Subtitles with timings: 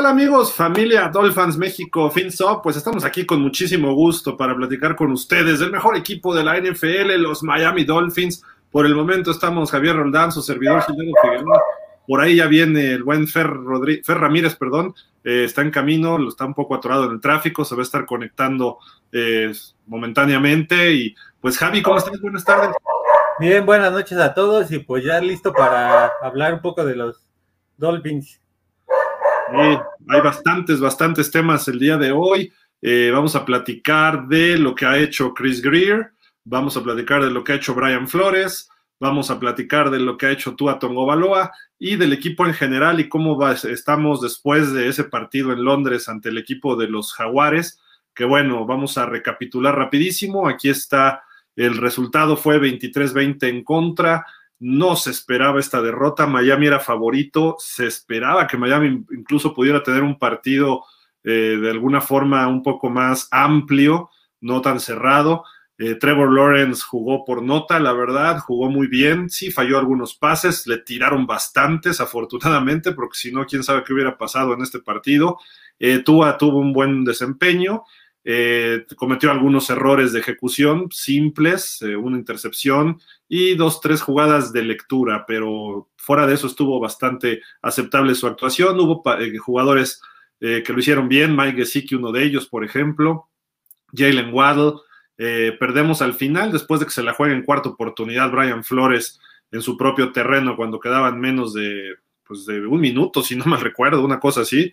[0.00, 2.62] ¿Qué tal amigos, familia Dolphins México, FinSop?
[2.62, 6.58] Pues estamos aquí con muchísimo gusto para platicar con ustedes del mejor equipo de la
[6.58, 8.42] NFL, los Miami Dolphins.
[8.70, 11.62] Por el momento estamos Javier Roldán, su servidor Gilberto Figueroa.
[12.08, 13.50] Por ahí ya viene el buen Fer,
[14.02, 17.74] Fer Ramírez, perdón, eh, está en camino, está un poco atorado en el tráfico, se
[17.74, 18.78] va a estar conectando
[19.12, 19.52] eh,
[19.86, 20.94] momentáneamente.
[20.94, 22.18] Y pues Javi, ¿cómo estás?
[22.22, 22.74] Buenas tardes.
[23.38, 27.20] Bien, buenas noches a todos y pues ya listo para hablar un poco de los
[27.76, 28.40] Dolphins.
[29.50, 29.78] Sí,
[30.08, 32.52] hay bastantes, bastantes temas el día de hoy.
[32.82, 36.12] Eh, vamos a platicar de lo que ha hecho Chris Greer,
[36.44, 40.16] vamos a platicar de lo que ha hecho Brian Flores, vamos a platicar de lo
[40.16, 41.06] que ha hecho Tua Tongo
[41.78, 46.08] y del equipo en general y cómo va, estamos después de ese partido en Londres
[46.08, 47.80] ante el equipo de los Jaguares,
[48.14, 50.48] que bueno, vamos a recapitular rapidísimo.
[50.48, 51.22] Aquí está
[51.56, 54.26] el resultado fue 23-20 en contra.
[54.60, 56.26] No se esperaba esta derrota.
[56.26, 57.56] Miami era favorito.
[57.58, 60.84] Se esperaba que Miami incluso pudiera tener un partido
[61.24, 65.44] eh, de alguna forma un poco más amplio, no tan cerrado.
[65.78, 69.30] Eh, Trevor Lawrence jugó por nota, la verdad, jugó muy bien.
[69.30, 74.18] Sí, falló algunos pases, le tiraron bastantes, afortunadamente, porque si no, quién sabe qué hubiera
[74.18, 75.38] pasado en este partido.
[75.78, 77.84] Eh, Tua tuvo un buen desempeño.
[78.22, 84.62] Eh, cometió algunos errores de ejecución simples, eh, una intercepción y dos, tres jugadas de
[84.62, 88.78] lectura, pero fuera de eso estuvo bastante aceptable su actuación.
[88.78, 90.00] Hubo eh, jugadores
[90.42, 93.28] que lo hicieron bien, Mike Gesicki, uno de ellos, por ejemplo,
[93.92, 94.72] Jalen Waddle.
[95.58, 99.20] perdemos al final, después de que se la juegue en cuarta oportunidad Brian Flores
[99.52, 103.58] en su propio terreno cuando quedaban menos de, pues de un minuto, si no me
[103.58, 104.72] recuerdo, una cosa así.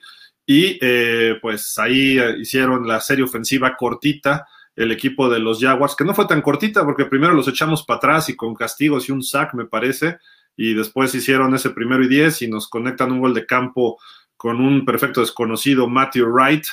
[0.50, 4.47] Y eh, pues ahí eh, hicieron la serie ofensiva cortita,
[4.78, 7.97] el equipo de los Jaguars, que no fue tan cortita porque primero los echamos para
[7.97, 10.19] atrás y con castigos y un sack, me parece,
[10.56, 14.00] y después hicieron ese primero y diez y nos conectan un gol de campo
[14.38, 16.66] con un perfecto desconocido Matthew Wright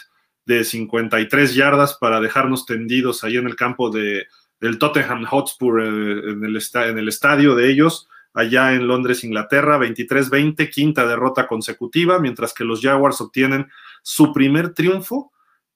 [0.46, 4.26] de 53 yardas para dejarnos tendidos ahí en el campo de,
[4.60, 9.78] del Tottenham Hotspur eh, en, el en el estadio de ellos allá en Londres, Inglaterra,
[9.78, 13.68] 23-20, quinta derrota consecutiva, mientras que los Jaguars obtienen
[14.02, 15.32] su primer triunfo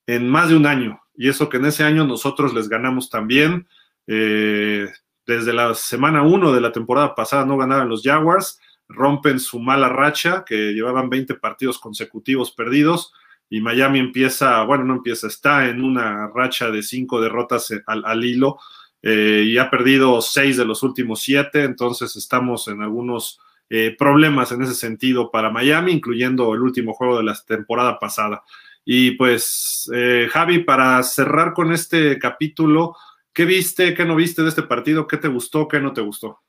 [0.07, 1.01] en más de un año.
[1.17, 3.69] Y eso que en ese año nosotros les ganamos también.
[4.07, 4.89] Eh,
[5.25, 9.89] desde la semana 1 de la temporada pasada no ganaban los Jaguars, rompen su mala
[9.89, 13.13] racha, que llevaban 20 partidos consecutivos perdidos,
[13.51, 18.25] y Miami empieza, bueno, no empieza, está en una racha de cinco derrotas al, al
[18.25, 18.59] hilo
[19.03, 24.51] eh, y ha perdido seis de los últimos siete, entonces estamos en algunos eh, problemas
[24.53, 28.43] en ese sentido para Miami, incluyendo el último juego de la temporada pasada.
[28.85, 32.97] Y pues, eh, Javi, para cerrar con este capítulo,
[33.33, 35.07] ¿qué viste, qué no viste de este partido?
[35.07, 36.41] ¿Qué te gustó, qué no te gustó?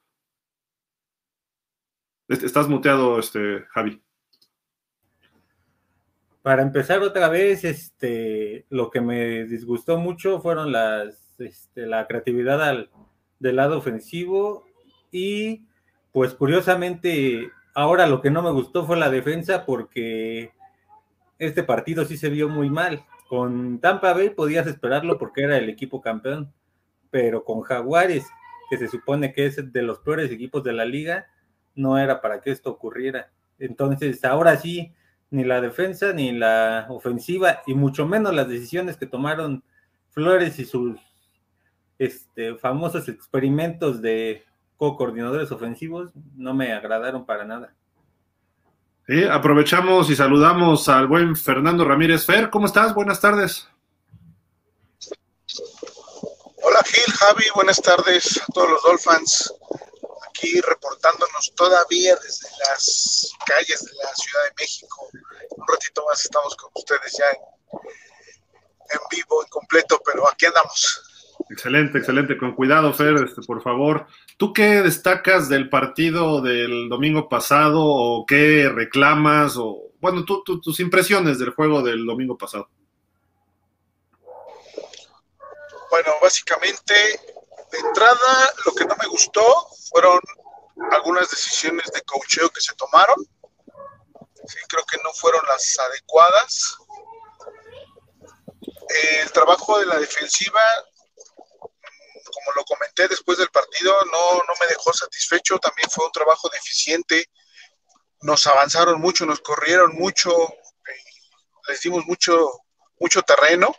[2.30, 4.02] Estás muteado, este, Javi.
[6.42, 12.62] Para empezar otra vez, este, lo que me disgustó mucho fueron las este, la creatividad
[12.62, 12.90] al,
[13.40, 14.66] del lado ofensivo
[15.12, 15.66] y
[16.12, 20.52] pues curiosamente ahora lo que no me gustó fue la defensa porque
[21.38, 23.06] este partido sí se vio muy mal.
[23.28, 26.52] Con Tampa Bay podías esperarlo porque era el equipo campeón,
[27.12, 28.26] pero con Jaguares,
[28.70, 31.28] que se supone que es de los peores equipos de la liga,
[31.76, 33.32] no era para que esto ocurriera.
[33.60, 34.94] Entonces, ahora sí,
[35.30, 39.64] ni la defensa ni la ofensiva, y mucho menos las decisiones que tomaron
[40.10, 41.00] Flores y sus
[42.00, 44.46] este, famosos experimentos de
[44.78, 47.76] co-coordinadores ofensivos no me agradaron para nada.
[49.06, 52.50] Sí, aprovechamos y saludamos al buen Fernando Ramírez Fer.
[52.50, 52.94] ¿Cómo estás?
[52.94, 53.68] Buenas tardes.
[56.62, 59.54] Hola Gil, Javi, buenas tardes a todos los Dolphins.
[60.30, 65.10] Aquí reportándonos todavía desde las calles de la Ciudad de México.
[65.58, 67.80] Un ratito más estamos con ustedes ya en,
[68.92, 71.09] en vivo, en completo, pero aquí andamos.
[71.50, 72.38] Excelente, excelente.
[72.38, 74.06] Con cuidado, Fer, este, por favor.
[74.38, 81.40] ¿Tú qué destacas del partido del domingo pasado o qué reclamas o, bueno, tus impresiones
[81.40, 82.70] del juego del domingo pasado?
[85.90, 86.94] Bueno, básicamente,
[87.72, 89.42] de entrada, lo que no me gustó
[89.90, 90.20] fueron
[90.92, 93.26] algunas decisiones de cocheo que se tomaron.
[94.48, 96.78] Sí, creo que no fueron las adecuadas.
[99.22, 100.62] El trabajo de la defensiva
[102.40, 106.50] como lo comenté después del partido, no, no me dejó satisfecho, también fue un trabajo
[106.50, 107.26] deficiente,
[108.22, 110.32] nos avanzaron mucho, nos corrieron mucho,
[111.68, 112.50] les dimos mucho,
[113.00, 113.76] mucho terreno,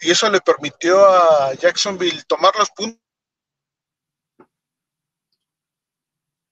[0.00, 3.00] y eso le permitió a Jacksonville tomar los puntos.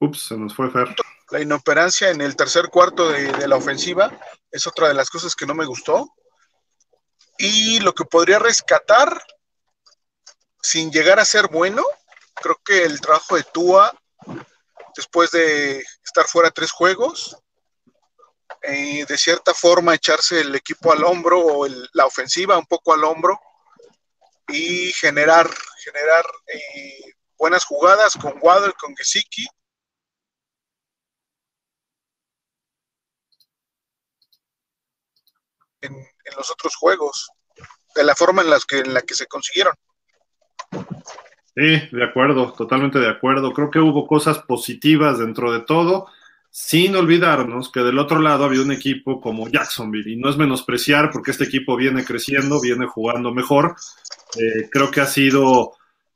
[0.01, 0.95] Ups, se nos fue Fer.
[1.31, 4.13] la inoperancia en el tercer cuarto de, la ofensiva
[4.51, 6.13] es otra de las cosas que no me gustó.
[7.39, 9.23] Y lo que podría rescatar,
[10.67, 11.85] sin llegar a ser bueno,
[12.35, 13.97] creo que el trabajo de Tua,
[14.97, 17.37] después de estar fuera tres juegos,
[18.63, 23.05] eh, de cierta forma echarse el equipo al hombro o la ofensiva un poco al
[23.05, 23.39] hombro
[24.49, 25.49] y generar,
[25.85, 29.47] generar eh, buenas jugadas con Waddle, con Gesicki
[35.81, 35.95] en,
[36.37, 37.31] los otros juegos,
[37.95, 39.75] de la forma en, las que, en la que se consiguieron.
[41.57, 43.53] Sí, de acuerdo, totalmente de acuerdo.
[43.53, 46.07] Creo que hubo cosas positivas dentro de todo,
[46.51, 51.11] sin olvidarnos que del otro lado había un equipo como Jacksonville, y no es menospreciar
[51.11, 53.75] porque este equipo viene creciendo, viene jugando mejor.
[54.39, 55.73] Eh, creo que ha sido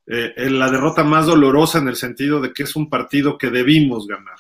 [0.06, 4.06] eh, la derrota más dolorosa en el sentido de que es un partido que debimos
[4.06, 4.36] ganar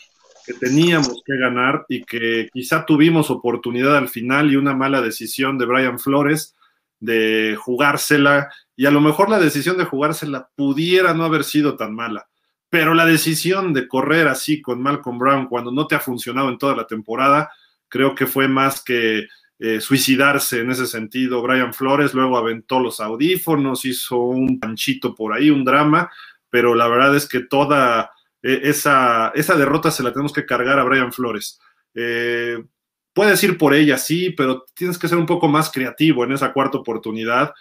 [0.46, 5.58] que teníamos que ganar y que quizá tuvimos oportunidad al final y una mala decisión
[5.58, 6.56] de Brian Flores
[6.98, 8.50] de jugársela
[8.80, 12.30] y a lo mejor la decisión de jugársela pudiera no haber sido tan mala,
[12.70, 16.56] pero la decisión de correr así con Malcolm Brown cuando no te ha funcionado en
[16.56, 17.50] toda la temporada,
[17.90, 19.26] creo que fue más que
[19.58, 21.42] eh, suicidarse en ese sentido.
[21.42, 26.10] Brian Flores luego aventó los audífonos, hizo un panchito por ahí, un drama,
[26.48, 28.12] pero la verdad es que toda
[28.42, 31.60] eh, esa, esa, derrota se la tenemos que cargar a Brian Flores.
[31.92, 32.64] Eh,
[33.12, 36.54] puedes ir por ella, sí, pero tienes que ser un poco más creativo en esa
[36.54, 37.52] cuarta oportunidad.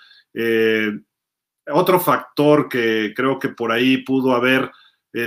[1.71, 4.71] Otro factor que creo que por ahí pudo haber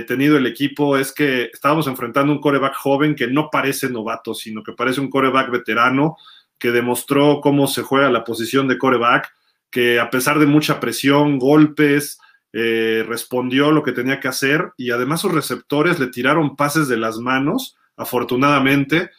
[0.07, 4.63] tenido el equipo es que estábamos enfrentando un coreback joven que no parece novato, sino
[4.63, 6.15] que parece un coreback veterano
[6.57, 9.29] que demostró cómo se juega la posición de coreback,
[9.69, 12.17] que a pesar de mucha presión, golpes,
[12.53, 16.97] eh, respondió lo que tenía que hacer y además sus receptores le tiraron pases de
[16.97, 19.09] las manos, afortunadamente.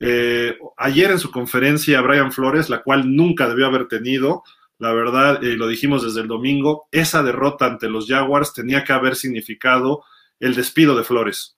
[0.00, 4.44] Eh, ayer en su conferencia Brian Flores, la cual nunca debió haber tenido,
[4.78, 8.92] la verdad, y lo dijimos desde el domingo, esa derrota ante los Jaguars tenía que
[8.92, 10.04] haber significado
[10.40, 11.56] el despido de Flores.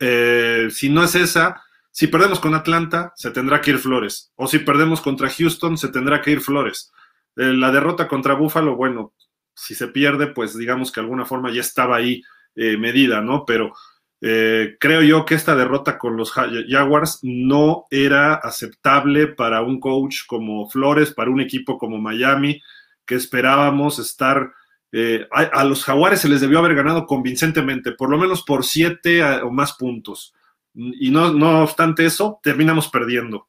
[0.00, 4.32] Eh, si no es esa, si perdemos con Atlanta, se tendrá que ir Flores.
[4.36, 6.92] O si perdemos contra Houston, se tendrá que ir Flores.
[7.36, 9.12] la derrota contra Buffalo, bueno,
[9.54, 12.22] si se pierde, pues digamos que de alguna forma ya estaba ahí
[12.56, 13.44] eh, medida, ¿no?
[13.44, 13.72] Pero
[14.26, 20.20] eh, creo yo que esta derrota con los Jaguars no era aceptable para un coach
[20.26, 22.62] como Flores, para un equipo como Miami,
[23.04, 24.50] que esperábamos estar...
[24.92, 29.22] Eh, a, los Jaguares se les debió haber ganado convincentemente, por lo menos por siete
[29.42, 30.32] o más puntos.
[30.72, 33.48] Y no, no obstante eso, terminamos perdiendo.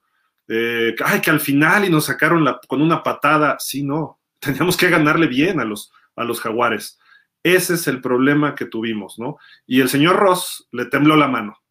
[0.49, 3.55] ay, que al final y nos sacaron con una patada.
[3.59, 6.99] Sí, no, teníamos que ganarle bien a los, a los jaguares.
[7.45, 9.37] Ese es el problema que tuvimos, ¿no?
[9.67, 11.61] Y el señor Ross le tembló la mano.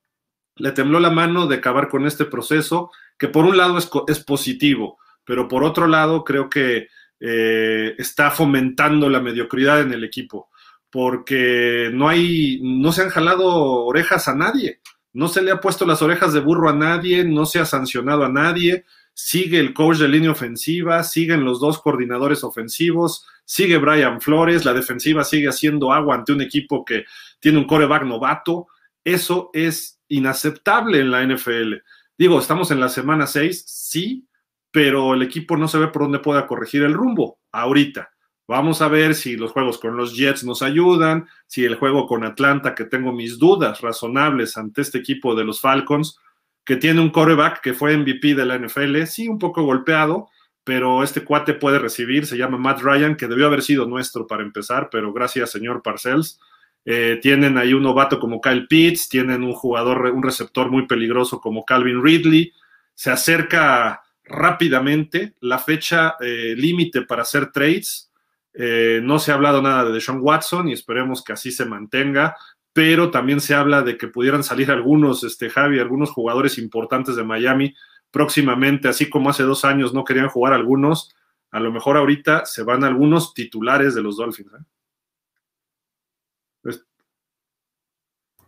[0.54, 4.98] Le tembló la mano de acabar con este proceso, que por un lado es, positivo,
[5.24, 6.86] pero por otro lado creo que
[7.18, 10.48] eh, está fomentando la mediocridad en el equipo,
[10.90, 14.80] porque no hay, no se han jalado orejas a nadie,
[15.12, 18.24] no se le ha puesto las orejas de burro a nadie, no se ha sancionado
[18.24, 24.20] a nadie, sigue el coach de línea ofensiva, siguen los dos coordinadores ofensivos, sigue Brian
[24.20, 27.04] Flores, la defensiva sigue haciendo agua ante un equipo que
[27.38, 28.66] tiene un coreback novato.
[29.04, 31.74] Eso es inaceptable en la NFL.
[32.16, 34.26] Digo, estamos en la semana 6, sí,
[34.70, 38.10] pero el equipo no se ve por dónde pueda corregir el rumbo ahorita.
[38.46, 42.24] Vamos a ver si los juegos con los Jets nos ayudan, si el juego con
[42.24, 46.18] Atlanta, que tengo mis dudas razonables ante este equipo de los Falcons,
[46.64, 50.28] que tiene un coreback que fue MVP de la NFL, sí, un poco golpeado,
[50.64, 54.42] pero este cuate puede recibir, se llama Matt Ryan, que debió haber sido nuestro para
[54.42, 56.40] empezar, pero gracias, señor Parcells.
[56.86, 61.40] Eh, tienen ahí un novato como Kyle Pitts, tienen un jugador, un receptor muy peligroso
[61.40, 62.52] como Calvin Ridley.
[62.94, 68.10] Se acerca rápidamente la fecha eh, límite para hacer trades.
[68.54, 72.36] Eh, no se ha hablado nada de Deshaun Watson y esperemos que así se mantenga
[72.74, 77.22] pero también se habla de que pudieran salir algunos, este, Javi, algunos jugadores importantes de
[77.22, 77.72] Miami
[78.14, 81.16] próximamente, así como hace dos años no querían jugar algunos,
[81.50, 84.52] a lo mejor ahorita se van algunos titulares de los Dolphins.
[84.52, 84.64] ¿eh?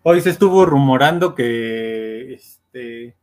[0.03, 3.17] Hoy se estuvo rumorando que, este,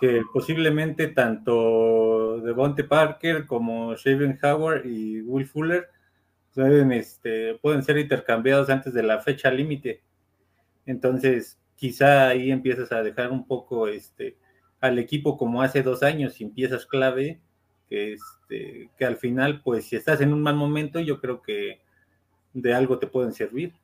[0.00, 5.88] que posiblemente tanto Devonte Parker como Shaven Howard y Will Fuller
[6.54, 10.04] pueden, este, pueden ser intercambiados antes de la fecha límite.
[10.84, 14.36] Entonces, quizá ahí empiezas a dejar un poco este,
[14.80, 17.40] al equipo como hace dos años y empiezas clave,
[17.88, 21.80] que, este, que al final, pues si estás en un mal momento, yo creo que
[22.52, 23.74] de algo te pueden servir.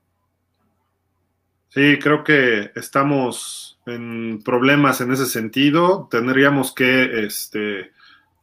[1.69, 6.07] Sí, creo que estamos en problemas en ese sentido.
[6.11, 7.93] Tendríamos que este,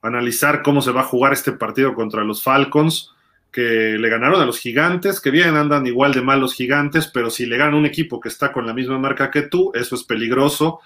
[0.02, 3.14] analizar cómo se va a jugar este partido contra los Falcons,
[3.52, 7.30] que le ganaron a los gigantes, que bien andan igual de mal los gigantes, pero
[7.30, 10.04] si le ganan un equipo que está con la misma marca que tú, eso es
[10.04, 10.80] peligroso,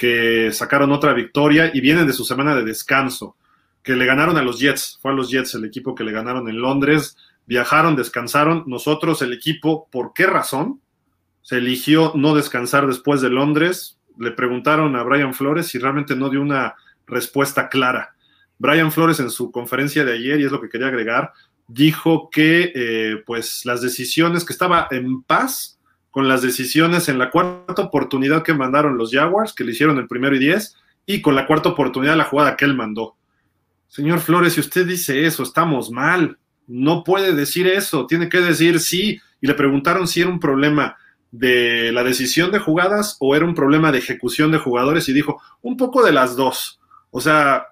[0.00, 3.36] que sacaron otra victoria y vienen de su semana de descanso,
[3.82, 6.48] que le ganaron a los Jets, fue a los Jets el equipo que le ganaron
[6.48, 10.80] en Londres, viajaron, descansaron, nosotros el equipo, ¿por qué razón?
[11.42, 16.30] Se eligió no descansar después de Londres, le preguntaron a Brian Flores y realmente no
[16.30, 16.76] dio una
[17.06, 18.14] respuesta clara.
[18.56, 21.34] Brian Flores en su conferencia de ayer, y es lo que quería agregar,
[21.68, 25.78] dijo que eh, pues las decisiones, que estaba en paz
[26.10, 30.08] con las decisiones en la cuarta oportunidad que mandaron los Jaguars, que le hicieron el
[30.08, 30.76] primero y diez,
[31.06, 33.16] y con la cuarta oportunidad la jugada que él mandó.
[33.88, 36.38] Señor Flores, si usted dice eso, estamos mal.
[36.66, 39.20] No puede decir eso, tiene que decir sí.
[39.40, 40.96] Y le preguntaron si era un problema
[41.32, 45.40] de la decisión de jugadas o era un problema de ejecución de jugadores y dijo,
[45.62, 46.80] un poco de las dos.
[47.10, 47.66] O sea,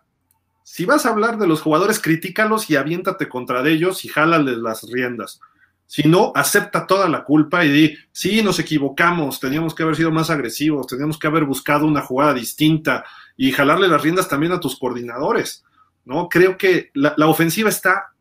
[0.65, 4.83] si vas a hablar de los jugadores, critícalos y aviéntate contra ellos y jálales las
[4.91, 5.41] riendas.
[5.89, 10.13] Si no, acepta toda la culpa y di, sí, nos equivocamos, teníamos que haber sido
[10.13, 13.05] más agresivos, teníamos que haber buscado una jugada distinta
[13.37, 15.65] y jalarle las riendas también a tus coordinadores.
[16.05, 16.29] ¿no?
[16.29, 18.13] Creo que la, ofensiva está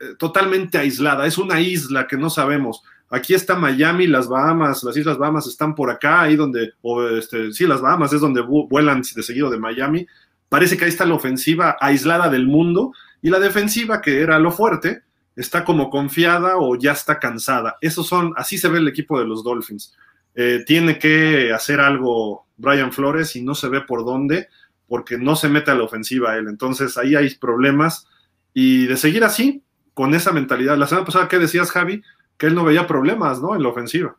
[0.00, 2.82] eh, totalmente aislada, es una isla que no sabemos.
[3.10, 7.52] Aquí está Miami, las Bahamas, las Islas Bahamas están por acá, ahí donde, o este,
[7.52, 10.06] sí, las Bahamas es donde vuelan de seguido de Miami,
[10.50, 14.50] Parece que ahí está la ofensiva aislada del mundo y la defensiva, que era lo
[14.50, 15.02] fuerte,
[15.40, 17.76] está como confiada o ya está cansada.
[17.80, 19.96] Esos son, así se ve el equipo de los Dolphins.
[20.34, 24.48] Eh, tiene que hacer algo Brian Flores y no se ve por dónde,
[24.86, 26.48] porque no se mete a la ofensiva él.
[26.48, 28.06] Entonces ahí hay problemas.
[28.52, 29.62] Y de seguir así,
[29.94, 30.76] con esa mentalidad.
[30.76, 32.02] La semana pasada, ¿qué decías, Javi?
[32.36, 33.54] Que él no veía problemas, ¿no?
[33.54, 34.16] En la ofensiva.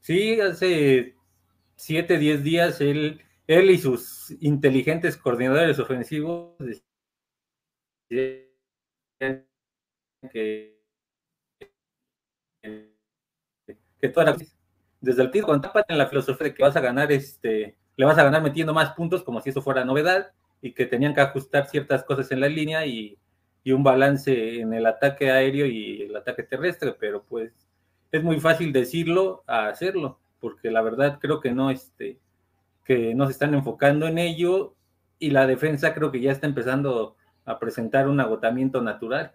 [0.00, 1.14] Sí, hace
[1.76, 6.56] siete, diez días él él y sus inteligentes coordinadores ofensivos
[10.28, 10.80] que,
[14.00, 14.36] que toda
[15.00, 18.18] desde el tiro con en la filosofía de que vas a ganar este le vas
[18.18, 21.68] a ganar metiendo más puntos como si eso fuera novedad y que tenían que ajustar
[21.68, 23.18] ciertas cosas en la línea y,
[23.62, 27.52] y un balance en el ataque aéreo y el ataque terrestre, pero pues
[28.12, 32.18] es muy fácil decirlo a hacerlo, porque la verdad creo que no este
[32.84, 34.74] que no se están enfocando en ello
[35.18, 37.16] y la defensa creo que ya está empezando
[37.46, 39.32] a presentar un agotamiento natural.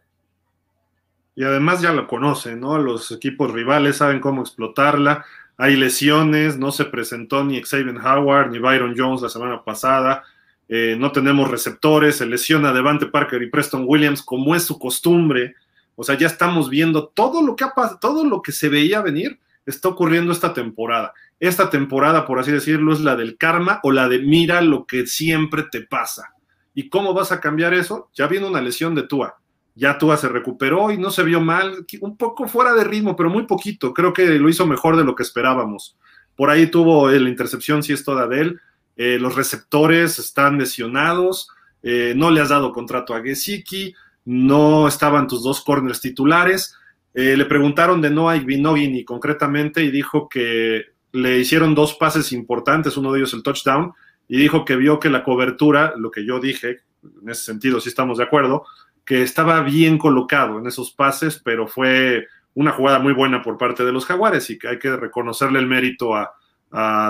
[1.39, 2.77] Y además ya lo conocen, ¿no?
[2.79, 5.23] Los equipos rivales saben cómo explotarla.
[5.55, 10.25] Hay lesiones, no se presentó ni Xavier Howard ni Byron Jones la semana pasada.
[10.67, 15.55] Eh, no tenemos receptores, se lesiona Devante Parker y Preston Williams como es su costumbre.
[15.95, 19.39] O sea, ya estamos viendo todo lo que ha todo lo que se veía venir
[19.65, 21.13] está ocurriendo esta temporada.
[21.39, 25.07] Esta temporada, por así decirlo, es la del karma o la de mira lo que
[25.07, 26.33] siempre te pasa.
[26.73, 28.09] ¿Y cómo vas a cambiar eso?
[28.13, 29.39] Ya viene una lesión de Tua.
[29.75, 33.29] Ya Tua se recuperó y no se vio mal, un poco fuera de ritmo, pero
[33.29, 33.93] muy poquito.
[33.93, 35.97] Creo que lo hizo mejor de lo que esperábamos.
[36.35, 38.59] Por ahí tuvo la intercepción, si es toda de él.
[38.97, 41.49] Eh, los receptores están lesionados.
[41.83, 43.93] Eh, no le has dado contrato a Gesicki.
[44.25, 46.75] No estaban tus dos corners titulares.
[47.13, 52.31] Eh, le preguntaron de Noah Igbinogin y concretamente y dijo que le hicieron dos pases
[52.31, 53.93] importantes, uno de ellos el touchdown,
[54.27, 56.81] y dijo que vio que la cobertura, lo que yo dije,
[57.21, 58.65] en ese sentido sí estamos de acuerdo,
[59.09, 63.83] que estaba bien colocado en esos pases, pero fue una jugada muy buena por parte
[63.83, 66.31] de los Jaguares y que hay que reconocerle el mérito a,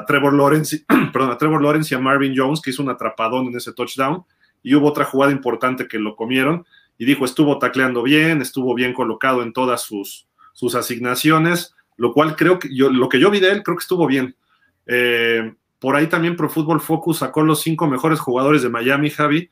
[0.07, 3.57] Trevor Lawrence, perdón, a Trevor Lawrence y a Marvin Jones, que hizo un atrapadón en
[3.57, 4.23] ese touchdown,
[4.63, 6.65] y hubo otra jugada importante que lo comieron,
[6.97, 12.37] y dijo, estuvo tacleando bien, estuvo bien colocado en todas sus, sus asignaciones, lo cual
[12.37, 14.37] creo que yo, lo que yo vi de él, creo que estuvo bien.
[14.85, 19.49] Eh, por ahí también Pro Football Focus sacó los cinco mejores jugadores de Miami, Javi.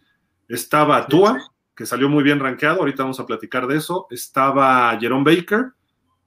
[0.47, 4.07] Estaba Tua, que salió muy bien rankeado, ahorita vamos a platicar de eso.
[4.09, 5.67] Estaba Jerome Baker.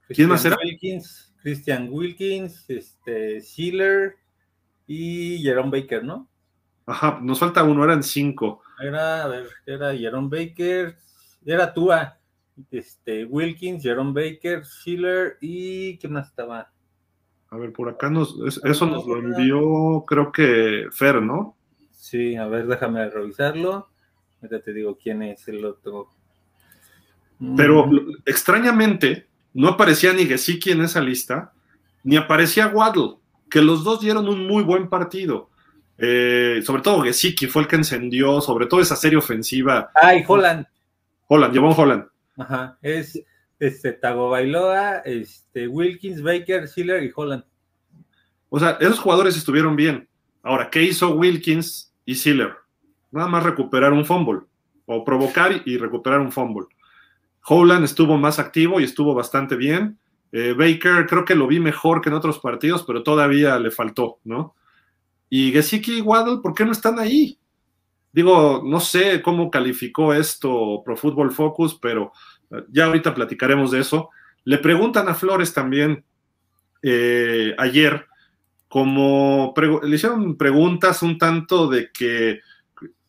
[0.09, 0.57] ¿Quién más era?
[0.63, 4.15] Wilkins, Christian Wilkins, este, Sealer
[4.87, 6.29] y Jerome Baker, ¿no?
[6.87, 8.63] Ajá, nos falta uno, eran cinco.
[8.81, 10.97] Era, a ver, era Jerome Baker,
[11.45, 12.17] era Tua
[12.71, 16.71] este, Wilkins, Jerome Baker, Schiller y ¿quién más estaba?
[17.51, 21.57] A ver, por acá nos, eso nos lo envió, creo que Fer, ¿no?
[21.91, 23.90] Sí, a ver, déjame revisarlo.
[24.43, 26.11] Ya te digo quién es el otro.
[27.57, 28.23] Pero mm.
[28.27, 31.53] extrañamente, no aparecía ni Gesicki en esa lista,
[32.03, 33.17] ni aparecía Waddle,
[33.51, 35.51] que los dos dieron un muy buen partido.
[35.99, 39.91] Eh, sobre todo Gesicki fue el que encendió, sobre todo esa serie ofensiva.
[39.95, 40.67] Ah, y Holland.
[41.27, 42.07] Holland, llevó Holland.
[42.37, 43.23] Ajá, es
[43.59, 47.45] este, Tago Bailoa, este, Wilkins, Baker, Schiller y Holland.
[48.49, 50.09] O sea, esos jugadores estuvieron bien.
[50.43, 52.55] Ahora, ¿qué hizo Wilkins y Sealer?
[53.13, 54.41] Nada más recuperar un fumble,
[54.87, 56.67] o provocar y recuperar un fumble.
[57.47, 59.99] Howland estuvo más activo y estuvo bastante bien.
[60.33, 64.19] Eh, Baker creo que lo vi mejor que en otros partidos, pero todavía le faltó,
[64.25, 64.55] ¿no?
[65.29, 67.39] Y Gesicki y Waddle, ¿por qué no están ahí?
[68.13, 72.13] Digo, no sé cómo calificó esto Pro Football Focus, pero
[72.51, 74.11] eh, ya ahorita platicaremos de eso.
[74.45, 76.05] Le preguntan a Flores también
[76.83, 78.07] eh, ayer,
[78.69, 79.53] como
[79.83, 82.41] le hicieron preguntas un tanto de que,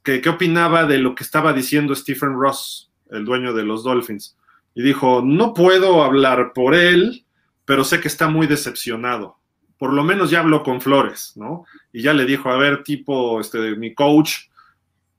[0.04, 4.38] qué opinaba de lo que estaba diciendo Stephen Ross, el dueño de los Dolphins.
[4.74, 7.26] Y dijo, no puedo hablar por él,
[7.66, 9.38] pero sé que está muy decepcionado.
[9.78, 11.66] Por lo menos ya habló con Flores, ¿no?
[11.92, 14.34] Y ya le dijo, a ver, tipo, este, mi coach,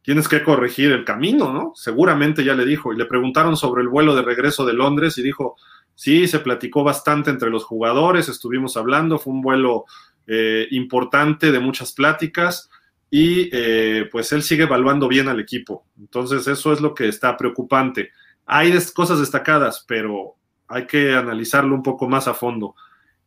[0.02, 1.72] tienes que corregir el camino, ¿no?
[1.74, 2.92] Seguramente ya le dijo.
[2.92, 5.56] Y le preguntaron sobre el vuelo de regreso de Londres y dijo,
[5.94, 9.84] sí, se platicó bastante entre los jugadores, estuvimos hablando, fue un vuelo
[10.26, 12.70] eh, importante de muchas pláticas
[13.14, 15.85] y eh, pues él sigue evaluando bien al equipo.
[16.00, 18.11] Entonces eso es lo que está preocupante.
[18.47, 22.75] Hay cosas destacadas, pero hay que analizarlo un poco más a fondo.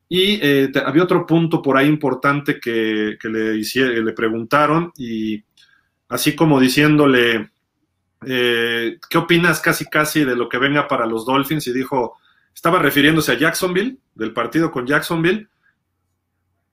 [0.10, 5.44] Y eh, había otro punto por ahí importante que, le, le preguntaron y
[6.10, 7.51] así como diciéndole,
[8.25, 11.68] eh, ¿qué opinas casi casi de lo que venga para los Dolphins?
[11.68, 12.18] Y dijo,
[12.56, 15.48] estaba refiriéndose a Jacksonville, del partido con Jacksonville,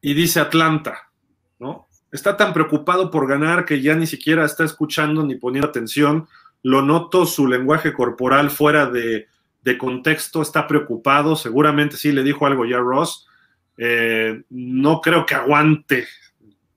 [0.00, 1.10] y dice Atlanta,
[1.58, 1.88] ¿no?
[2.12, 6.28] Está tan preocupado por ganar que ya ni siquiera está escuchando ni poniendo atención.
[6.62, 9.26] Lo noto su lenguaje corporal fuera de,
[9.78, 11.34] contexto, está preocupado.
[11.34, 13.26] Seguramente sí le dijo algo ya Ross.
[13.78, 16.06] Eh, no creo que aguante.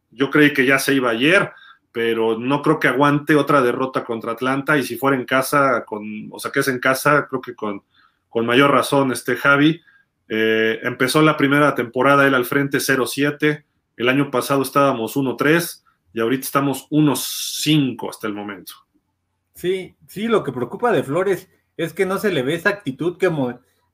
[0.09, 1.51] Yo creí que ya se iba ayer
[1.95, 6.27] pero no creo que aguante otra derrota contra Atlanta y si fuera en casa, con,
[6.29, 7.83] o sea, que es en casa, creo que con,
[8.27, 9.79] con mayor razón este Javi.
[10.27, 13.63] Eh, empezó la primera temporada él al frente 0-7,
[13.97, 18.73] el año pasado estábamos 1-3 y ahorita estamos 1-5 hasta el momento.
[19.53, 23.17] Sí, sí, lo que preocupa de Flores es que no se le ve esa actitud
[23.17, 23.31] que,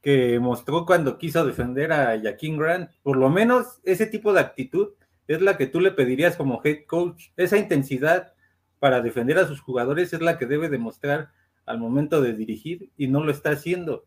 [0.01, 2.91] que mostró cuando quiso defender a Jaquín Grant.
[3.03, 4.89] Por lo menos ese tipo de actitud
[5.27, 7.29] es la que tú le pedirías como head coach.
[7.37, 8.33] Esa intensidad
[8.79, 11.31] para defender a sus jugadores es la que debe demostrar
[11.65, 14.05] al momento de dirigir y no lo está haciendo.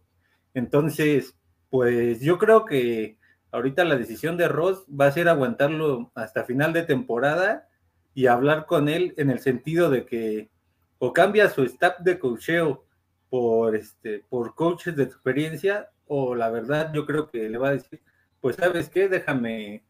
[0.55, 1.37] Entonces,
[1.71, 3.19] pues yo creo que
[3.55, 7.69] ahorita la decisión de Ross va a ser aguantarlo hasta final de temporada
[8.15, 10.51] y hablar con él en el sentido de que
[10.99, 12.85] o cambia su staff de coacheo
[13.31, 17.73] por este por coaches de experiencia o la verdad yo creo que le va a
[17.73, 18.01] decir
[18.41, 19.85] pues sabes qué déjame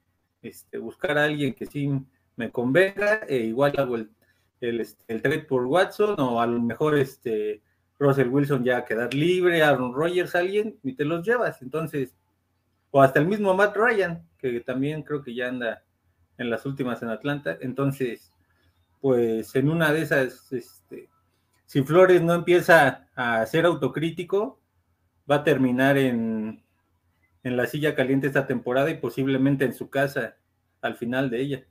[0.44, 1.90] este, buscar a alguien que sí
[2.36, 4.10] me convenga, e igual hago el,
[4.60, 7.62] este, el, trade por Watson, o a lo mejor este
[7.98, 11.62] Russell Wilson ya quedar libre, Aaron Rodgers, alguien, y te los llevas.
[11.62, 12.14] Entonces,
[12.94, 15.82] o hasta el mismo Matt Ryan, que también creo que ya anda
[16.38, 17.58] en las últimas en Atlanta.
[17.60, 18.32] Entonces,
[19.00, 21.08] pues en una de esas, este,
[21.66, 24.60] si Flores no empieza a ser autocrítico,
[25.28, 26.64] va a terminar en
[27.44, 30.36] en la silla caliente esta temporada y posiblemente en su casa
[30.80, 31.64] al final de ella.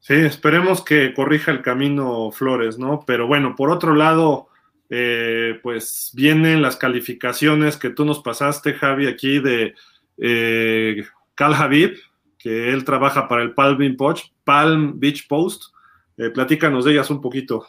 [0.00, 3.04] Sí, esperemos que corrija el camino Flores, ¿no?
[3.06, 4.48] Pero bueno, por otro lado,
[4.88, 9.74] eh, pues vienen las calificaciones que tú nos pasaste, Javi, aquí de
[10.18, 11.98] eh, Cal Habib,
[12.38, 15.74] que él trabaja para el Palm Beach, Palm Beach Post.
[16.16, 17.66] Eh, platícanos de ellas un poquito.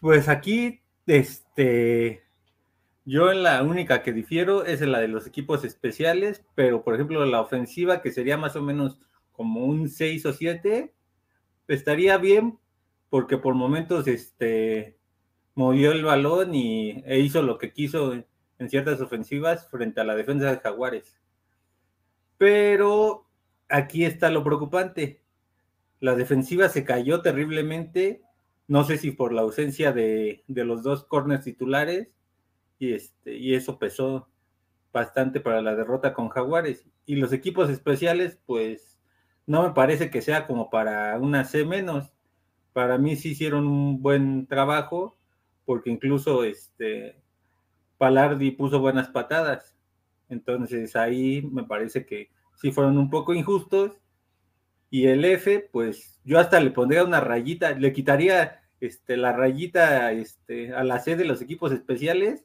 [0.00, 2.22] pues aquí, este,
[3.04, 7.24] yo en la única que difiero es la de los equipos especiales, pero por ejemplo
[7.24, 8.98] la ofensiva, que sería más o menos
[9.32, 10.92] como un 6 o 7,
[11.68, 12.58] estaría bien
[13.12, 14.96] porque por momentos este,
[15.54, 20.14] movió el balón y, e hizo lo que quiso en ciertas ofensivas frente a la
[20.14, 21.20] defensa de Jaguares.
[22.38, 23.26] Pero
[23.68, 25.20] aquí está lo preocupante.
[26.00, 28.22] La defensiva se cayó terriblemente,
[28.66, 32.08] no sé si por la ausencia de, de los dos corners titulares
[32.78, 34.30] y, este, y eso pesó
[34.90, 36.86] bastante para la derrota con Jaguares.
[37.04, 38.98] Y los equipos especiales, pues
[39.44, 42.11] no me parece que sea como para una C menos.
[42.72, 45.16] Para mí sí hicieron un buen trabajo,
[45.64, 47.16] porque incluso este
[47.98, 49.76] Palardi puso buenas patadas.
[50.28, 54.00] Entonces ahí me parece que sí fueron un poco injustos.
[54.90, 60.12] Y el F, pues yo hasta le pondría una rayita, le quitaría este, la rayita
[60.12, 62.44] este, a la C de los equipos especiales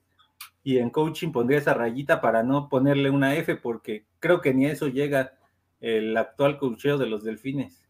[0.64, 4.66] y en coaching pondría esa rayita para no ponerle una F porque creo que ni
[4.66, 5.34] a eso llega
[5.80, 7.87] el actual coacheo de los delfines.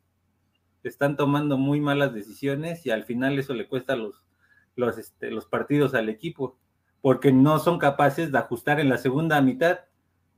[0.83, 4.23] Están tomando muy malas decisiones y al final eso le cuesta los,
[4.75, 6.57] los, este, los partidos al equipo
[7.01, 9.79] porque no son capaces de ajustar en la segunda mitad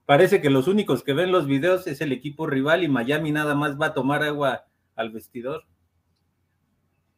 [0.10, 3.54] parece que los únicos que ven los videos es el equipo rival y Miami nada
[3.54, 5.66] más va a tomar agua al vestidor.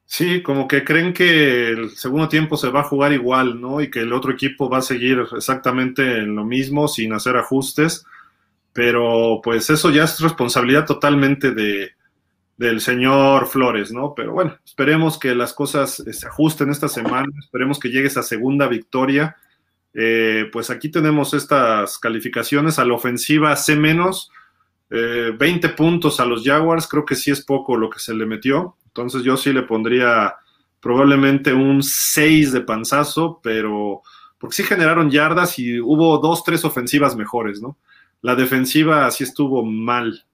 [0.03, 3.79] Sí, como que creen que el segundo tiempo se va a jugar igual, ¿no?
[3.79, 8.03] Y que el otro equipo va a seguir exactamente en lo mismo sin hacer ajustes.
[8.73, 11.91] Pero pues eso ya es responsabilidad totalmente de,
[12.61, 14.13] del señor Flores, ¿no?
[14.15, 18.21] Pero bueno, esperemos que las cosas eh, se ajusten esta semana, esperemos que llegue esa
[18.21, 19.35] segunda victoria.
[19.95, 24.31] Eh, pues aquí tenemos estas calificaciones a la ofensiva C menos,
[24.89, 28.27] 20 eh, puntos a los Jaguars, creo que sí es poco lo que se le
[28.27, 28.77] metió.
[28.85, 30.35] Entonces yo sí le pondría
[30.79, 34.03] probablemente un 6 de panzazo, pero
[34.37, 37.79] porque sí generaron yardas y hubo dos, tres ofensivas mejores, ¿no?
[38.21, 40.25] La defensiva sí estuvo mal,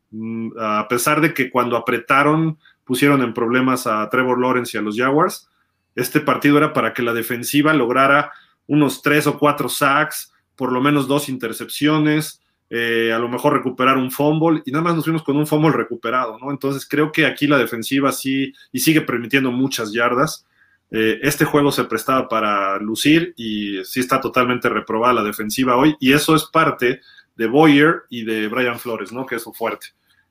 [0.60, 4.98] a pesar de que cuando apretaron pusieron en problemas a Trevor Lawrence y a los
[4.98, 5.50] Jaguars.
[5.94, 8.32] Este partido era para que la defensiva lograra
[8.66, 13.98] unos tres o cuatro sacks, por lo menos dos intercepciones, eh, a lo mejor recuperar
[13.98, 16.52] un fumble y nada más nos fuimos con un fumble recuperado, ¿no?
[16.52, 20.46] Entonces creo que aquí la defensiva sí y sigue permitiendo muchas yardas.
[20.90, 25.96] Eh, este juego se prestaba para lucir y sí está totalmente reprobada la defensiva hoy
[26.00, 27.02] y eso es parte
[27.36, 29.26] de Boyer y de Brian Flores, ¿no?
[29.26, 29.88] Que es fuerte.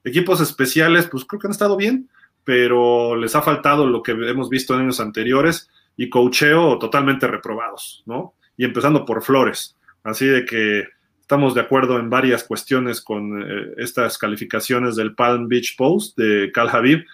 [0.06, 2.08] Equipos especiales, pues creo que han estado bien,
[2.44, 8.02] pero les ha faltado lo que hemos visto en años anteriores y cocheo totalmente reprobados,
[8.06, 8.34] ¿no?
[8.56, 9.76] Y empezando por Flores.
[10.02, 10.84] Así de que
[11.26, 16.52] Estamos de acuerdo en varias cuestiones con eh, estas calificaciones del Palm Beach Post de
[16.52, 17.04] Cal Habib,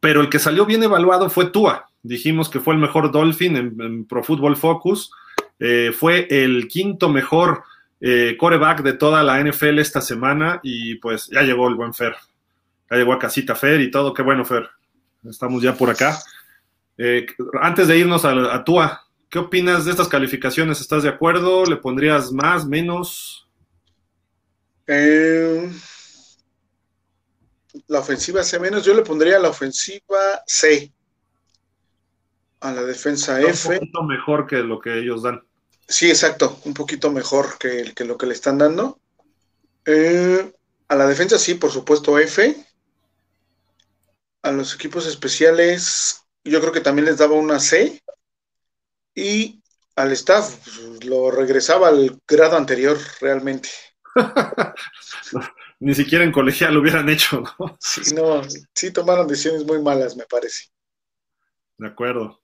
[0.00, 1.90] pero el que salió bien evaluado fue Tua.
[2.02, 5.10] Dijimos que fue el mejor Dolphin en, Pro Football Focus,
[5.58, 7.64] eh, fue el quinto mejor
[8.00, 12.14] eh, coreback de toda la NFL esta semana y pues ya llegó el buen Fer,
[12.90, 14.68] ya llegó a casita Fer y todo, qué bueno Fer,
[15.24, 16.18] estamos ya por acá.
[17.60, 20.80] antes de irnos a, a Tua, ¿Qué opinas de estas calificaciones?
[20.80, 21.64] ¿Estás de acuerdo?
[21.64, 23.48] ¿Le pondrías más, menos?
[24.86, 25.68] Eh,
[27.88, 30.92] la ofensiva C menos, yo le pondría la ofensiva C.
[32.60, 33.68] A la defensa F.
[33.68, 35.42] Un poquito mejor que lo que ellos dan.
[35.88, 38.98] Sí, exacto, un poquito mejor que, que lo que le están dando.
[39.84, 40.52] Eh,
[40.88, 42.56] a la defensa sí, por supuesto, F.
[44.42, 48.02] A los equipos especiales, yo creo que también les daba una C
[49.14, 49.62] y
[49.96, 53.68] al staff pues, lo regresaba al grado anterior realmente.
[55.80, 57.76] Ni siquiera en colegial lo hubieran hecho, ¿no?
[57.80, 58.42] Sí, no,
[58.74, 60.70] sí tomaron decisiones muy malas, me parece.
[61.76, 62.40] De acuerdo.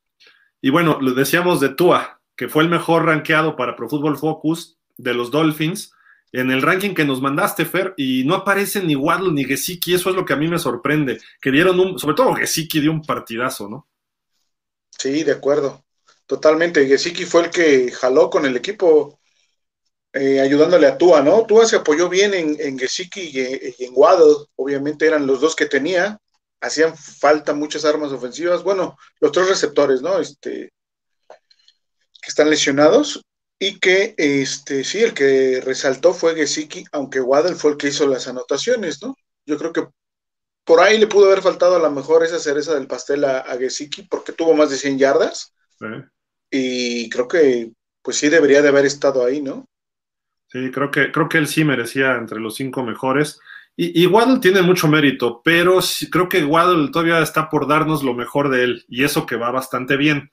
[0.61, 4.79] Y bueno, lo decíamos de Tua, que fue el mejor rankeado para Pro Football Focus
[4.97, 5.93] de los Dolphins
[6.33, 10.09] en el ranking que nos mandaste, Fer, y no aparecen ni Waddle ni Gesicki, eso
[10.09, 13.03] es lo que a mí me sorprende, que dieron un, sobre todo Gesicki dio un
[13.03, 13.87] partidazo, ¿no?
[14.99, 15.85] Sí, de acuerdo.
[16.27, 16.87] Totalmente.
[16.87, 19.19] Gesicki fue el que jaló con el equipo
[20.13, 21.45] eh, ayudándole a Tua, ¿no?
[21.45, 24.47] Tua se apoyó bien en, en Gesicki y, en Waddle.
[24.57, 26.19] Obviamente eran los dos que tenía.
[26.61, 28.63] Hacían falta muchas armas ofensivas.
[28.63, 30.19] Bueno, los tres receptores, ¿no?
[30.19, 30.73] Este,
[32.23, 33.23] que están lesionados.
[33.59, 38.09] Y que, este, sí, el que resaltó fue Gesicki, aunque Waddle fue el que hizo
[38.09, 39.15] las anotaciones, ¿no?
[39.47, 39.87] Yo creo que
[40.65, 43.57] por ahí le pudo haber faltado a lo mejor esa cereza del pastel a, a
[43.59, 45.53] Gesicki porque tuvo más de 100 yardas
[46.51, 49.67] y creo que, pues sí, debería de haber estado ahí, ¿no?
[50.49, 53.41] Sí, creo que, creo que él sí merecía entre los cinco mejores.
[53.75, 55.81] Y, Waddle tiene mucho mérito, pero
[56.11, 59.51] creo que Waddle todavía está por darnos lo mejor de él, y eso que va
[59.51, 60.31] bastante bien.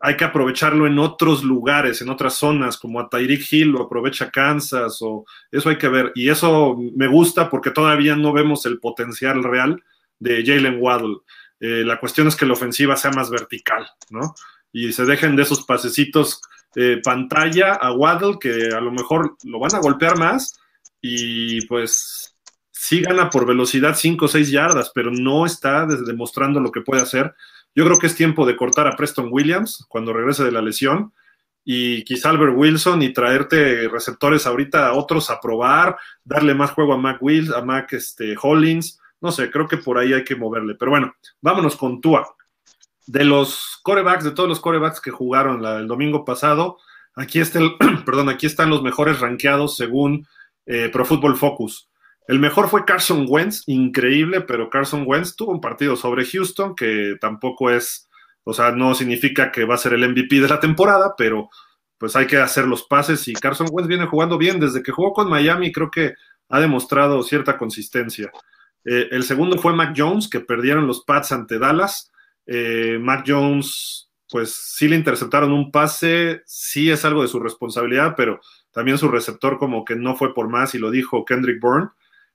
[0.00, 4.30] Hay que aprovecharlo en otros lugares, en otras zonas, como a Tyreek Hill lo aprovecha
[4.30, 6.12] Kansas, o eso hay que ver.
[6.14, 9.82] Y eso me gusta porque todavía no vemos el potencial real
[10.18, 11.16] de Jalen Waddle.
[11.60, 14.34] Eh, la cuestión es que la ofensiva sea más vertical, ¿no?
[14.72, 16.40] y se dejen de esos pasecitos
[16.76, 20.58] eh, pantalla a Waddle que a lo mejor lo van a golpear más
[21.00, 22.36] y pues
[22.70, 27.02] sí gana por velocidad 5 o 6 yardas, pero no está demostrando lo que puede
[27.02, 27.34] hacer.
[27.74, 31.12] Yo creo que es tiempo de cortar a Preston Williams cuando regrese de la lesión
[31.64, 36.94] y quizá Albert Wilson y traerte receptores ahorita a otros a probar, darle más juego
[36.94, 40.36] a Mac Wills, a Mac este, Hollins, no sé, creo que por ahí hay que
[40.36, 40.74] moverle.
[40.74, 42.26] Pero bueno, vámonos con Tua
[43.06, 46.78] de los corebacks, de todos los corebacks que jugaron el domingo pasado,
[47.16, 47.72] aquí, está el,
[48.06, 50.26] perdón, aquí están los mejores rankeados según
[50.66, 51.89] eh, Pro Football Focus.
[52.26, 57.16] El mejor fue Carson Wentz, increíble, pero Carson Wentz tuvo un partido sobre Houston que
[57.20, 58.08] tampoco es,
[58.44, 61.50] o sea, no significa que va a ser el MVP de la temporada, pero
[61.98, 65.12] pues hay que hacer los pases y Carson Wentz viene jugando bien desde que jugó
[65.12, 66.14] con Miami, creo que
[66.48, 68.30] ha demostrado cierta consistencia.
[68.84, 72.10] Eh, el segundo fue Mac Jones, que perdieron los Pats ante Dallas.
[72.46, 78.14] Eh, Mac Jones, pues sí le interceptaron un pase, sí es algo de su responsabilidad,
[78.16, 78.40] pero
[78.72, 81.90] también su receptor como que no fue por más y lo dijo Kendrick Bourne,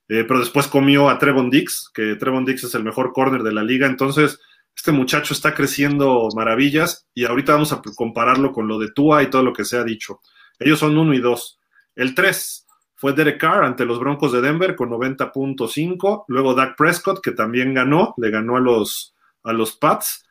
[0.07, 3.53] eh, pero después comió a Trevon Dix, que Trevon Dix es el mejor corner de
[3.53, 4.39] la liga, entonces
[4.75, 9.29] este muchacho está creciendo maravillas y ahorita vamos a compararlo con lo de Tua y
[9.29, 10.19] todo lo que se ha dicho.
[10.59, 11.59] Ellos son uno y dos.
[11.95, 12.65] El tres
[12.95, 17.73] fue Derek Carr ante los Broncos de Denver con 90.5, luego Dak Prescott que también
[17.73, 20.25] ganó, le ganó a los, a los Pats,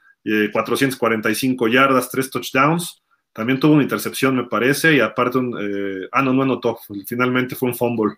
[0.52, 3.02] 445 eh, yardas, tres touchdowns.
[3.32, 7.56] También tuvo una intercepción, me parece, y aparte, un, eh, ah, no, no anotó, finalmente
[7.56, 8.14] fue un fumble.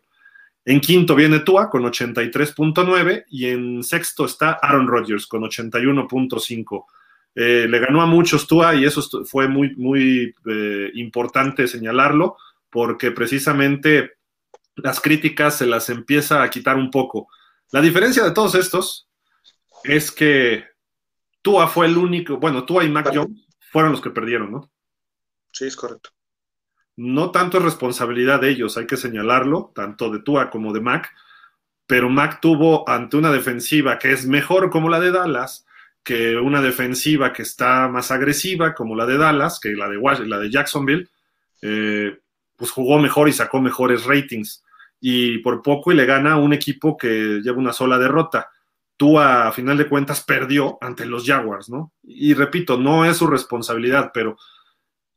[0.68, 6.84] En quinto viene Tua con 83.9 y en sexto está Aaron Rodgers con 81.5.
[7.36, 12.36] Eh, le ganó a muchos Tua y eso fue muy, muy eh, importante señalarlo
[12.68, 14.14] porque precisamente
[14.74, 17.28] las críticas se las empieza a quitar un poco.
[17.70, 19.08] La diferencia de todos estos
[19.84, 20.64] es que
[21.42, 24.68] Tua fue el único, bueno, Tua y Mac Jones fueron los que perdieron, ¿no?
[25.52, 26.10] Sí, es correcto.
[26.96, 31.12] No tanto es responsabilidad de ellos, hay que señalarlo, tanto de Tua como de Mac,
[31.86, 35.66] pero Mac tuvo ante una defensiva que es mejor como la de Dallas,
[36.02, 40.38] que una defensiva que está más agresiva como la de Dallas, que la de, la
[40.38, 41.08] de Jacksonville,
[41.62, 42.18] eh,
[42.56, 44.64] pues jugó mejor y sacó mejores ratings.
[45.00, 48.50] Y por poco y le gana un equipo que lleva una sola derrota.
[48.96, 51.92] Tua, a final de cuentas, perdió ante los Jaguars, ¿no?
[52.02, 54.38] Y repito, no es su responsabilidad, pero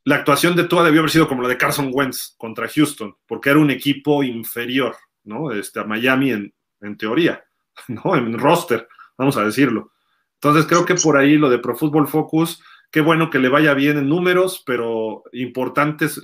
[0.06, 3.50] la actuación de Tua debió haber sido como la de Carson Wentz contra Houston, porque
[3.50, 5.52] era un equipo inferior, ¿no?
[5.52, 7.44] Este, a Miami en, en teoría,
[7.88, 8.16] ¿no?
[8.16, 9.92] En roster, vamos a decirlo.
[10.36, 13.74] Entonces creo que por ahí lo de Pro Football Focus, qué bueno que le vaya
[13.74, 16.22] bien en números, pero importantes.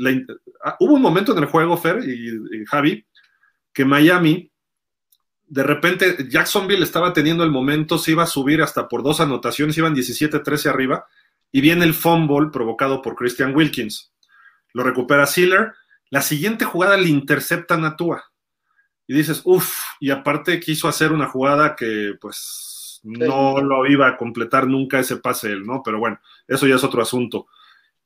[0.63, 3.05] Ah, hubo un momento en el juego, Fer y, y Javi,
[3.73, 4.51] que Miami,
[5.47, 9.77] de repente Jacksonville estaba teniendo el momento, se iba a subir hasta por dos anotaciones,
[9.77, 11.05] iban 17-13 arriba,
[11.55, 14.11] y viene el fumble provocado por Christian Wilkins.
[14.73, 15.71] Lo recupera Sealer.
[16.09, 18.25] La siguiente jugada le intercepta a Tua.
[19.07, 24.17] Y dices, uff, y aparte quiso hacer una jugada que pues no lo iba a
[24.17, 25.81] completar nunca ese pase él, ¿no?
[25.81, 27.47] Pero bueno, eso ya es otro asunto.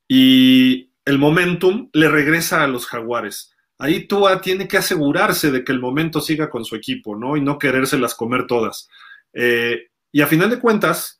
[0.06, 3.52] Y el momentum le regresa a los jaguares.
[3.78, 7.36] Ahí Tua tiene que asegurarse de que el momento siga con su equipo, ¿no?
[7.36, 8.88] Y no querérselas comer todas.
[9.32, 11.19] Eh, y a final de cuentas,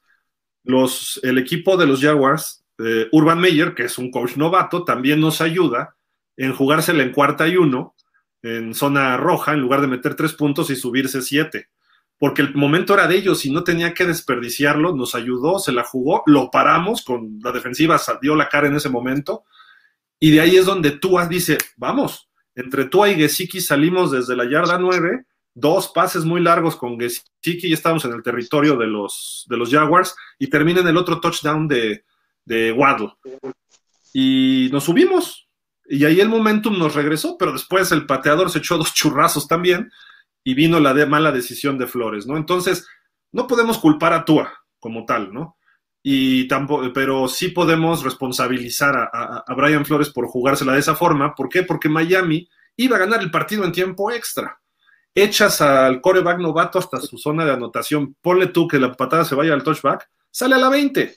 [0.64, 5.20] los, el equipo de los Jaguars, eh, Urban Meyer, que es un coach novato, también
[5.20, 5.96] nos ayuda
[6.36, 7.94] en jugársela en cuarta y uno,
[8.42, 11.68] en zona roja, en lugar de meter tres puntos y subirse siete.
[12.18, 15.84] Porque el momento era de ellos y no tenía que desperdiciarlo, nos ayudó, se la
[15.84, 19.44] jugó, lo paramos con la defensiva, dio la cara en ese momento.
[20.18, 24.48] Y de ahí es donde Tua dice, vamos, entre Tua y Gesicki salimos desde la
[24.48, 29.46] yarda nueve dos pases muy largos con Gesicki y estamos en el territorio de los,
[29.48, 32.04] de los Jaguars y termina en el otro touchdown de,
[32.44, 33.12] de Waddle.
[34.12, 35.48] Y nos subimos
[35.84, 39.90] y ahí el momentum nos regresó, pero después el pateador se echó dos churrazos también
[40.44, 42.36] y vino la mala decisión de Flores, ¿no?
[42.36, 42.86] Entonces,
[43.32, 45.56] no podemos culpar a Tua como tal, ¿no?
[46.02, 50.94] Y tampoco, pero sí podemos responsabilizar a, a, a Brian Flores por jugársela de esa
[50.94, 51.34] forma.
[51.34, 51.62] ¿Por qué?
[51.62, 54.60] Porque Miami iba a ganar el partido en tiempo extra
[55.14, 59.34] echas al coreback novato hasta su zona de anotación, ponle tú que la patada se
[59.34, 61.14] vaya al touchback, sale a la 20.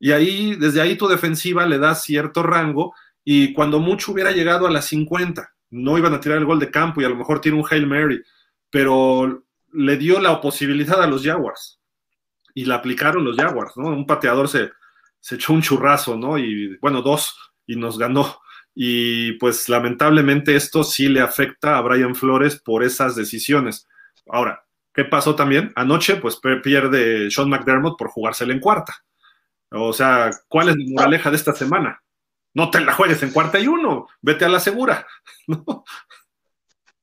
[0.00, 2.94] Y ahí, desde ahí tu defensiva le da cierto rango
[3.24, 6.70] y cuando mucho hubiera llegado a las 50, no iban a tirar el gol de
[6.70, 8.22] campo y a lo mejor tiene un Hail Mary,
[8.68, 11.80] pero le dio la posibilidad a los Jaguars
[12.54, 13.88] y la aplicaron los Jaguars, ¿no?
[13.88, 14.72] Un pateador se,
[15.20, 16.36] se echó un churrazo, ¿no?
[16.36, 18.41] Y bueno, dos y nos ganó.
[18.74, 23.86] Y pues lamentablemente esto sí le afecta a Brian Flores por esas decisiones.
[24.26, 25.72] Ahora, ¿qué pasó también?
[25.76, 28.94] Anoche pues pierde Sean McDermott por jugársela en cuarta.
[29.70, 32.02] O sea, ¿cuál es la moraleja de esta semana?
[32.54, 35.06] No te la juegues en cuarta y uno, vete a la segura.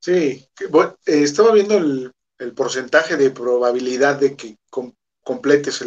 [0.02, 2.14] Sí, bueno, estaba viendo el,
[2.56, 4.58] porcentaje de probabilidad de que
[5.22, 5.84] completes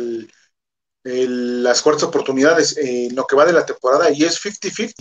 [1.03, 4.93] las cuartas oportunidades en lo que va de la temporada y es 50-50.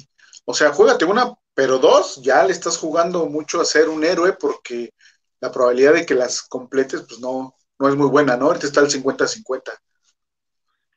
[0.45, 4.33] O sea, juégate una, pero dos, ya le estás jugando mucho a ser un héroe
[4.33, 4.93] porque
[5.39, 8.45] la probabilidad de que las completes, pues no, no es muy buena, ¿no?
[8.47, 9.61] Ahorita está el 50-50.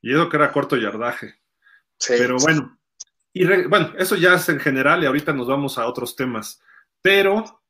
[0.03, 1.35] Y eso que era corto yardaje.
[1.99, 2.79] Sí, pero bueno,
[3.33, 6.61] y bueno, eso ya es en general y ahorita nos vamos a otros temas.
[7.03, 7.63] Pero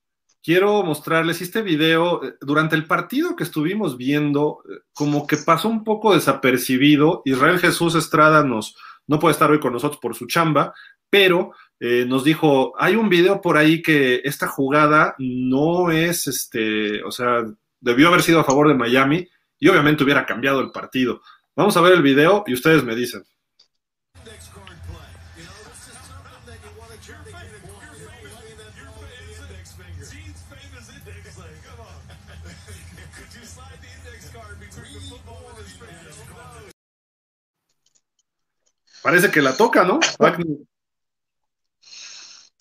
[0.43, 2.23] quiero mostrarles este video.
[2.23, 7.23] Eh, durante el partido que estuvimos viendo, eh, como que pasó un poco desapercibido.
[7.25, 10.75] Israel Jesús Estrada nos, no puede estar hoy con nosotros por su chamba,
[11.09, 11.53] pero
[11.87, 17.11] eh, nos dijo, hay un video por ahí que esta jugada no es, este, o
[17.11, 17.45] sea,
[17.79, 21.21] debió haber sido a favor de Miami y obviamente hubiera cambiado el partido.
[21.55, 23.23] Vamos a ver el video y ustedes me dicen.
[39.03, 40.01] Parece que la toca, ¿no?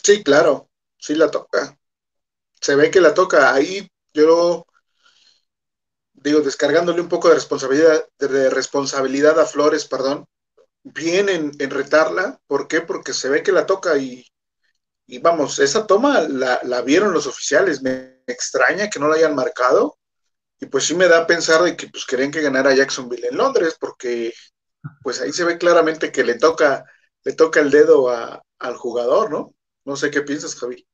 [0.04, 1.78] Sí, claro, sí la toca.
[2.62, 3.54] Se ve que la toca.
[3.54, 4.66] Ahí yo
[6.14, 10.26] digo, descargándole un poco de responsabilidad, de responsabilidad a Flores, perdón,
[10.84, 12.40] bien en, retarla.
[12.48, 12.82] ¿Por qué?
[12.82, 14.26] Porque se ve que la toca y,
[15.08, 17.82] y vamos, esa toma la, la, vieron los oficiales.
[17.82, 19.98] Me extraña que no la hayan marcado.
[20.60, 23.38] Y pues sí me da a pensar de que pues querían que ganara Jacksonville en
[23.38, 24.34] Londres, porque
[25.04, 26.86] pues ahí se ve claramente que le toca,
[27.24, 29.54] le toca el dedo al jugador, ¿no?
[29.86, 30.86] No sé qué piensas, Javi.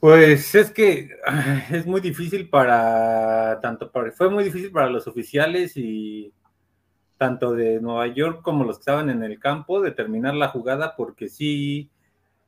[0.00, 1.10] Pues es que
[1.70, 6.32] es muy difícil para tanto para, fue muy difícil para los oficiales y
[7.16, 11.28] tanto de Nueva York como los que estaban en el campo determinar la jugada porque
[11.28, 11.90] sí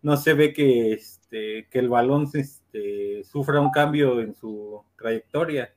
[0.03, 5.75] no se ve que este que el balón este, sufra un cambio en su trayectoria.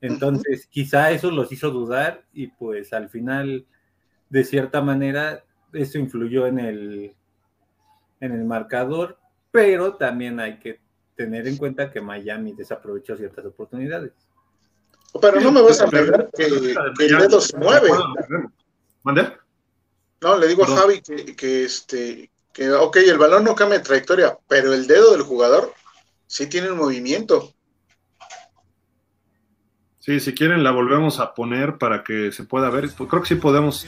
[0.00, 3.66] Entonces, quizá eso los hizo dudar y pues al final
[4.30, 7.14] de cierta manera eso influyó en el
[8.22, 9.18] en el marcador,
[9.50, 10.80] pero también hay que
[11.16, 14.12] tener en cuenta que Miami desaprovechó ciertas oportunidades.
[15.20, 17.90] Pero no me vas a negar que, el dedo se mueve.
[19.02, 19.32] ¿Mande?
[20.20, 24.38] No, le digo a Javi que, este, que, ok, el balón no cambia de trayectoria,
[24.48, 25.74] pero el dedo del jugador
[26.28, 27.52] sí tiene un movimiento.
[29.98, 32.88] Sí, si quieren la volvemos a poner para que se pueda ver.
[32.90, 33.86] Creo que sí podemos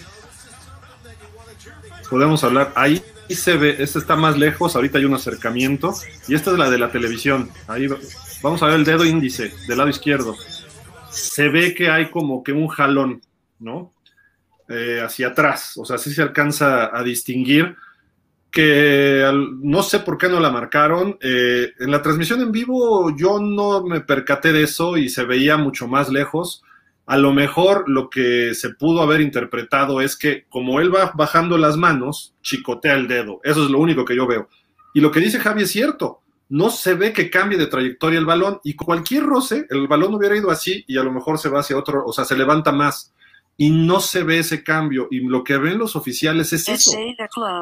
[2.10, 2.72] podemos hablar.
[2.74, 5.94] Ahí se ve, esta está más lejos, ahorita hay un acercamiento.
[6.28, 7.50] Y esta es la de la televisión.
[7.66, 7.86] Ahí
[8.42, 10.36] vamos a ver el dedo índice del lado izquierdo.
[11.10, 13.22] Se ve que hay como que un jalón,
[13.58, 13.94] ¿no?
[14.68, 15.76] Eh, hacia atrás.
[15.76, 17.76] O sea, sí se alcanza a distinguir
[18.50, 19.28] que
[19.60, 21.18] no sé por qué no la marcaron.
[21.20, 25.56] Eh, en la transmisión en vivo yo no me percaté de eso y se veía
[25.56, 26.63] mucho más lejos
[27.06, 31.58] a lo mejor lo que se pudo haber interpretado es que como él va bajando
[31.58, 33.40] las manos, chicotea el dedo.
[33.44, 34.48] Eso es lo único que yo veo.
[34.94, 36.20] Y lo que dice Javi es cierto.
[36.48, 40.36] No se ve que cambie de trayectoria el balón y cualquier roce, el balón hubiera
[40.36, 43.12] ido así y a lo mejor se va hacia otro, o sea, se levanta más.
[43.56, 45.06] Y no se ve ese cambio.
[45.10, 46.90] Y lo que ven los oficiales es eso.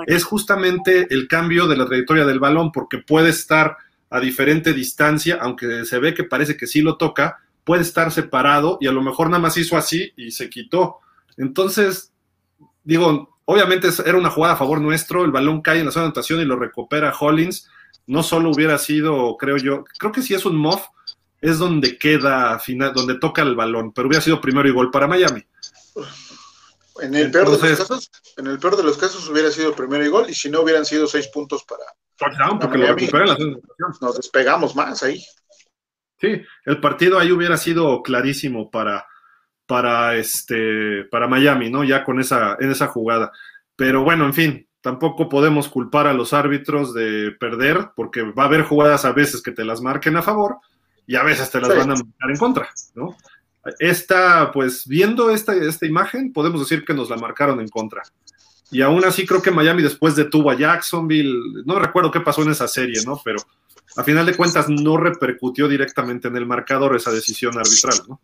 [0.06, 3.76] Es justamente el cambio de la trayectoria del balón porque puede estar
[4.08, 8.78] a diferente distancia, aunque se ve que parece que sí lo toca, puede estar separado
[8.80, 10.98] y a lo mejor nada más hizo así y se quitó.
[11.36, 12.12] Entonces,
[12.84, 16.06] digo, obviamente era una jugada a favor nuestro, el balón cae en la zona de
[16.08, 17.68] anotación y lo recupera Hollins.
[18.06, 20.82] No solo hubiera sido, creo yo, creo que si es un muff,
[21.40, 25.08] es donde queda, final, donde toca el balón, pero hubiera sido primero y gol para
[25.08, 25.44] Miami.
[27.00, 30.04] En el, peor de los casos, en el peor de los casos hubiera sido primero
[30.04, 31.84] y gol, y si no hubieran sido seis puntos para.
[32.60, 33.92] porque lo recupera en la zona de anotación.
[34.00, 35.24] Nos despegamos más ahí.
[36.22, 39.06] Sí, el partido ahí hubiera sido clarísimo para,
[39.66, 41.82] para, este, para Miami, ¿no?
[41.82, 43.32] Ya con esa, en esa jugada.
[43.74, 48.46] Pero bueno, en fin, tampoco podemos culpar a los árbitros de perder, porque va a
[48.46, 50.58] haber jugadas a veces que te las marquen a favor
[51.08, 53.16] y a veces te las van a marcar en contra, ¿no?
[53.80, 58.02] Esta, pues viendo esta, esta imagen, podemos decir que nos la marcaron en contra.
[58.70, 62.52] Y aún así creo que Miami después detuvo a Jacksonville, no recuerdo qué pasó en
[62.52, 63.20] esa serie, ¿no?
[63.24, 63.40] Pero
[63.96, 68.20] a final de cuentas no repercutió directamente en el marcador esa decisión arbitral, ¿no?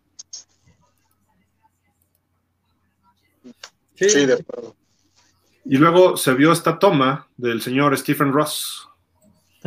[3.95, 4.75] Sí, de acuerdo.
[5.65, 8.89] Y luego se vio esta toma del señor Stephen Ross.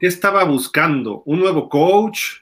[0.00, 1.22] ¿Qué estaba buscando?
[1.26, 2.36] ¿Un nuevo coach?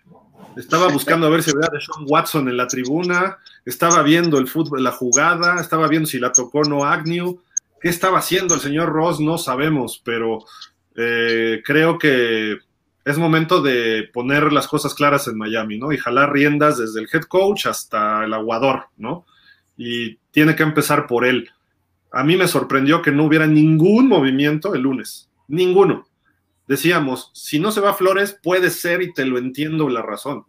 [0.57, 3.39] Estaba buscando a ver si había de Sean Watson en la tribuna.
[3.65, 5.61] Estaba viendo el fútbol, la jugada.
[5.61, 7.41] Estaba viendo si la tocó o no Agnew.
[7.81, 9.21] ¿Qué estaba haciendo el señor Ross?
[9.21, 10.45] No sabemos, pero
[10.97, 12.59] eh, creo que
[13.05, 15.93] es momento de poner las cosas claras en Miami, ¿no?
[15.93, 19.27] Y jalar riendas desde el head coach hasta el aguador, ¿no?
[19.77, 21.51] Y tiene que empezar por él.
[22.11, 26.09] A mí me sorprendió que no hubiera ningún movimiento el lunes, ninguno.
[26.67, 30.47] Decíamos, si no se va Flores, puede ser y te lo entiendo la razón.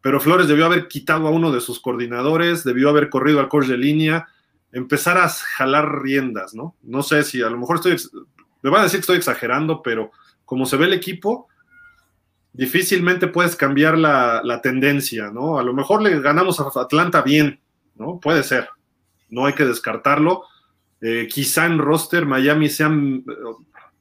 [0.00, 3.66] Pero Flores debió haber quitado a uno de sus coordinadores, debió haber corrido al coach
[3.66, 4.28] de línea,
[4.72, 6.76] empezar a jalar riendas, ¿no?
[6.82, 7.96] No sé si a lo mejor estoy
[8.62, 10.10] me van a decir que estoy exagerando, pero
[10.44, 11.48] como se ve el equipo,
[12.52, 15.58] difícilmente puedes cambiar la, tendencia, ¿no?
[15.58, 17.60] A lo mejor le ganamos a Atlanta bien,
[17.94, 18.18] ¿no?
[18.18, 18.68] Puede ser,
[19.28, 20.44] no hay que descartarlo.
[21.00, 23.24] Eh, quizá en roster Miami sean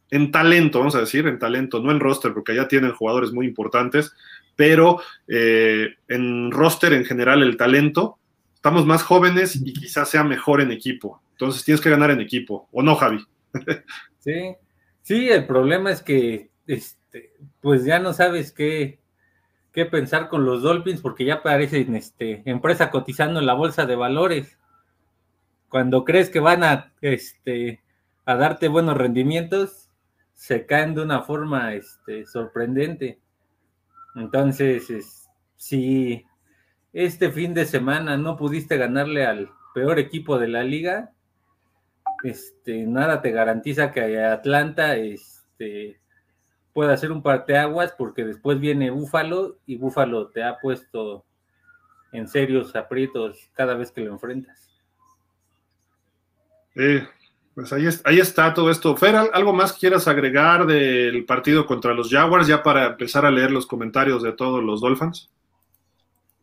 [0.09, 3.45] en talento, vamos a decir, en talento, no en roster, porque allá tienen jugadores muy
[3.45, 4.13] importantes,
[4.55, 8.17] pero eh, en roster en general el talento,
[8.55, 11.21] estamos más jóvenes y quizás sea mejor en equipo.
[11.33, 13.23] Entonces tienes que ganar en equipo, ¿o no, Javi?
[14.27, 14.57] Sí,
[15.03, 18.99] sí, el problema es que este, pues ya no sabes qué,
[19.71, 23.95] qué pensar con los Dolphins porque ya parecen este, empresa cotizando en la bolsa de
[23.95, 24.59] valores.
[25.69, 27.81] cuando crees que van a, este,
[28.25, 29.89] a darte buenos rendimientos,
[30.33, 33.21] se caen de una forma este, sorprendente.
[34.15, 36.25] Entonces, si
[36.91, 41.13] este fin de semana no pudiste ganarle al peor equipo de la liga,
[42.23, 45.99] este, nada te garantiza que Atlanta este,
[46.73, 51.25] pueda hacer un parteaguas porque después viene Búfalo y Búfalo te ha puesto
[52.11, 54.69] en serios aprietos cada vez que lo enfrentas.
[57.57, 58.95] Pues ahí, ahí está todo esto.
[58.95, 63.49] Fer, ¿algo más quieras agregar del partido contra los Jaguars ya para empezar a leer
[63.49, 65.31] los comentarios de todos los Dolphins?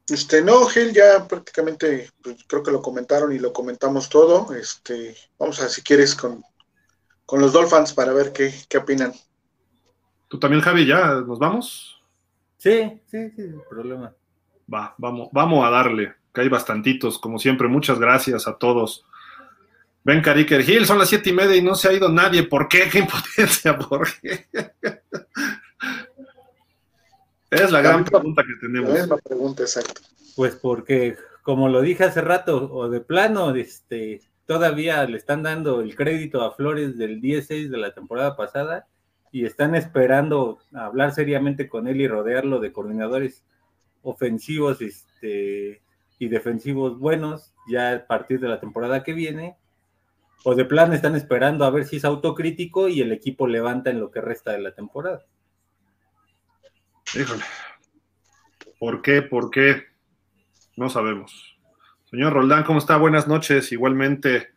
[0.08, 4.54] Este, no, Gil, ya prácticamente pues, creo que lo comentaron y lo comentamos todo.
[4.54, 6.42] Este, vamos a ver si quieres con,
[7.24, 9.12] con los Dolphins para ver qué, qué opinan.
[10.28, 12.02] ¿Tú también, Javi, ya nos vamos?
[12.58, 14.14] Sí, sí, sí, sin problema.
[14.72, 17.68] Va, vamos, vamos a darle, que hay bastantitos, como siempre.
[17.68, 19.04] Muchas gracias a todos.
[20.02, 22.42] Ven, Cariker Hill, son las siete y media y no se ha ido nadie.
[22.42, 22.88] ¿Por qué?
[22.90, 23.78] ¿Qué impotencia?
[23.88, 24.48] ¿Por qué?
[27.54, 28.90] Es la gran pregunta que tenemos.
[28.90, 30.00] La misma pregunta, exacto.
[30.36, 35.80] Pues porque, como lo dije hace rato, o de plano, este, todavía le están dando
[35.80, 38.86] el crédito a Flores del 16 de la temporada pasada
[39.32, 43.44] y están esperando hablar seriamente con él y rodearlo de coordinadores
[44.02, 45.82] ofensivos este,
[46.18, 49.56] y defensivos buenos ya a partir de la temporada que viene
[50.44, 53.98] o de plan están esperando a ver si es autocrítico y el equipo levanta en
[53.98, 55.24] lo que resta de la temporada.
[57.12, 57.44] Híjole.
[58.78, 59.22] ¿Por qué?
[59.22, 59.84] ¿Por qué?
[60.76, 61.56] No sabemos.
[62.10, 62.96] Señor Roldán, ¿cómo está?
[62.96, 63.70] Buenas noches.
[63.72, 64.48] Igualmente,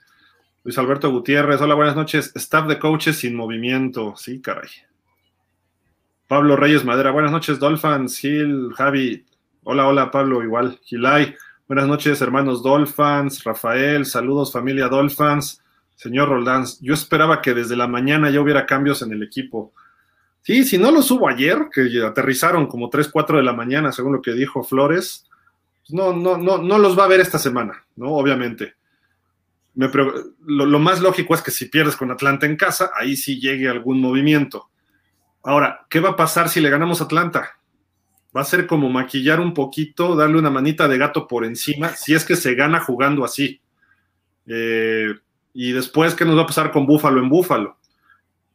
[0.63, 1.61] Luis Alberto Gutiérrez.
[1.61, 2.31] Hola, buenas noches.
[2.35, 4.15] Staff de coaches sin movimiento.
[4.15, 4.69] Sí, caray.
[6.27, 7.11] Pablo Reyes Madera.
[7.11, 9.25] Buenas noches, Dolphins, Gil, Javi.
[9.63, 10.43] Hola, hola, Pablo.
[10.43, 10.79] Igual.
[10.83, 11.35] Gilay.
[11.67, 13.43] Buenas noches, hermanos Dolphins.
[13.43, 14.05] Rafael.
[14.05, 15.63] Saludos, familia Dolphins.
[15.95, 19.73] Señor Roldán, yo esperaba que desde la mañana ya hubiera cambios en el equipo.
[20.47, 24.13] Sí, si no los hubo ayer, que aterrizaron como 3, 4 de la mañana, según
[24.13, 25.27] lo que dijo Flores,
[25.81, 28.13] pues no, no, no, no los va a ver esta semana, ¿no?
[28.13, 28.75] Obviamente.
[29.75, 33.41] Me, lo, lo, más lógico es que si pierdes con Atlanta en casa, ahí sí
[33.41, 34.69] llegue algún movimiento.
[35.43, 37.59] Ahora, ¿qué va a pasar si le ganamos a Atlanta?
[38.33, 42.13] Va a ser como maquillar un poquito, darle una manita de gato por encima, si
[42.13, 43.59] es que se gana jugando así.
[44.45, 45.13] Eh,
[45.53, 47.77] y después, ¿qué nos va a pasar con Búfalo en Búfalo?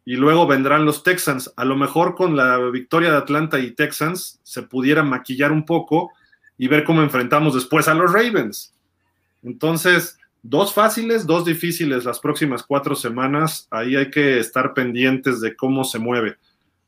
[0.04, 1.52] Y luego vendrán los Texans.
[1.56, 6.10] A lo mejor con la victoria de Atlanta y Texans se pudiera maquillar un poco
[6.58, 8.74] y ver cómo enfrentamos después a los Ravens.
[9.42, 13.68] Entonces, dos fáciles, dos difíciles las próximas cuatro semanas.
[13.70, 16.36] Ahí hay que estar pendientes de cómo se mueve.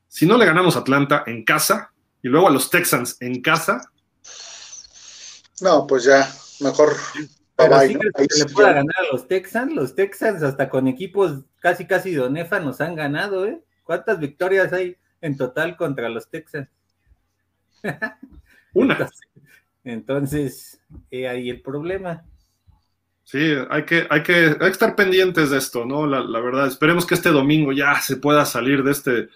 [0.08, 1.92] Si no le ganamos a Atlanta en casa
[2.22, 3.90] y luego a los Texans en casa.
[5.60, 6.28] No, pues ya,
[6.60, 6.96] mejor
[7.56, 11.44] pero sí que se le pueda ganar a los Texans, los Texans hasta con equipos
[11.60, 13.62] casi casi de Onefa nos han ganado, ¿eh?
[13.84, 16.68] ¿Cuántas victorias hay en total contra los Texans?
[18.74, 19.08] Una.
[19.84, 20.80] Entonces,
[21.12, 22.24] ahí el problema.
[23.22, 26.06] Sí, hay que, hay, que, hay que estar pendientes de esto, ¿no?
[26.06, 29.28] La, la, verdad, esperemos que este domingo ya se pueda salir de, este, de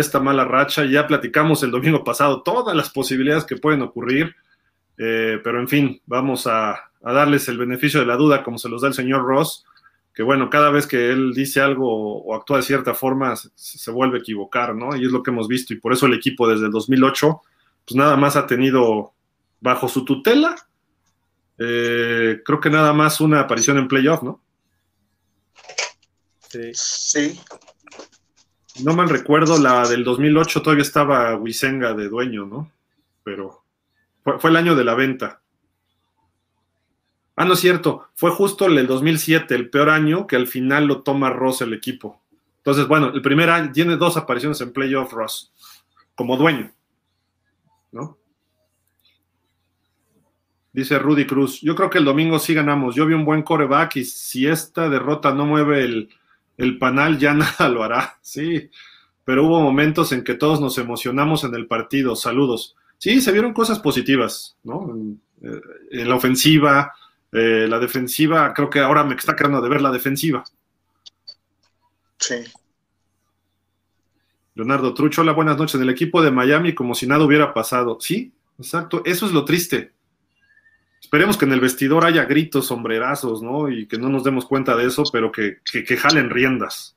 [0.00, 0.84] esta mala racha.
[0.84, 4.34] Ya platicamos el domingo pasado todas las posibilidades que pueden ocurrir,
[4.98, 8.68] eh, pero en fin, vamos a, a darles el beneficio de la duda, como se
[8.68, 9.64] los da el señor Ross,
[10.14, 13.90] que bueno, cada vez que él dice algo o actúa de cierta forma, se, se,
[13.90, 14.94] vuelve a equivocar, ¿no?
[14.94, 17.40] Y es lo que hemos visto, y por eso el equipo desde el 2008,
[17.86, 19.12] pues nada más ha tenido
[19.60, 20.54] bajo su tutela,
[21.58, 24.40] eh, creo que nada más una aparición en playoff, ¿no?
[26.48, 26.70] Sí.
[26.74, 27.40] sí.
[28.82, 32.70] No mal recuerdo, la del 2008 todavía estaba Wisenga de dueño, ¿no?
[33.22, 33.64] Pero
[34.24, 35.41] fue, fue el año de la venta.
[37.34, 41.02] Ah, no es cierto, fue justo el 2007, el peor año que al final lo
[41.02, 42.20] toma Ross el equipo.
[42.58, 45.52] Entonces, bueno, el primer año tiene dos apariciones en playoff Ross,
[46.14, 46.70] como dueño,
[47.90, 48.18] ¿no?
[50.72, 53.96] Dice Rudy Cruz, yo creo que el domingo sí ganamos, yo vi un buen coreback
[53.96, 56.08] y si esta derrota no mueve el,
[56.56, 58.70] el panal, ya nada lo hará, sí,
[59.24, 62.76] pero hubo momentos en que todos nos emocionamos en el partido, saludos.
[62.98, 64.88] Sí, se vieron cosas positivas, ¿no?
[64.90, 65.20] En,
[65.90, 66.92] en la ofensiva,
[67.32, 70.44] eh, la defensiva, creo que ahora me está quedando de ver la defensiva.
[72.18, 72.44] Sí.
[74.54, 75.76] Leonardo Trucho, hola, buenas noches.
[75.76, 77.96] En el equipo de Miami, como si nada hubiera pasado.
[78.00, 79.02] Sí, exacto.
[79.06, 79.92] Eso es lo triste.
[81.00, 83.70] Esperemos que en el vestidor haya gritos, sombrerazos, ¿no?
[83.70, 86.96] Y que no nos demos cuenta de eso, pero que, que, que jalen riendas.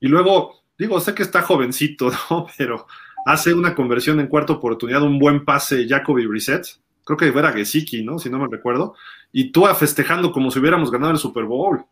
[0.00, 2.46] Y luego, digo, sé que está jovencito, ¿no?
[2.56, 2.86] Pero
[3.26, 6.80] hace una conversión en cuarta oportunidad, un buen pase Jacoby Brissett
[7.16, 8.18] creo que era Gesicki, ¿no?
[8.18, 8.94] Si no me recuerdo,
[9.32, 11.84] y Tua festejando como si hubiéramos ganado el Super Bowl.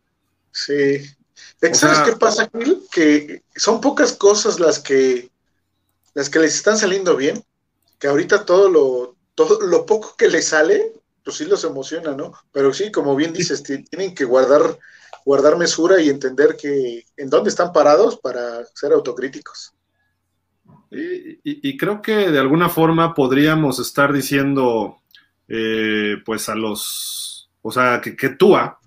[0.52, 1.00] Sí.
[1.72, 2.82] ¿Sabes qué pasa, Gil?
[2.90, 5.30] Que son pocas cosas las que
[6.14, 7.42] las que les están saliendo bien,
[7.98, 10.92] que ahorita todo lo, todo lo poco que les sale,
[11.22, 12.32] pues sí los emociona, ¿no?
[12.52, 14.78] Pero sí, como bien dices, tienen que guardar,
[15.26, 19.74] guardar mesura y entender que en dónde están parados para ser autocríticos.
[20.90, 24.98] Y, creo que de alguna forma podríamos estar diciendo,
[25.48, 28.78] eh, pues a los, o sea, que, que Tua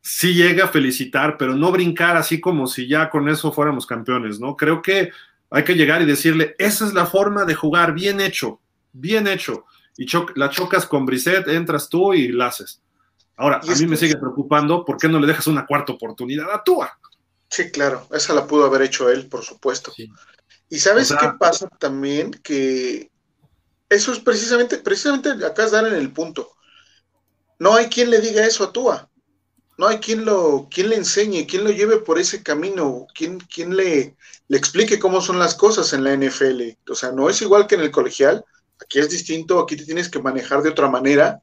[0.00, 4.38] sí llega a felicitar, pero no brincar así como si ya con eso fuéramos campeones,
[4.38, 4.56] ¿no?
[4.56, 5.10] Creo que
[5.50, 8.60] hay que llegar y decirle, esa es la forma de jugar, bien hecho,
[8.92, 9.64] bien hecho.
[9.96, 12.82] Y la chocas con Brisset, entras tú y la haces.
[13.36, 16.62] Ahora, a mí me sigue preocupando, ¿por qué no le dejas una cuarta oportunidad a
[16.62, 16.98] Tua?
[17.48, 19.92] Sí, claro, esa la pudo haber hecho él, por supuesto.
[20.68, 23.10] Y sabes qué pasa también, que
[23.88, 26.50] eso es precisamente, precisamente acá es dar en el punto.
[27.58, 29.10] No hay quien le diga eso a Tua.
[29.76, 33.76] No hay quien lo, quien le enseñe, quien lo lleve por ese camino, quien, quien
[33.76, 34.16] le,
[34.46, 36.62] le explique cómo son las cosas en la NFL.
[36.90, 38.44] O sea, no es igual que en el colegial.
[38.80, 41.42] Aquí es distinto, aquí te tienes que manejar de otra manera.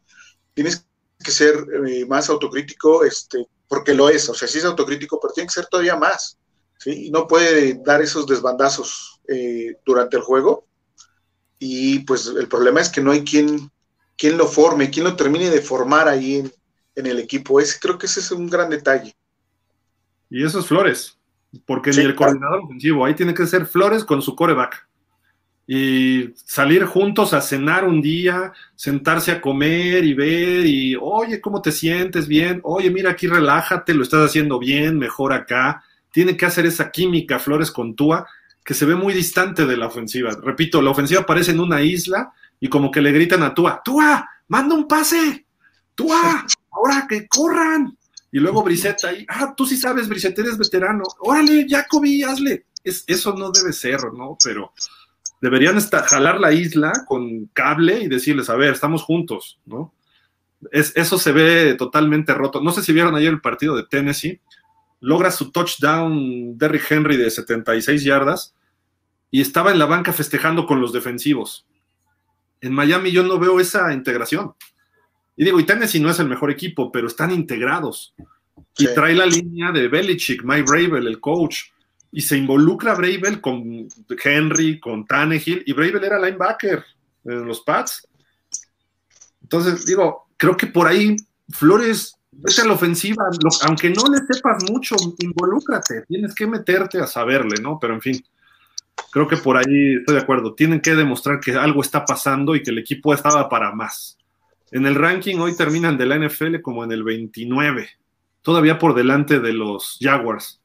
[0.53, 0.85] Tienes
[1.23, 1.55] que ser
[1.87, 4.29] eh, más autocrítico, este, porque lo es.
[4.29, 6.37] O sea, sí es autocrítico, pero tiene que ser todavía más.
[6.77, 7.07] ¿sí?
[7.07, 10.67] Y no puede dar esos desbandazos eh, durante el juego.
[11.63, 13.69] Y pues el problema es que no hay quien,
[14.17, 16.51] quien lo forme, quien lo termine de formar ahí en,
[16.95, 17.59] en el equipo.
[17.59, 19.15] Ese, creo que ese es un gran detalle.
[20.27, 21.19] Y eso es Flores,
[21.67, 24.87] porque ni el coordinador ofensivo, ahí tiene que ser Flores con su coreback.
[25.67, 31.61] Y salir juntos a cenar un día, sentarse a comer y ver y, oye, ¿cómo
[31.61, 32.27] te sientes?
[32.27, 35.83] Bien, oye, mira aquí, relájate, lo estás haciendo bien, mejor acá.
[36.11, 38.27] Tiene que hacer esa química Flores con Tua
[38.63, 40.31] que se ve muy distante de la ofensiva.
[40.43, 44.29] Repito, la ofensiva aparece en una isla y como que le gritan a Tua, Tua,
[44.47, 45.45] manda un pase,
[45.95, 47.97] Tua, ahora que corran.
[48.31, 51.03] Y luego Brissette ahí, ah, tú sí sabes, Brissette, eres veterano.
[51.19, 52.65] Órale, Jacoby, hazle.
[52.83, 54.37] Es, eso no debe ser, ¿no?
[54.41, 54.73] Pero
[55.41, 59.93] deberían estar, jalar la isla con cable y decirles, a ver, estamos juntos, ¿no?
[60.71, 62.61] Es, eso se ve totalmente roto.
[62.61, 64.39] No sé si vieron ayer el partido de Tennessee.
[65.01, 68.55] Logra su touchdown Derrick Henry de 76 yardas
[69.29, 71.65] y estaba en la banca festejando con los defensivos.
[72.61, 74.53] En Miami yo no veo esa integración.
[75.35, 78.13] Y digo, y Tennessee no es el mejor equipo, pero están integrados.
[78.77, 81.63] Y trae la línea de Belichick, Mike Bravel, el coach.
[82.11, 83.87] Y se involucra Bravel con
[84.23, 85.63] Henry, con Tannehill.
[85.65, 86.83] Y Bravel era linebacker
[87.25, 88.07] en los Pats.
[89.41, 91.15] Entonces, digo, creo que por ahí
[91.49, 93.25] Flores, vete a la ofensiva.
[93.67, 96.03] aunque no le sepas mucho, involúcrate.
[96.07, 97.77] Tienes que meterte a saberle, ¿no?
[97.79, 98.23] Pero en fin
[99.11, 100.53] creo que por ahí estoy de acuerdo.
[100.53, 104.17] Tienen que demostrar que algo está pasando y que el equipo estaba para más.
[104.71, 107.89] En el ranking hoy terminan de la NFL como en el 29,
[108.41, 110.61] todavía por delante de los Jaguars.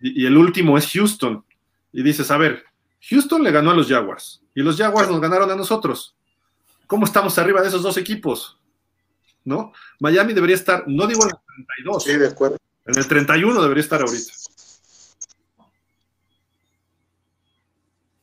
[0.00, 1.44] Y, el último es Houston.
[1.92, 2.64] Y dices, a ver,
[3.10, 6.14] Houston le ganó a los Jaguars y los Jaguars nos ganaron a nosotros.
[6.86, 8.58] ¿Cómo estamos arriba de esos dos equipos?
[9.44, 9.72] ¿No?
[9.98, 12.04] Miami debería estar, no digo en el 32.
[12.04, 12.56] Sí, de acuerdo.
[12.86, 14.32] En el 31 debería estar ahorita.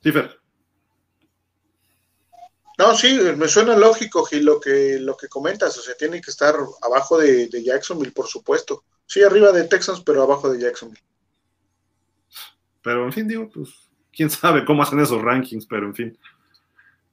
[0.01, 0.39] Sí, Fer.
[2.77, 5.77] No, sí, me suena lógico, Gil, lo que, lo que comentas.
[5.77, 8.85] O sea, tiene que estar abajo de, Jacksonville, por supuesto.
[9.05, 11.03] Sí, arriba de Texans, pero abajo de Jacksonville.
[12.81, 13.69] Pero, en fin, digo, pues,
[14.13, 16.19] quién sabe cómo hacen esos rankings, pero en fin.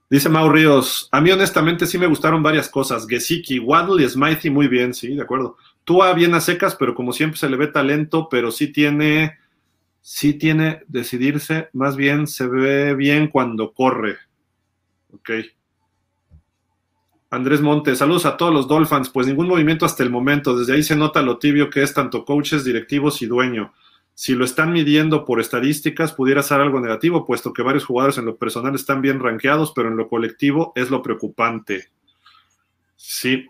[0.09, 3.07] Dice Mau Ríos, a mí honestamente sí me gustaron varias cosas.
[3.09, 5.57] Gesicki, Waddle Smithy muy bien, sí, de acuerdo.
[5.85, 9.39] Tua bien a secas, pero como siempre se le ve talento, pero sí tiene,
[10.01, 14.17] sí tiene decidirse, más bien se ve bien cuando corre.
[15.13, 15.31] Ok.
[17.31, 20.85] Andrés Montes, saludos a todos los Dolphins, pues ningún movimiento hasta el momento, desde ahí
[20.85, 23.73] se nota lo tibio que es tanto coaches, directivos y dueño.
[24.19, 28.25] Si lo están midiendo por estadísticas, pudiera ser algo negativo, puesto que varios jugadores en
[28.25, 31.91] lo personal están bien rankeados, pero en lo colectivo es lo preocupante.
[32.97, 33.47] Sí.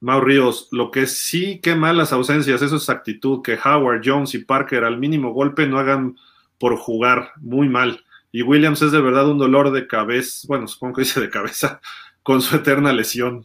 [0.00, 4.38] Mau Ríos, lo que sí que malas ausencias, eso es actitud, que Howard, Jones y
[4.38, 6.16] Parker al mínimo golpe no hagan
[6.58, 8.02] por jugar, muy mal.
[8.32, 11.82] Y Williams es de verdad un dolor de cabeza, bueno, supongo que dice de cabeza,
[12.22, 13.44] con su eterna lesión.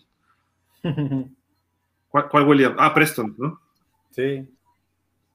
[2.08, 2.78] ¿Cuál, William?
[2.80, 3.60] Ah, Preston, ¿no?
[4.12, 4.48] Sí.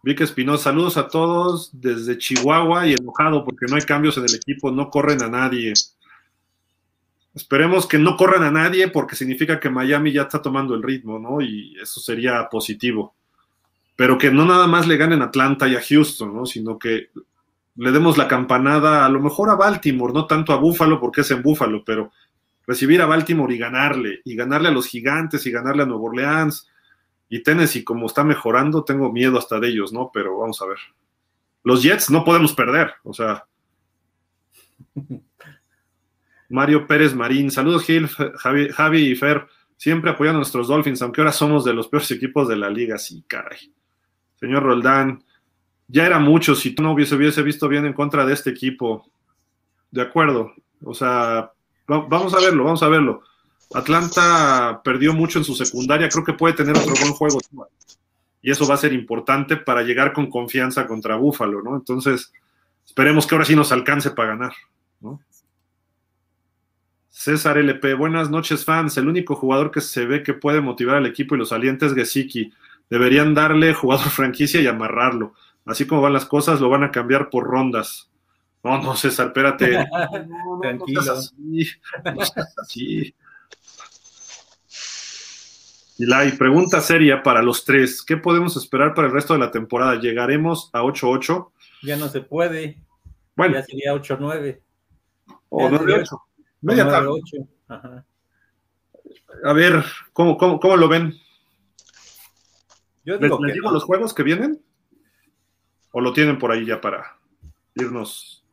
[0.03, 4.35] Vic Espinosa, saludos a todos desde Chihuahua y enojado porque no hay cambios en el
[4.35, 5.73] equipo, no corren a nadie.
[7.35, 11.19] Esperemos que no corran a nadie porque significa que Miami ya está tomando el ritmo,
[11.19, 11.41] ¿no?
[11.41, 13.15] Y eso sería positivo.
[13.95, 16.47] Pero que no nada más le ganen a Atlanta y a Houston, ¿no?
[16.47, 17.11] Sino que
[17.77, 21.31] le demos la campanada a lo mejor a Baltimore, no tanto a Buffalo porque es
[21.31, 22.11] en Buffalo, pero
[22.67, 26.69] recibir a Baltimore y ganarle, y ganarle a los gigantes y ganarle a Nueva Orleans.
[27.29, 30.11] Y Tennessee, como está mejorando, tengo miedo hasta de ellos, ¿no?
[30.13, 30.79] Pero vamos a ver.
[31.65, 33.45] Los Jets no podemos perder, o sea.
[36.49, 41.21] Mario Pérez Marín, saludos Gil, Javi, Javi y Fer, siempre apoyando a nuestros Dolphins, aunque
[41.21, 43.73] ahora somos de los peores equipos de la liga, sí, caray.
[44.37, 45.25] Señor Roldán,
[45.89, 49.11] ya era mucho si tú no hubiese, hubiese visto bien en contra de este equipo.
[49.91, 50.53] De acuerdo,
[50.85, 51.53] o sea,
[51.87, 53.23] vamos a verlo, vamos a verlo.
[53.75, 57.39] Atlanta perdió mucho en su secundaria, creo que puede tener otro buen juego.
[58.43, 61.75] Y eso va a ser importante para llegar con confianza contra Búfalo, ¿no?
[61.77, 62.33] Entonces,
[62.87, 64.53] esperemos que ahora sí nos alcance para ganar,
[65.01, 65.21] ¿no?
[67.09, 68.97] César LP, buenas noches fans.
[68.99, 71.97] El único jugador que se ve que puede motivar al equipo y los alientes es
[71.97, 72.53] Gesicki.
[72.89, 75.35] Deberían darle jugador franquicia y amarrarlo.
[75.65, 78.11] Así como van las cosas, lo van a cambiar por rondas.
[78.63, 79.87] No, no, César, espérate.
[80.63, 81.03] Tranquilo.
[82.75, 83.15] Y
[85.99, 89.95] la pregunta seria para los tres: ¿qué podemos esperar para el resto de la temporada?
[89.97, 91.51] ¿Llegaremos a 8-8?
[91.83, 92.79] Ya no se puede.
[93.35, 93.55] Bueno.
[93.55, 94.61] Ya sería 8-9.
[95.49, 96.21] O 9-8.
[96.63, 97.09] Media tarde.
[99.45, 101.15] A ver, ¿cómo, cómo, cómo lo ven?
[103.05, 103.75] Yo digo ¿Les, que digo no.
[103.75, 104.61] los juegos que vienen?
[105.93, 107.19] ¿O lo tienen por ahí ya para
[107.75, 108.45] irnos?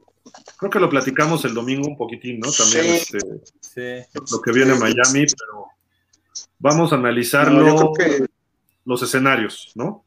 [0.58, 2.50] Creo que lo platicamos el domingo un poquitín, ¿no?
[2.52, 3.18] También Sí.
[3.18, 4.20] este, Sí.
[4.32, 5.66] lo que viene en Miami, pero
[6.64, 8.26] vamos a No, que
[8.86, 10.05] los escenarios, ¿no?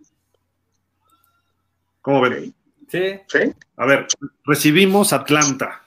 [2.01, 2.55] ¿Cómo ven?
[2.89, 3.39] Sí, sí.
[3.77, 4.07] A ver,
[4.45, 5.83] recibimos Atlanta.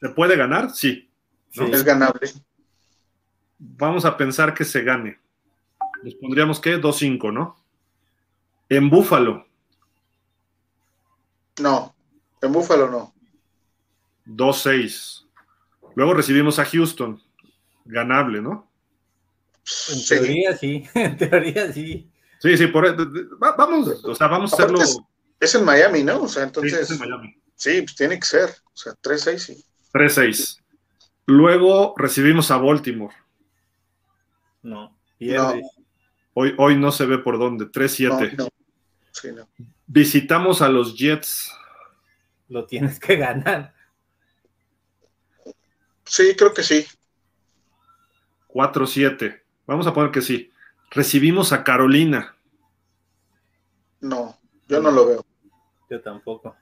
[0.00, 0.70] ¿Se puede ganar?
[0.70, 1.08] Sí.
[1.50, 1.62] sí.
[1.70, 2.30] Es ganable.
[3.58, 5.20] Vamos a pensar que se gane.
[6.02, 7.56] Les pondríamos que 2-5, ¿no?
[8.68, 9.46] En Búfalo,
[11.60, 11.94] No,
[12.40, 13.14] en Búfalo no.
[14.26, 15.26] 2-6.
[15.94, 17.20] Luego recibimos a Houston.
[17.84, 18.69] Ganable, ¿no?
[19.64, 20.08] En Sí.
[20.08, 22.10] teoría sí, en teoría sí.
[22.40, 22.84] Sí, sí, por,
[23.42, 24.80] va- vamos, o sea, vamos a hacerlo.
[24.84, 24.98] Sí,
[25.38, 26.22] Es en Miami, ¿no?
[26.22, 27.36] O sea, entonces, es en Miami.
[27.54, 28.48] sí, pues tiene que ser.
[28.48, 29.64] O sea, 3-6, sí.
[29.92, 30.58] 3-6.
[31.26, 33.14] Luego recibimos a Baltimore.
[34.62, 35.66] No, pierdes.
[36.34, 37.66] Hoy, hoy no se ve por dónde.
[37.66, 38.36] 3-7.
[38.36, 38.50] No, no.
[39.12, 39.48] Sí, no.
[39.86, 41.52] Visitamos a los Jets.
[42.48, 43.74] Lo tienes que ganar.
[46.04, 46.86] Sí, creo que sí.
[48.48, 49.42] 4-7.
[49.70, 50.50] Vamos a poner que sí.
[50.90, 52.34] Recibimos a Carolina.
[54.00, 55.24] No, yo no lo veo.
[55.88, 56.56] Yo tampoco.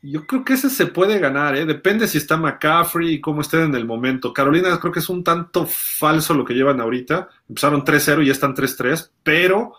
[0.00, 1.66] Yo creo que ese se puede ganar, ¿eh?
[1.66, 4.32] Depende si está McCaffrey y cómo estén en el momento.
[4.32, 7.30] Carolina creo que es un tanto falso lo que llevan ahorita.
[7.48, 9.74] Empezaron 3-0 y ya están 3-3, pero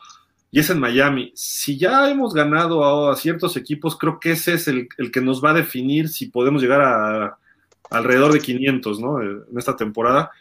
[0.51, 1.31] y es en Miami.
[1.35, 5.21] Si ya hemos ganado a, a ciertos equipos, creo que ese es el, el, que
[5.21, 7.37] nos va a definir si podemos llegar a, a
[7.91, 9.21] alrededor de 500, ¿no?
[9.21, 10.31] En esta temporada.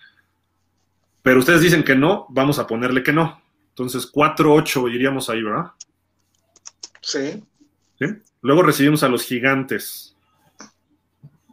[1.24, 3.42] Pero ustedes dicen que no, vamos a ponerle que no.
[3.70, 5.70] Entonces 4-8 iríamos ahí, ¿verdad?
[7.00, 7.42] Sí.
[7.98, 8.06] ¿Sí?
[8.42, 10.14] Luego recibimos a los gigantes.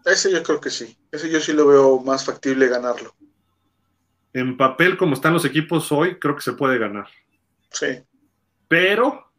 [0.04, 0.98] Ese yo creo que sí.
[1.10, 3.16] Ese yo sí lo veo más factible ganarlo.
[4.34, 7.08] En papel, como están los equipos hoy, creo que se puede ganar.
[7.70, 8.04] Sí.
[8.68, 9.32] Pero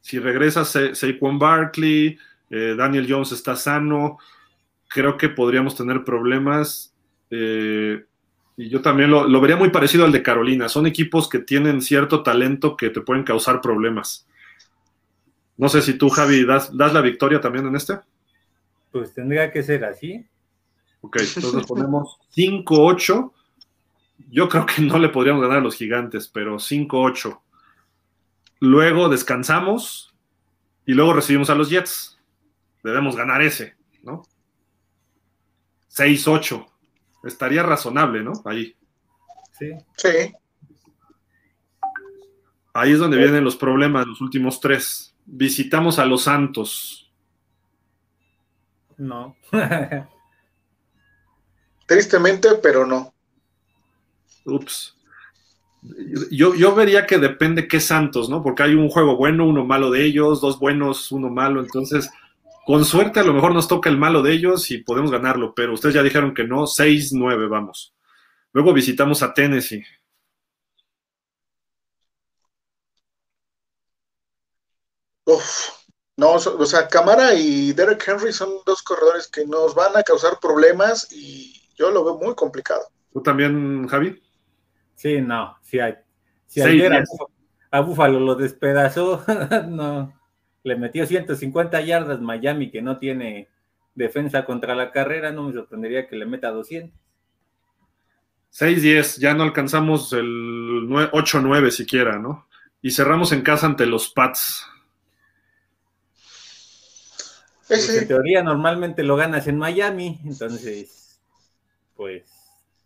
[0.00, 2.16] si regresa Sa Saquon Barkley,
[2.48, 4.16] eh, Daniel Jones está sano,
[4.88, 6.94] creo que podríamos tener problemas.
[7.28, 8.06] Eh,
[8.56, 10.68] y yo también lo, lo, vería muy parecido al de Carolina.
[10.68, 14.26] Son equipos que tienen cierto talento que te pueden causar problemas.
[15.56, 17.98] No sé si tú, Javi, das, das la victoria también en este.
[18.92, 20.24] Pues tendría que ser así.
[21.00, 23.32] Ok, entonces ponemos 5-8.
[24.30, 27.40] Yo creo que no le podríamos ganar a los gigantes, pero 5-8.
[28.60, 30.14] Luego descansamos
[30.86, 32.18] y luego recibimos a los Jets.
[32.82, 34.22] Debemos ganar ese, ¿no?
[35.90, 36.66] 6-8.
[37.24, 38.32] Estaría razonable, ¿no?
[38.44, 38.76] Ahí.
[39.52, 39.72] Sí.
[39.96, 40.34] Sí.
[42.72, 45.14] Ahí es donde vienen los problemas, los últimos tres.
[45.24, 47.12] Visitamos a los Santos.
[48.96, 49.36] No.
[51.86, 53.14] Tristemente, pero no.
[54.44, 54.96] Ups.
[56.30, 58.42] Yo, yo, vería que depende qué Santos, ¿no?
[58.42, 61.60] Porque hay un juego bueno, uno malo de ellos, dos buenos, uno malo.
[61.60, 62.10] Entonces,
[62.66, 65.74] con suerte a lo mejor nos toca el malo de ellos y podemos ganarlo, pero
[65.74, 67.94] ustedes ya dijeron que no, 6-9 vamos.
[68.52, 69.84] Luego visitamos a Tennessee.
[75.26, 75.70] Uf.
[76.16, 80.38] No, o sea, Camara y Derek Henry son dos corredores que nos van a causar
[80.40, 82.86] problemas y yo lo veo muy complicado.
[83.12, 84.22] ¿Tú también, Javi?
[84.94, 85.56] Sí, no.
[85.62, 85.96] Si, hay,
[86.46, 87.04] si ayer a,
[87.72, 89.24] a Búfalo lo despedazó,
[89.68, 90.12] no.
[90.64, 93.48] Le metió 150 yardas Miami, que no tiene
[93.94, 96.98] defensa contra la carrera, no me sorprendería que le meta 200.
[98.52, 102.48] 6-10, ya no alcanzamos el 8-9 siquiera, ¿no?
[102.80, 104.66] Y cerramos en casa ante los Pats.
[107.66, 111.20] Pues en teoría normalmente lo ganas en Miami, entonces,
[111.96, 112.22] pues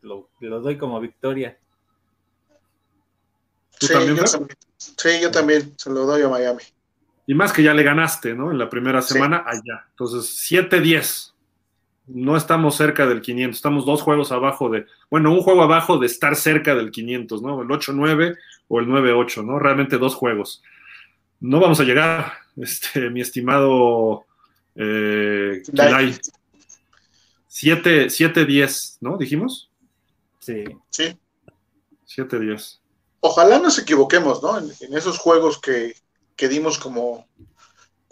[0.01, 1.59] lo, doy como victoria.
[3.81, 6.62] sí, también, yo también, sí, yo también se lo doy a Miami.
[7.29, 8.51] Y más que ya le ganaste, ¿no?
[8.51, 9.85] En la primera semana allá.
[9.91, 11.35] Entonces, 7-10.
[12.07, 16.07] No estamos cerca del 500, estamos dos juegos abajo de, bueno, un juego abajo de
[16.07, 17.61] estar cerca del 500, ¿no?
[17.61, 18.35] El 8-9
[18.68, 19.59] o el 9-8, ¿no?
[19.59, 20.62] Realmente dos juegos.
[21.39, 24.24] No vamos a llegar, este, mi estimado
[24.74, 25.62] eh,
[27.51, 29.18] 7-10, ¿no?
[29.18, 29.70] ¿Dijimos?
[30.39, 30.64] Sí.
[30.89, 31.14] Sí.
[32.07, 32.79] 7-10.
[33.20, 34.57] Ojalá nos equivoquemos, ¿no?
[34.57, 35.93] En, esos juegos que,
[36.39, 37.26] que, dimos como.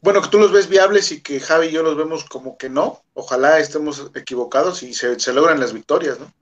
[0.02, 2.68] Bueno, que tú los ves viables y que Javi y yo los vemos como que
[2.68, 3.02] no.
[3.14, 6.32] Ojalá estemos equivocados y se, se logran las victorias, ¿no?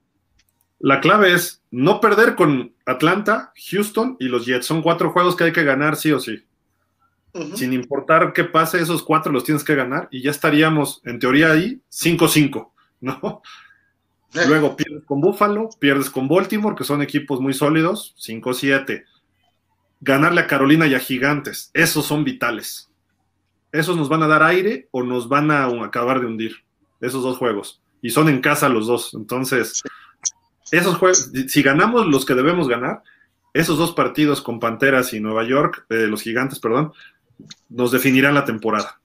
[0.81, 4.67] La clave es no perder con Atlanta, Houston y los Jets.
[4.67, 6.45] Son cuatro juegos que hay que ganar sí o sí.
[7.57, 11.51] Sin importar qué pase, esos cuatro los tienes que ganar y ya estaríamos, en teoría,
[11.51, 12.71] ahí 5-5,
[13.01, 13.43] ¿no?
[14.47, 19.05] Luego pierdes con Buffalo, pierdes con Baltimore, que son equipos muy sólidos, 5-7.
[20.01, 22.91] Ganarle a Carolina y a Gigantes, esos son vitales.
[23.73, 26.65] Esos nos van a dar aire o nos van a acabar de hundir,
[27.01, 27.83] esos dos juegos.
[28.03, 29.15] Y son en casa los dos.
[29.15, 29.83] Entonces,
[30.71, 33.03] esos juegos, si ganamos los que debemos ganar,
[33.53, 36.93] esos dos partidos con Panteras y Nueva York, eh, los Gigantes, perdón,
[37.69, 39.01] nos definirán la temporada.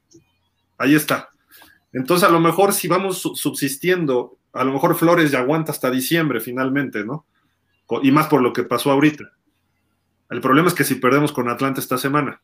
[0.77, 1.29] Ahí está.
[1.93, 6.39] Entonces, a lo mejor si vamos subsistiendo, a lo mejor Flores ya aguanta hasta diciembre
[6.39, 7.25] finalmente, ¿no?
[8.03, 9.31] Y más por lo que pasó ahorita.
[10.29, 12.41] El problema es que si perdemos con Atlanta esta semana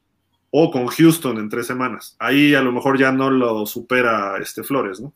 [0.52, 4.64] o con Houston en tres semanas, ahí a lo mejor ya no lo supera este
[4.64, 5.14] Flores, ¿no?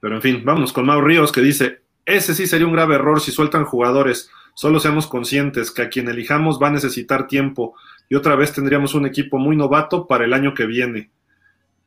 [0.00, 3.20] Pero en fin, vamos con Mau Ríos que dice, ese sí sería un grave error
[3.20, 4.30] si sueltan jugadores.
[4.54, 7.74] Solo seamos conscientes que a quien elijamos va a necesitar tiempo
[8.08, 11.10] y otra vez tendríamos un equipo muy novato para el año que viene.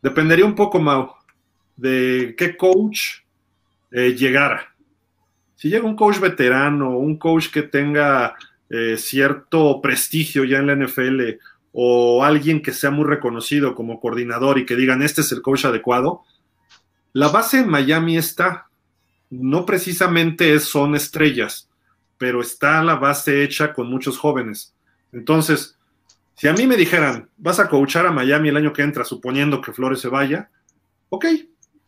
[0.02, 1.14] Dependería un poco, Mau,
[1.76, 3.22] de qué coach
[3.92, 4.74] eh, llegara.
[5.56, 8.36] Si llega un coach veterano, un coach que tenga
[8.70, 11.38] eh, cierto prestigio ya en la NFL
[11.72, 15.66] o alguien que sea muy reconocido como coordinador y que digan este es el coach
[15.66, 16.22] adecuado,
[17.14, 18.68] la base en Miami está.
[19.30, 21.70] No precisamente son estrellas,
[22.18, 24.74] pero está la base hecha con muchos jóvenes.
[25.12, 25.78] Entonces,
[26.36, 29.62] si a mí me dijeran, vas a coachar a Miami el año que entra, suponiendo
[29.62, 30.50] que Flores se vaya,
[31.10, 31.26] ok,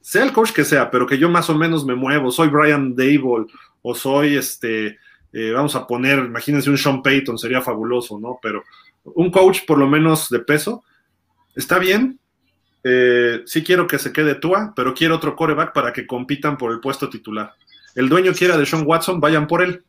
[0.02, 2.96] sea el coach que sea, pero que yo más o menos me muevo, soy Brian
[2.96, 3.48] Dable
[3.82, 5.00] o soy este,
[5.38, 8.40] eh, vamos a poner, imagínense un Sean Payton, sería fabuloso, ¿no?
[8.42, 8.64] Pero
[9.04, 10.86] un coach por lo menos de peso,
[11.58, 12.22] está bien.
[12.86, 16.72] Eh, sí quiero que se quede Tua, pero quiero otro coreback para que compitan por
[16.72, 17.52] el puesto titular.
[17.96, 19.84] El dueño quiera de Sean Watson, vayan por él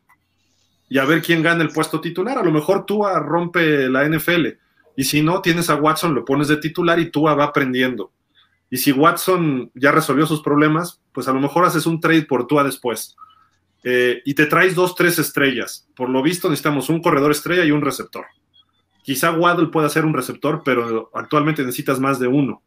[0.89, 2.37] y a ver quién gana el puesto titular.
[2.37, 4.47] A lo mejor Tua rompe la NFL
[4.97, 8.11] y si no tienes a Watson, lo pones de titular y Tua va aprendiendo.
[8.69, 12.47] Y si Watson ya resolvió sus problemas, pues a lo mejor haces un trade por
[12.47, 13.15] Tua después.
[13.83, 15.87] Eh, y te traes dos, tres estrellas.
[15.95, 18.25] Por lo visto necesitamos un corredor estrella y un receptor.
[19.03, 22.61] Quizá Waddle pueda ser un receptor, pero actualmente necesitas más de uno.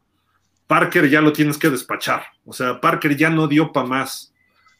[0.66, 2.22] Parker ya lo tienes que despachar.
[2.44, 4.32] O sea, Parker ya no dio para más.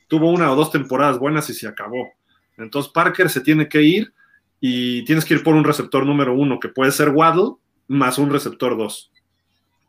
[0.08, 2.12] Tuvo una o dos temporadas buenas y se acabó.
[2.56, 4.14] Entonces Parker se tiene que ir
[4.60, 7.56] y tienes que ir por un receptor número uno, que puede ser Waddle,
[7.88, 9.10] más un receptor dos.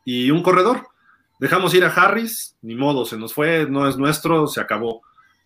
[0.04, 0.88] Y un corredor.
[1.40, 5.02] Dejamos ir a Harris, ni modo, se nos fue, no es nuestro, se acabó.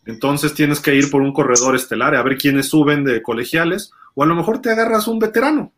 [0.06, 4.24] Entonces tienes que ir por un corredor estelar, a ver quiénes suben de colegiales, o
[4.24, 5.74] a lo mejor te agarras un veterano,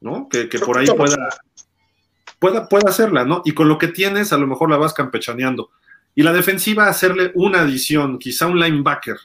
[0.00, 0.28] ¿no?
[0.28, 1.28] Que, por ahí pueda,
[2.38, 3.42] pueda, pueda hacerla, ¿no?
[3.44, 5.70] Y con lo que tienes, a lo mejor la vas campechaneando.
[6.14, 9.16] Y la defensiva, hacerle una adición, quizá un linebacker,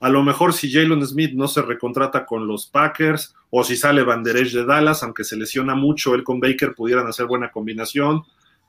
[0.00, 4.04] a lo mejor si Jalen Smith no se recontrata con los Packers o si sale
[4.04, 8.22] Banderech de Dallas, aunque se lesiona mucho, él con Baker pudieran hacer buena combinación.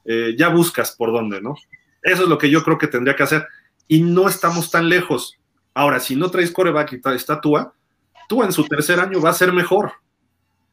[0.05, 1.55] Eh, ya buscas por dónde, ¿no?
[2.01, 3.45] Eso es lo que yo creo que tendría que hacer.
[3.89, 5.37] Y no estamos tan lejos.
[5.73, 7.73] Ahora, si no traes coreback y está Tua,
[8.29, 9.91] Tua en su tercer año va a ser mejor.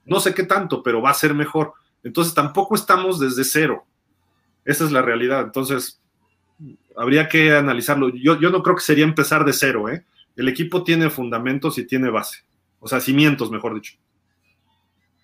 [0.04, 1.72] No sé qué tanto, pero va a ser mejor.
[2.04, 3.84] Entonces tampoco estamos desde cero.
[4.64, 5.40] Esa es la realidad.
[5.40, 6.00] Entonces,
[6.96, 8.10] habría que analizarlo.
[8.10, 10.04] Yo, yo no creo que sería empezar de cero, ¿eh?
[10.36, 12.44] el equipo tiene fundamentos y tiene base,
[12.78, 13.96] o sea, cimientos, mejor dicho.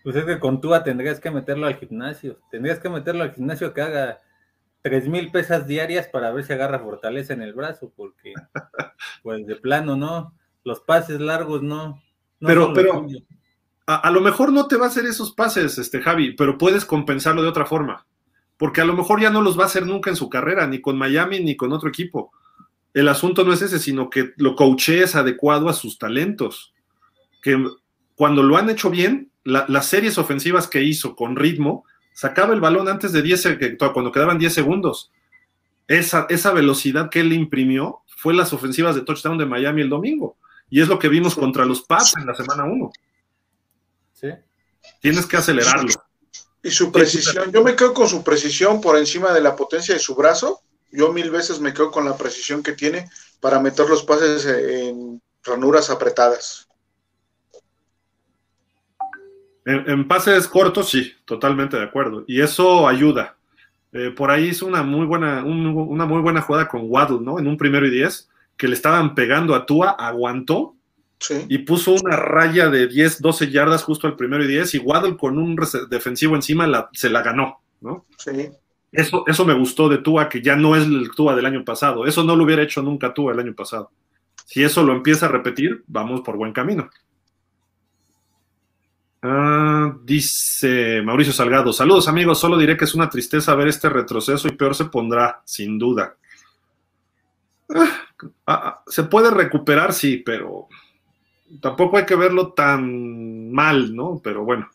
[0.02, 3.72] Pues es que con Tua tendrías que meterlo al gimnasio, tendrías que meterlo al gimnasio
[3.72, 4.20] que haga
[4.82, 8.34] tres mil pesas diarias para ver si agarra fortaleza en el brazo, porque
[9.22, 12.02] pues de plano no, los pases largos no.
[12.40, 13.06] pero, pero
[13.86, 16.84] a, a, lo mejor no te va a hacer esos pases, este Javi, pero puedes
[16.84, 18.06] compensarlo de otra forma,
[18.56, 20.80] porque a lo mejor ya no los va a hacer nunca en su carrera, ni
[20.80, 22.32] con Miami ni con otro equipo
[22.94, 26.74] el asunto no es ese, sino que lo es adecuado a sus talentos.
[27.42, 27.62] Que
[28.14, 32.88] cuando lo han hecho bien, las series ofensivas que hizo con ritmo, sacaba el balón
[32.88, 35.10] antes de 10, cuando quedaban 10 segundos.
[35.88, 39.88] Esa, esa velocidad que él le imprimió fue las ofensivas de touchdown de Miami el
[39.88, 40.36] domingo.
[40.70, 42.92] Y es lo que vimos contra los Pats en la semana 1.
[44.12, 44.28] Sí.
[45.00, 45.92] Tienes que acelerarlo.
[46.62, 50.00] Y su precisión, yo me quedo con su precisión por encima de la potencia de
[50.00, 50.62] su brazo.
[50.92, 53.10] Yo mil veces me quedo con la precisión que tiene
[53.40, 56.68] para meter los pases en ranuras apretadas.
[59.64, 62.24] En, pases cortos, sí, totalmente de acuerdo.
[62.26, 63.36] Y eso ayuda.
[63.92, 67.38] Eh, por ahí hizo una muy buena, una muy buena jugada con Waddle, ¿no?
[67.38, 70.74] En un primero y diez, que le estaban pegando a Tua, aguantó
[71.48, 75.16] y puso una raya de 10, 12 yardas justo al primero y 10 y Waddle
[75.16, 75.56] con un
[75.88, 78.06] defensivo encima se la ganó, ¿no?
[78.18, 78.50] Sí.
[78.90, 82.06] Eso, eso me gustó de Tua, que ya no es el Tua del año pasado.
[82.06, 83.90] Eso no lo hubiera hecho nunca Tua el año pasado.
[84.44, 86.90] Si eso lo empieza a repetir, vamos por buen camino.
[89.24, 94.48] Ah, dice Mauricio Salgado, saludos amigos, solo diré que es una tristeza ver este retroceso
[94.48, 96.16] y peor se pondrá, sin duda.
[97.74, 98.06] Ah,
[98.46, 100.66] ah, se puede recuperar, sí, pero
[101.60, 104.20] tampoco hay que verlo tan mal, ¿no?
[104.22, 104.68] Pero bueno.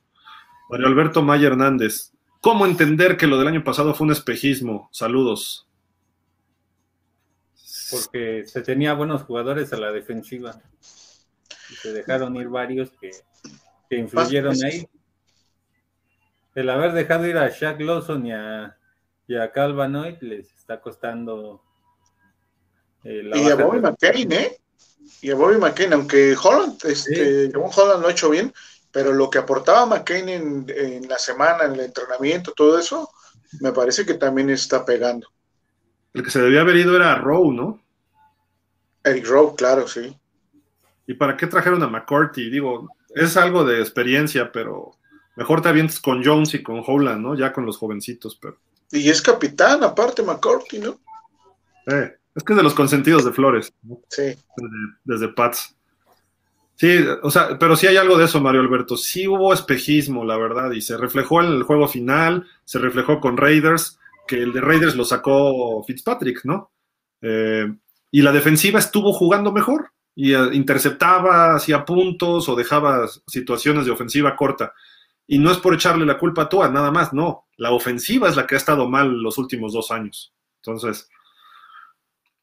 [0.69, 4.89] Mario Alberto Maya Hernández, ¿cómo entender que lo del año pasado fue un espejismo?
[4.91, 5.67] Saludos.
[7.91, 10.61] Porque se tenía buenos jugadores a la defensiva.
[11.69, 13.11] Y se dejaron ir varios que,
[13.89, 14.87] influyeron ahí.
[16.55, 18.75] El haber dejado ir a Shaq Lawson y a,
[19.27, 21.63] y a Calvanoid les está costando.
[23.03, 24.57] Eh, y a Bobby McCain, ¿eh?
[25.21, 28.53] y a Bobby McCain, aunque Holland, este, Holland lo ha hecho bien,
[28.91, 33.09] pero lo que aportaba McCain en, la semana, en el entrenamiento, todo eso,
[33.61, 35.27] me parece que también está pegando.
[36.13, 37.81] El que se debía haber ido era Rowe, ¿no?
[39.03, 40.17] Eric Rowe, claro, sí.
[41.05, 42.49] ¿Y para qué trajeron a McCarthy?
[42.49, 42.89] Digo,
[43.23, 44.91] es algo de experiencia, pero
[45.35, 47.35] mejor te avientes con Jones y con Holland, ¿no?
[47.35, 48.57] Ya con los jovencitos, pero.
[48.91, 50.99] Y es capitán, aparte, McCarthy, ¿no?
[51.87, 52.17] Eh.
[52.37, 53.73] Es que es de los consentidos de Flores.
[54.09, 54.35] Sí.
[55.03, 55.75] Desde, Pats.
[56.75, 58.95] Sí, o sea, pero sí hay algo de eso, Mario Alberto.
[58.95, 63.37] Sí hubo espejismo, la verdad, y se reflejó en el juego final, se reflejó con
[63.37, 63.97] Raiders,
[64.27, 66.69] que el de Raiders lo sacó Fitzpatrick, ¿no?
[67.23, 67.73] Eh,
[68.11, 73.91] y la defensiva estuvo jugando mejor y eh, interceptaba, hacía puntos o dejaba situaciones de
[73.91, 74.73] ofensiva corta.
[75.27, 77.45] Y no es por echarle la culpa a Tua, nada más, no.
[77.55, 80.33] La ofensiva es la que ha estado mal los últimos dos años.
[80.63, 81.07] Entonces,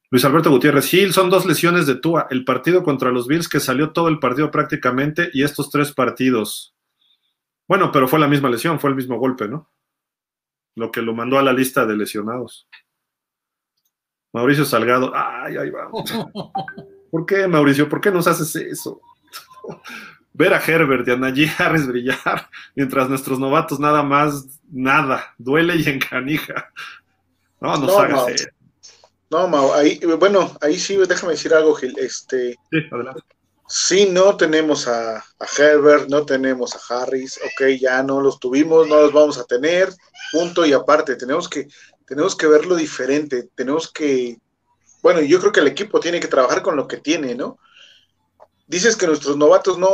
[0.08, 2.28] Luis Alberto Gutiérrez Gil, son dos lesiones de Tua.
[2.30, 6.76] El partido contra los Bills que salió todo el partido prácticamente y estos tres partidos.
[7.66, 9.68] Bueno, pero fue la misma lesión, fue el mismo golpe, ¿no?
[10.76, 12.68] Lo que lo mandó a la lista de lesionados.
[14.32, 16.04] Mauricio Salgado, ay, ahí vamos.
[17.14, 17.88] ¿Por qué, Mauricio?
[17.88, 19.00] ¿Por qué nos haces eso?
[20.32, 25.76] Ver a Herbert y a Najee Harris brillar, mientras nuestros novatos nada más, nada, duele
[25.76, 26.72] y encanija.
[27.60, 28.48] No, nos hagas eso.
[29.30, 31.96] No, ahí, bueno, ahí sí, déjame decir algo, Gil.
[32.00, 33.20] Este, sí, adelante.
[33.68, 35.24] Sí, no tenemos a,
[35.56, 39.88] Herbert, no tenemos a Harris, ok, ya no los tuvimos, no los vamos a tener,
[40.32, 41.68] punto y aparte, tenemos que,
[42.08, 44.36] tenemos que verlo diferente, tenemos que,
[45.04, 47.58] bueno, yo creo que el equipo tiene que trabajar con lo que tiene, ¿no?
[48.66, 49.90] Dices que nuestros novatos no,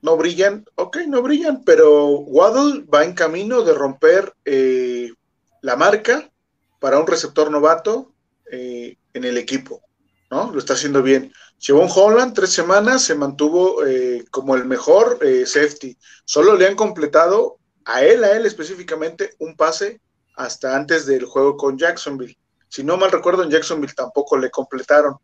[0.00, 5.12] no brillan, ok, no brillan, pero Waddle va en camino de romper eh,
[5.60, 6.30] la marca
[6.78, 8.14] para un receptor novato
[8.50, 9.82] eh, en el equipo,
[10.30, 10.50] ¿no?
[10.50, 11.30] Lo está haciendo bien.
[11.58, 15.98] Llevó un Holland tres semanas, se mantuvo eh, como el mejor eh, safety.
[16.24, 20.00] Solo le han completado a él, a él específicamente, un pase
[20.34, 22.39] hasta antes del juego con Jacksonville.
[22.70, 25.16] Si no mal recuerdo, en Jacksonville tampoco le completaron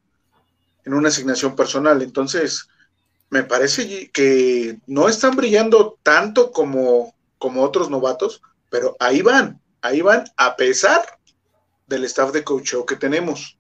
[0.85, 2.03] en una asignación personal.
[2.03, 2.69] Entonces,
[3.31, 10.01] me parece que no están brillando tanto como, como otros novatos, pero ahí van, ahí
[10.01, 11.03] van, a pesar
[11.87, 13.57] del staff de coach que tenemos.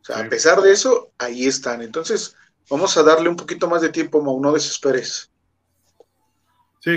[0.00, 1.82] O sea, a pesar de eso, ahí están.
[1.82, 2.34] Entonces,
[2.70, 5.27] vamos a darle un poquito más de tiempo, Mau, no desesperes.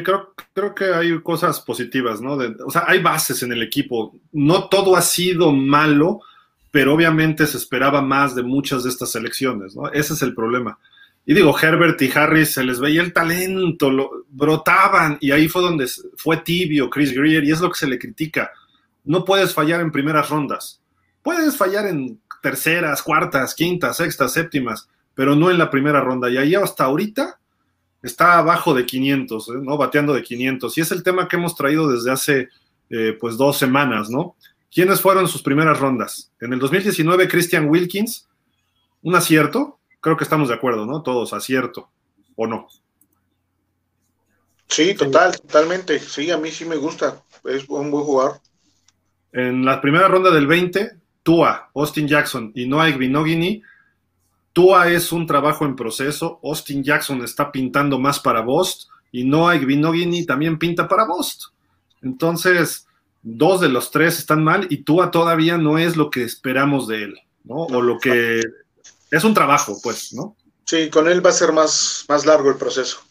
[0.04, 2.38] Creo, que hay cosas positivas, ¿no?
[2.66, 4.16] o sea, hay bases en el equipo.
[4.32, 6.22] No todo ha sido malo,
[6.72, 9.92] pero obviamente se esperaba más de muchas de estas selecciones, ¿no?
[9.92, 10.78] Ese es el problema.
[11.26, 13.92] Y digo, Herbert y Harris se les veía el talento,
[14.30, 18.00] brotaban, y ahí fue donde fue tibio Chris Greer, y es lo que se le
[18.00, 18.52] critica
[19.04, 20.82] no puedes fallar en primeras rondas.
[21.22, 26.30] Puedes fallar en terceras, cuartas, quintas, sextas, séptimas, pero no en la primera ronda.
[26.30, 27.40] Y ahí hasta ahorita
[28.02, 29.52] está abajo de 500, ¿eh?
[29.62, 29.78] ¿no?
[29.78, 30.78] Bateando de 500.
[30.78, 32.50] Y es el tema que hemos traído desde hace,
[32.90, 34.36] eh, pues, dos semanas, ¿no?
[34.74, 36.32] ¿Quiénes fueron sus primeras rondas?
[36.40, 38.28] En el 2019, Christian Wilkins
[39.02, 39.80] un acierto.
[40.00, 41.02] Creo que estamos de acuerdo, ¿no?
[41.04, 41.90] Todos, acierto,
[42.36, 42.68] ¿o no?
[44.68, 46.00] Sí, total, totalmente.
[46.00, 47.22] Sí, a mí sí me gusta.
[47.44, 48.40] Es un buen jugador.
[49.32, 50.92] En la primera ronda del 20,
[51.24, 53.62] Tua, Austin Jackson y Noah Binogini.
[54.54, 56.40] Tua es un trabajo en proceso.
[56.44, 61.46] Austin Jackson está pintando más para Bost y Noah Binogini también pinta para Bost.
[62.02, 62.88] Entonces,
[63.22, 67.04] dos de los tres están mal y Tua todavía no es lo que esperamos de
[67.04, 67.56] él, ¿no?
[67.56, 68.42] O lo que
[69.12, 70.36] es un trabajo, pues, ¿no?
[70.66, 73.02] Sí, con él va a ser más, más largo el proceso.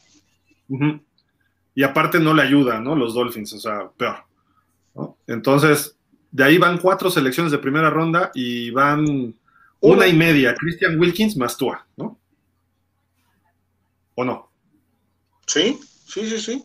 [1.74, 2.94] Y aparte no le ayuda, ¿no?
[2.94, 4.24] Los Dolphins, o sea, peor.
[5.26, 5.96] Entonces,
[6.30, 9.34] de ahí van cuatro selecciones de primera ronda y van
[9.80, 12.18] una, y media, Christian Wilkins más Tua, ¿no?
[14.14, 14.50] ¿O no?
[15.46, 16.64] Sí, sí, sí, sí.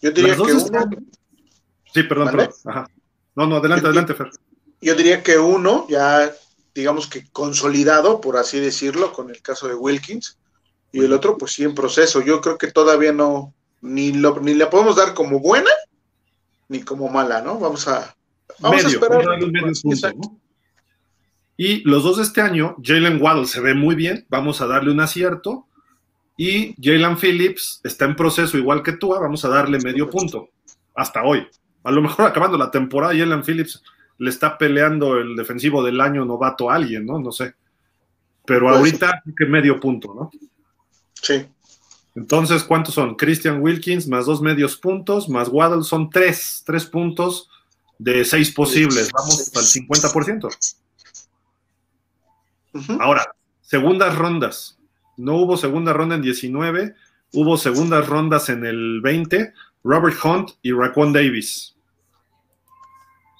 [0.00, 0.60] Yo diría que uno...
[1.92, 2.86] Sí, perdón, perdón.
[3.34, 4.30] No, no, adelante, adelante, Fer.
[4.80, 6.32] Yo diría que uno ya,
[6.74, 10.38] digamos que consolidado, por así decirlo, con el caso de Wilkins,
[10.92, 12.20] y el otro, pues sí, en proceso.
[12.20, 15.70] Yo creo que todavía no, ni, lo, ni la podemos dar como buena,
[16.68, 17.58] ni como mala, ¿no?
[17.58, 18.14] Vamos a,
[18.58, 19.24] vamos a esperar.
[21.56, 24.90] Y los dos de este año, Jalen Waddle se ve muy bien, vamos a darle
[24.90, 25.66] un acierto.
[26.36, 30.48] Y Jalen Phillips está en proceso igual que tú, vamos a darle medio punto,
[30.94, 31.46] hasta hoy.
[31.84, 33.82] A lo mejor acabando la temporada, Jalen Phillips
[34.18, 37.18] le está peleando el defensivo del año novato a alguien, ¿no?
[37.18, 37.54] No sé.
[38.44, 40.30] Pero pues ahorita que medio punto, ¿no?
[41.14, 41.46] Sí.
[42.14, 43.14] Entonces, ¿cuántos son?
[43.14, 47.48] Christian Wilkins más dos medios puntos, más Waddle son tres, tres puntos
[47.98, 49.10] de seis posibles.
[49.12, 50.48] Vamos al 50%.
[53.00, 54.78] Ahora, segundas rondas.
[55.16, 56.94] No hubo segunda ronda en 19,
[57.32, 59.52] hubo segundas rondas en el 20,
[59.84, 61.76] Robert Hunt y Raquan Davis.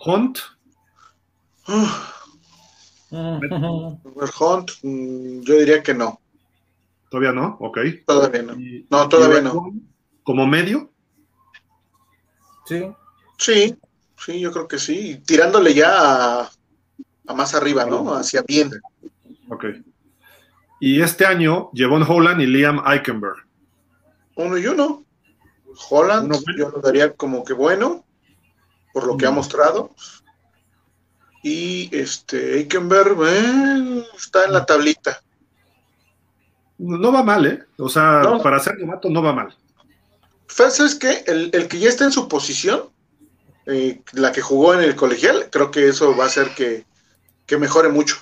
[0.05, 0.39] Hunt.
[3.11, 6.21] Robert Hunt, mm, yo diría que no.
[7.11, 7.79] Todavía no, ok.
[8.07, 8.57] Todavía no.
[8.91, 9.73] no, todavía no.
[10.23, 10.91] ¿Como medio?
[12.65, 12.91] Sí.
[13.37, 13.77] Sí,
[14.17, 15.21] sí, yo creo que sí.
[15.27, 16.51] Tirándole ya a,
[17.35, 18.15] más arriba, ¿no?
[18.15, 18.71] Hacia bien.
[19.53, 19.67] Ok.
[20.81, 23.37] Y este año, Jevon Holland y Liam Eichenberg.
[24.35, 25.05] Uno y uno.
[25.91, 28.05] Holland, yo lo daría como que bueno,
[28.95, 29.95] por lo que ha mostrado.
[31.43, 35.23] Y este, Eichenberg eh, está en la tablita.
[36.79, 37.63] No va mal, ¿eh?
[37.77, 39.55] O sea, para ser novato no va mal.
[40.49, 41.25] ¿Sabes qué?
[41.27, 42.89] El, el que ya está en su posición,
[43.67, 46.87] eh, la que jugó en el colegial, creo que eso va a hacer que,
[47.47, 48.17] que mejore mucho.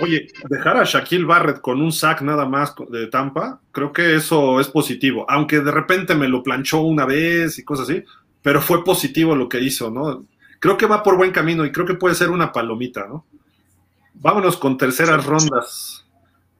[0.00, 4.60] Oye, dejar a Shaquille Barrett con un sack nada más de Tampa, creo que eso
[4.60, 5.24] es positivo.
[5.28, 8.04] Aunque de repente me lo planchó una vez y cosas así,
[8.42, 10.26] pero fue positivo lo que hizo, ¿no?
[10.60, 13.24] Creo que va por buen camino y creo que puede ser una palomita, ¿no?
[14.14, 16.04] Vámonos con terceras rondas.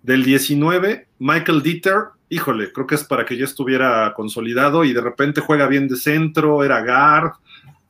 [0.02, 1.94] Del 19, Michael Dieter,
[2.28, 5.96] híjole, creo que es para que ya estuviera consolidado y de repente juega bien de
[5.96, 7.32] centro, era guard,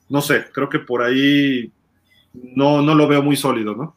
[0.08, 1.70] no sé, creo que por ahí
[2.32, 3.96] no, no lo veo muy sólido, ¿no?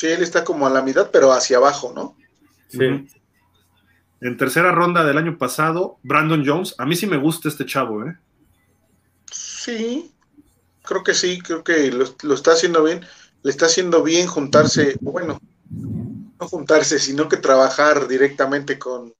[0.00, 2.16] Sí, él está como a la mitad, pero hacia abajo, ¿no?
[2.68, 3.06] Sí.
[4.22, 6.74] En tercera ronda del año pasado, Brandon Jones.
[6.78, 8.16] A mí sí me gusta este chavo, ¿eh?
[9.30, 10.10] Sí,
[10.84, 13.04] creo que sí, creo que lo, está haciendo bien.
[13.42, 15.38] Le está haciendo bien juntarse, bueno,
[15.68, 19.12] no juntarse, sino que trabajar directamente con,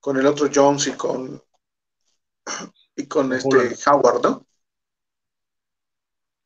[0.00, 1.40] con el otro Jones y con
[2.96, 4.46] y con este Howard, ¿no?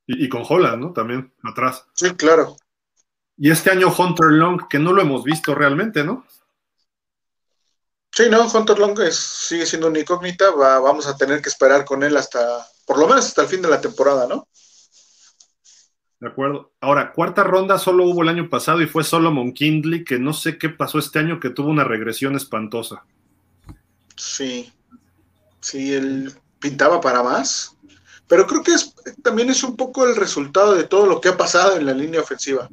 [0.07, 0.93] Y, y, con Holland, ¿no?
[0.93, 1.87] También atrás.
[1.95, 2.59] Sí, claro.
[3.43, 6.27] Y este año Hunter Long, que no lo hemos visto realmente, ¿no?
[8.13, 12.19] Sí, no, Hunter Long sigue siendo una incógnita, vamos a tener que esperar con él
[12.19, 14.47] hasta, por lo menos hasta el fin de la temporada, ¿no?
[16.21, 16.75] De acuerdo.
[16.83, 20.59] Ahora, cuarta ronda solo hubo el año pasado y fue Solomon Kindley, que no sé
[20.59, 23.07] qué pasó este año, que tuvo una regresión espantosa.
[24.17, 24.71] Sí,
[25.61, 27.75] sí, él pintaba para más,
[28.29, 31.37] pero creo que es, también es un poco el resultado de todo lo que ha
[31.37, 32.69] pasado en la línea ofensiva.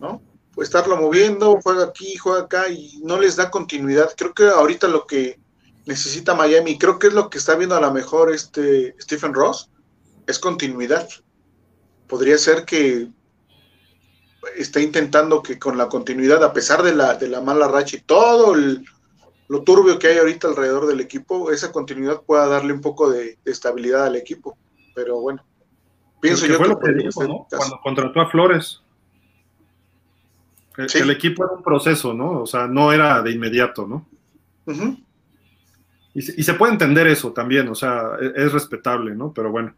[0.00, 0.22] ¿no?
[0.54, 4.10] Pues estarlo moviendo, juega aquí, juega acá y no les da continuidad.
[4.16, 5.38] Creo que ahorita lo que
[5.86, 9.70] necesita Miami, creo que es lo que está viendo a lo mejor este Stephen Ross,
[10.26, 11.08] es continuidad.
[12.06, 13.08] Podría ser que
[14.56, 18.00] está intentando que con la continuidad, a pesar de la, de la mala racha y
[18.00, 18.54] todo
[19.48, 23.38] lo turbio que hay ahorita alrededor del equipo, esa continuidad pueda darle un poco de,
[23.44, 24.56] estabilidad al equipo.
[24.94, 25.44] Pero bueno,
[26.20, 28.82] pienso yo que, cuando contrató a Flores.
[30.76, 32.42] El, equipo era un proceso, ¿no?
[32.42, 34.06] O sea, no era de inmediato, ¿no?
[36.14, 39.32] y, se, puede entender eso también, o sea, es, es, respetable, ¿no?
[39.32, 39.74] Pero bueno.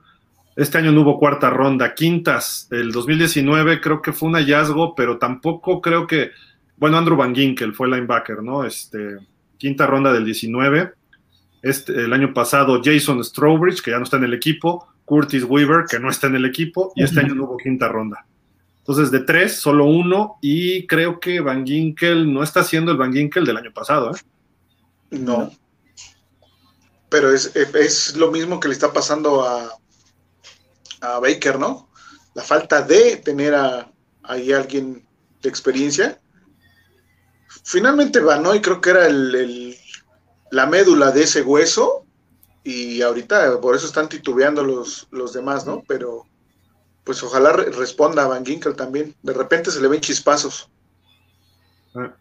[0.56, 2.68] Este año no hubo cuarta ronda, quintas.
[2.70, 6.32] El 2019 creo que fue un hallazgo, pero tampoco creo que.
[6.76, 8.64] Bueno, Andrew Van Ginkel fue linebacker, ¿no?
[8.64, 9.18] Este,
[9.56, 10.92] quinta ronda del 19.
[11.62, 14.88] Este, el año pasado Jason Strowbridge, que ya no está en el equipo.
[15.10, 16.92] Curtis Weaver, que no está en el equipo.
[16.94, 18.24] Y este año no hubo quinta ronda.
[18.78, 20.38] Entonces, de tres, solo uno.
[20.40, 24.20] Y creo que Van Ginkel no está siendo el Van Ginkel del año pasado, ¿eh?
[25.10, 25.50] No.
[27.08, 29.68] Pero es, es lo mismo que le está pasando a,
[31.00, 31.90] a Baker, ¿no?
[32.34, 33.90] La falta de tener a,
[34.22, 35.04] ahí alguien
[35.42, 36.20] de experiencia.
[37.64, 39.76] Finalmente y creo que era el,
[40.52, 41.99] la médula de ese hueso
[42.64, 45.82] y ahorita por eso están titubeando los, los demás, ¿no?
[45.86, 46.26] Pero
[47.04, 49.14] pues ojalá responda a Van Ginkel también.
[49.22, 50.68] De repente se le ven chispazos.
[51.94, 52.14] Ah,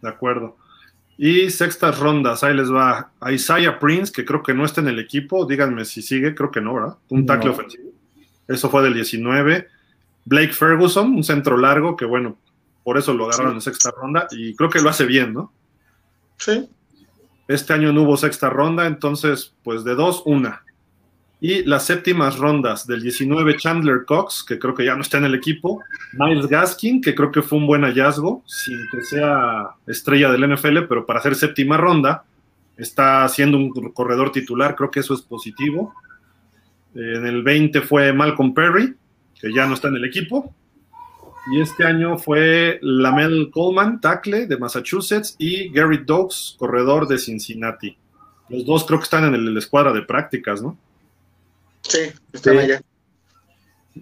[0.00, 0.56] de acuerdo.
[1.18, 3.10] Y sextas rondas, ahí les va.
[3.20, 6.50] A Isaiah Prince, que creo que no está en el equipo, díganme si sigue, creo
[6.50, 6.96] que no, ¿verdad?
[7.10, 7.90] Un tackle ofensivo.
[8.48, 9.68] Eso fue del 19.
[10.24, 12.38] Blake Ferguson, un centro largo, que bueno,
[12.82, 15.52] por eso lo agarraron en sexta ronda, y creo que lo hace bien, ¿no?
[16.38, 16.68] Sí.
[17.50, 20.62] Este año no hubo sexta ronda, entonces, pues de dos, una.
[21.40, 25.24] Y las séptimas rondas del 19, Chandler Cox, que creo que ya no está en
[25.24, 25.82] el equipo.
[26.12, 30.82] Miles Gaskin, que creo que fue un buen hallazgo, sin que sea estrella del NFL,
[30.88, 32.22] pero para hacer séptima ronda,
[32.76, 35.92] está siendo un corredor titular, creo que eso es positivo.
[36.94, 38.94] En el 20 fue Malcolm Perry,
[39.40, 40.54] que ya no está en el equipo.
[41.50, 47.96] Y este año fue Lamel Coleman, tackle de Massachusetts, y Gary Dogs, corredor de Cincinnati.
[48.48, 50.76] Los dos creo que están en la escuadra de prácticas, ¿no?
[51.82, 52.00] Sí,
[52.32, 52.82] están allá.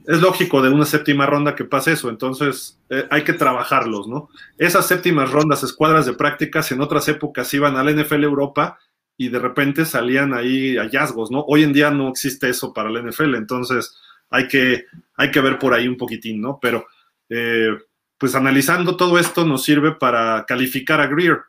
[0.06, 4.28] Es lógico de una séptima ronda que pase eso, entonces eh, hay que trabajarlos, ¿no?
[4.58, 8.78] Esas séptimas rondas, escuadras de prácticas, en otras épocas iban a la NFL Europa
[9.16, 11.44] y de repente salían ahí hallazgos, ¿no?
[11.48, 13.96] Hoy en día no existe eso para la NFL, entonces
[14.30, 14.84] hay que,
[15.16, 16.58] hay que ver por ahí un poquitín, ¿no?
[16.60, 16.86] Pero
[17.28, 17.78] eh,
[18.18, 21.42] pues analizando todo esto nos sirve para calificar a Greer.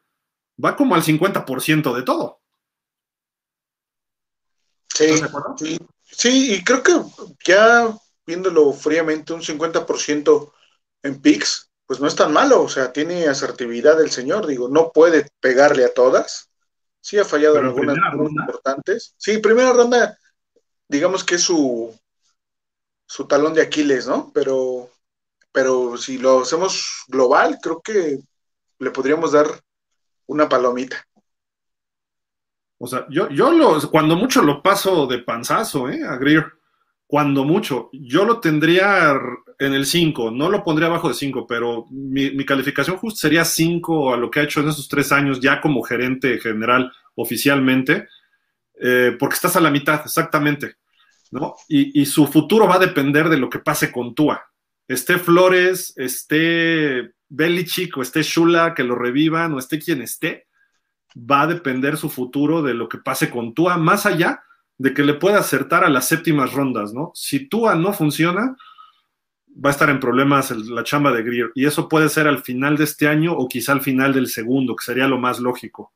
[0.64, 2.42] Va como al 50% de todo.
[4.94, 5.08] Sí,
[5.58, 5.78] sí,
[6.12, 6.94] Sí, y creo que
[7.46, 7.88] ya
[8.30, 10.54] viéndolo fríamente, un 50%
[11.02, 14.92] en picks, pues no es tan malo, o sea, tiene asertividad el señor, digo, no
[14.92, 16.52] puede pegarle a todas.
[17.02, 19.16] Sí ha fallado en algunas importantes.
[19.18, 20.16] Sí, primera ronda,
[20.88, 21.98] digamos que es su,
[23.08, 24.32] su talón de Aquiles, ¿no?
[24.32, 24.92] Pero,
[25.60, 28.18] pero si lo hacemos global, creo que
[28.80, 29.47] le podríamos dar
[30.26, 31.05] una palomita.
[32.78, 36.01] O sea, yo, yo lo, cuando mucho lo paso de panzazo, ¿eh?
[36.07, 36.45] A Greer.
[37.05, 37.89] Cuando mucho.
[37.91, 39.20] Yo lo tendría
[39.60, 44.14] en el 5, no lo pondría abajo de 5, pero mi, calificación justo sería 5
[44.14, 48.08] a lo que ha hecho en esos tres años ya como gerente general oficialmente,
[48.79, 50.78] eh, porque estás a la mitad, exactamente.
[51.32, 51.55] ¿no?
[51.67, 54.49] Y, y, su futuro va a depender de lo que pase con Tua.
[54.89, 60.47] Esté Flores, esté Belichick o esté Shula, que lo revivan o esté quien esté
[61.16, 64.43] va a depender su futuro de lo que pase con Tua, más allá
[64.78, 67.11] de que le pueda acertar a las séptimas rondas, ¿no?
[67.13, 68.55] Si Tua no funciona,
[69.47, 72.78] va a estar en problemas la chamba de Greer, y eso puede ser al final
[72.78, 75.93] de este año o quizá al final del segundo, que sería lo más lógico.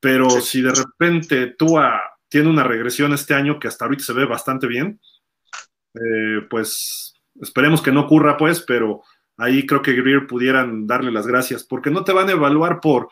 [0.00, 4.26] Pero si de repente Tua tiene una regresión este año que hasta ahorita se ve
[4.26, 5.00] bastante bien,
[5.94, 9.02] eh, pues esperemos que no ocurra, pues, pero
[9.36, 13.08] ahí creo que Greer pudieran darle las gracias, porque no te van a evaluar por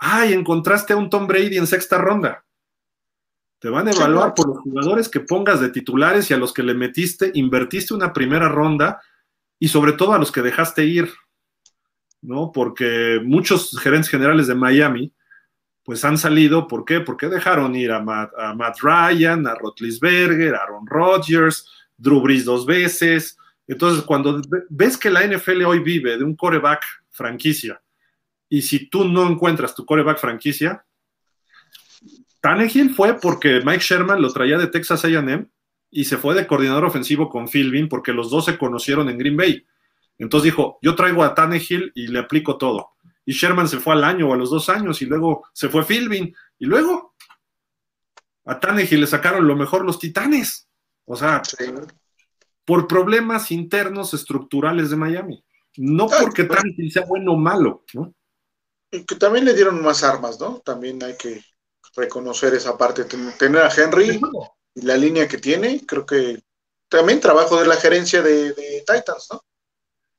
[0.00, 2.44] ay, encontraste a un Tom Brady en sexta ronda.
[3.60, 6.62] Te van a evaluar por los jugadores que pongas de titulares y a los que
[6.62, 9.02] le metiste, invertiste una primera ronda
[9.58, 11.12] y sobre todo a los que dejaste ir,
[12.22, 12.50] ¿no?
[12.50, 15.12] Porque muchos gerentes generales de Miami,
[15.84, 17.00] pues han salido, ¿por qué?
[17.00, 23.36] Porque dejaron ir a Matt, Ryan, a Rotlisberger, a Aaron Rodgers, Drew Brees dos veces.
[23.70, 27.80] Entonces, cuando ves que la NFL hoy vive de un coreback franquicia,
[28.48, 30.84] y si tú no encuentras tu coreback franquicia,
[32.40, 35.48] Tannehill fue porque Mike Sherman lo traía de Texas AM
[35.88, 39.36] y se fue de coordinador ofensivo con Philbin porque los dos se conocieron en Green
[39.36, 39.64] Bay.
[40.18, 42.94] Entonces dijo, yo traigo a Tannehill y le aplico todo.
[43.24, 45.84] Y Sherman se fue al año o a los dos años y luego se fue
[45.84, 47.14] Philbin y luego
[48.46, 50.68] a Tannehill le sacaron lo mejor los titanes.
[51.04, 51.40] O sea,
[52.70, 55.44] por problemas internos estructurales de Miami.
[55.76, 58.14] No porque Tannehill sea bueno o malo, ¿no?
[58.92, 60.60] Y que también le dieron más armas, ¿no?
[60.60, 61.44] También hay que
[61.96, 63.06] reconocer esa parte.
[63.06, 64.20] Tener a Henry
[64.72, 66.44] y la línea que tiene, creo que
[66.88, 68.54] también trabajo de la gerencia de,
[68.86, 69.42] Titans, ¿no?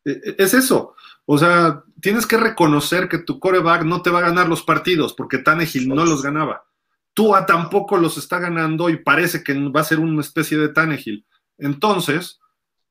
[0.04, 0.94] E, e, es eso.
[1.26, 5.14] O sea, tienes que reconocer que tu coreback no te va a ganar los partidos
[5.14, 6.66] porque Tannehill no los ganaba.
[7.14, 11.26] Tua tampoco los está ganando y parece que va a ser una especie de Tannehill.
[11.58, 12.41] Entonces,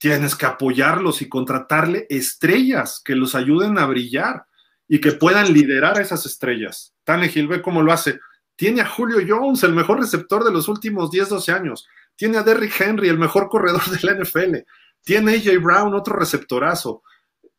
[0.01, 4.47] tienes que apoyarlos y contratarle estrellas que los ayuden a brillar
[4.89, 6.94] y que puedan liderar a esas estrellas.
[7.05, 8.18] Tannehill ve cómo lo hace.
[8.56, 11.86] Tiene a Julio Jones, el mejor receptor de los últimos 10, 12 años.
[12.16, 14.56] Tiene a Derrick Henry, el mejor corredor de la NFL.
[15.05, 17.02] Tiene a AJ Brown, otro receptorazo.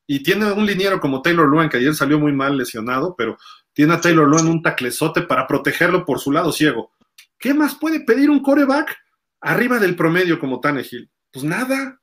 [0.07, 3.37] Y tiene un liniero como Taylor Luan, que ayer salió muy mal lesionado, pero
[3.71, 6.91] tiene a Taylor Luan un taclezote para protegerlo por su lado ciego.
[7.37, 8.97] ¿Qué más puede pedir un coreback
[9.41, 11.11] arriba del promedio como Tannehill?
[11.31, 12.00] Pues nada.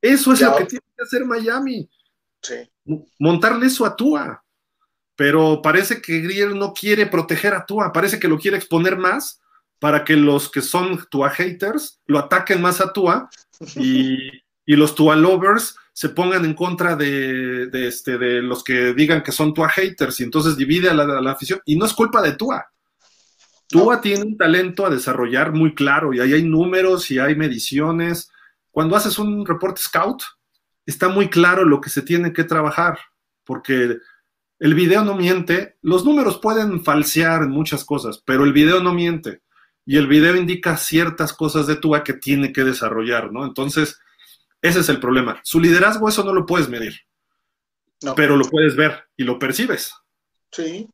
[0.00, 1.88] Eso es lo que tiene que hacer Miami.
[2.42, 2.54] Sí.
[3.18, 4.42] Montarle eso a Tua.
[5.16, 9.40] Pero parece que Grier no quiere proteger a Tua, parece que lo quiere exponer más
[9.78, 13.28] para que los que son Tua haters lo ataquen más a Tua
[13.76, 14.16] y,
[14.64, 19.32] y los Tua lovers se pongan en contra de, este, de los que digan que
[19.32, 21.60] son Tua haters y entonces divide a la, afición.
[21.66, 22.66] Y no es culpa de Tua.
[23.68, 28.29] Tua tiene un talento a desarrollar muy claro y ahí hay números y hay mediciones.
[28.70, 30.22] Cuando haces un reporte scout,
[30.86, 32.98] está muy claro lo que se tiene que trabajar,
[33.44, 33.98] porque
[34.58, 39.42] el video no miente, los números pueden falsear muchas cosas, pero el video no miente.
[39.86, 43.44] Y el video indica ciertas cosas de Tua que tiene que desarrollar, ¿no?
[43.44, 43.98] Entonces,
[44.62, 45.40] ese es el problema.
[45.42, 47.00] Su liderazgo, eso no lo puedes medir.
[48.14, 49.94] Pero lo puedes ver y lo percibes.
[50.52, 50.88] Sí.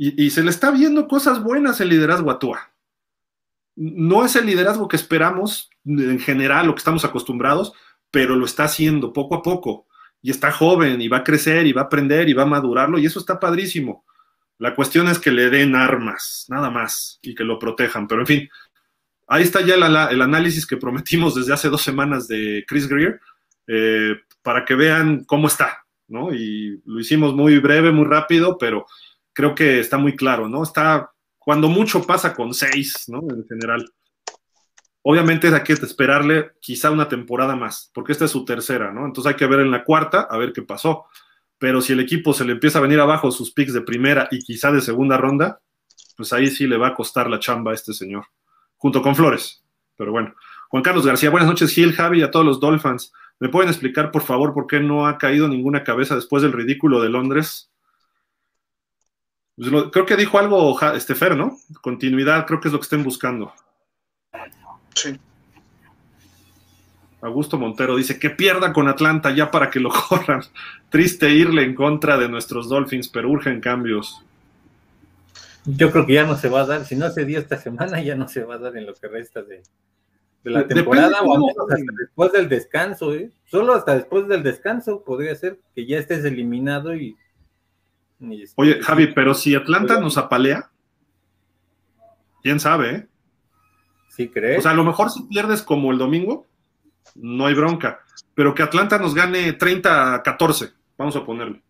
[0.00, 2.72] Y, se le está viendo cosas buenas el liderazgo a Tua.
[3.74, 7.72] No es el liderazgo que esperamos en general, lo que estamos acostumbrados,
[8.10, 9.86] pero lo está haciendo poco a poco.
[10.20, 12.98] Y está joven y va a crecer y va a aprender y va a madurarlo
[12.98, 14.04] y eso está padrísimo.
[14.58, 18.08] La cuestión es que le den armas, nada más, y que lo protejan.
[18.08, 18.48] Pero en fin,
[19.30, 23.20] Ahí está ya el análisis que prometimos desde hace dos semanas de Chris Greer,
[23.66, 26.32] eh, para que vean cómo está, ¿no?
[26.32, 28.86] Y lo hicimos muy breve, muy rápido, pero
[29.34, 30.62] creo que está muy claro, ¿no?
[30.62, 33.20] Está, cuando mucho pasa con seis, ¿no?
[33.28, 33.92] En general.
[35.10, 39.06] Obviamente hay que esperarle quizá una temporada más, porque esta es su tercera, ¿no?
[39.06, 41.06] Entonces hay que ver en la cuarta a ver qué pasó.
[41.56, 44.40] Pero si el equipo se le empieza a venir abajo sus picks de primera y
[44.40, 45.62] quizá de segunda ronda,
[46.14, 48.26] pues ahí sí le va a costar la chamba a este señor
[48.76, 49.64] junto con Flores.
[49.96, 50.34] Pero bueno,
[50.68, 53.10] Juan Carlos García, buenas noches, Gil, Javi y a todos los Dolphins.
[53.40, 57.00] ¿Me pueden explicar, por favor, por qué no ha caído ninguna cabeza después del ridículo
[57.00, 57.70] de Londres?
[59.56, 61.56] Pues creo que dijo algo este Fer, ¿no?
[61.80, 63.54] Continuidad, creo que es lo que estén buscando.
[64.98, 65.18] Sí.
[67.20, 70.42] Augusto Montero dice que pierda con Atlanta ya para que lo corran.
[70.88, 74.22] Triste irle en contra de nuestros Dolphins, pero urgen cambios.
[75.64, 78.00] Yo creo que ya no se va a dar, si no se dio esta semana,
[78.00, 79.62] ya no se va a dar en lo que resta de,
[80.44, 83.30] la temporada o hasta después del descanso, ¿eh?
[83.44, 87.16] Solo hasta después del descanso podría ser que ya estés eliminado y...
[88.20, 90.70] Este, Oye, Javi, pero si Atlanta nos apalea,
[92.42, 93.06] quién sabe, ¿eh?
[94.18, 94.58] ¿Sí crees?
[94.58, 96.48] O sea, a lo mejor si pierdes como el domingo,
[97.14, 98.00] no hay bronca,
[98.34, 101.62] pero que Atlanta nos gane 30 a 14, vamos a ponerle.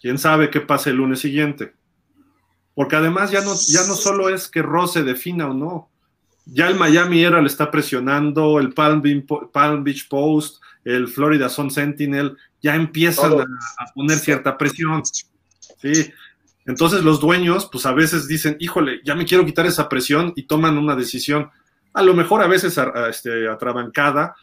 [0.00, 1.74] ¿Quién sabe qué pase el lunes siguiente?
[2.74, 5.90] Porque además ya no, ya no solo es que Ross se defina o no.
[6.46, 12.36] Ya el Miami Era le está presionando, el Palm, Beach Post, el Florida Sun Sentinel,
[12.60, 13.46] ya empiezan a,
[13.92, 15.02] poner cierta presión.
[15.04, 16.12] Sí.
[16.66, 20.44] Entonces los dueños, pues a veces dicen, híjole, ya me quiero quitar esa presión y
[20.44, 21.50] toman una decisión,
[21.92, 22.78] a lo mejor a veces
[23.08, 24.34] este, atrabancada,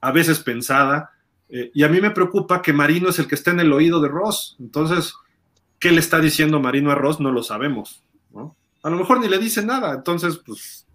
[0.00, 1.10] a veces pensada.
[1.48, 4.00] Eh, y a mí me preocupa que Marino es el que está en el oído
[4.00, 4.56] de Ross.
[4.60, 5.14] Entonces,
[5.78, 7.20] ¿Qué le está diciendo Marino Arroz?
[7.20, 8.02] No lo sabemos.
[8.82, 10.86] A lo mejor ni le dice nada, entonces, pues,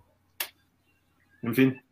[1.41, 1.83] en fin.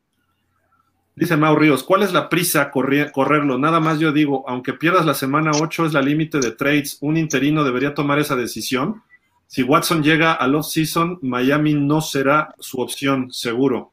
[1.20, 3.58] Dice Mau Ríos, ¿cuál es la prisa correrlo?
[3.58, 7.18] Nada más yo digo, aunque pierdas la semana 8 es la límite de trades, un
[7.18, 9.04] interino debería tomar esa decisión.
[9.46, 13.92] Si Watson llega al off-season, Miami no será su opción, seguro.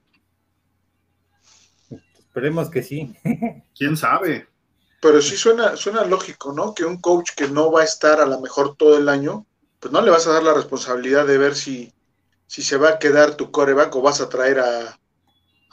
[1.91, 3.13] Esperemos que sí.
[3.77, 4.47] ¿Quién sabe?
[5.03, 6.75] Pero sí suena, suena lógico, ¿no?
[6.75, 9.47] Que un coach que no va a estar a lo mejor todo el año,
[9.81, 11.93] pues no le vas a dar la responsabilidad de ver si,
[12.47, 14.97] si se va a quedar tu coreback o vas a traer a,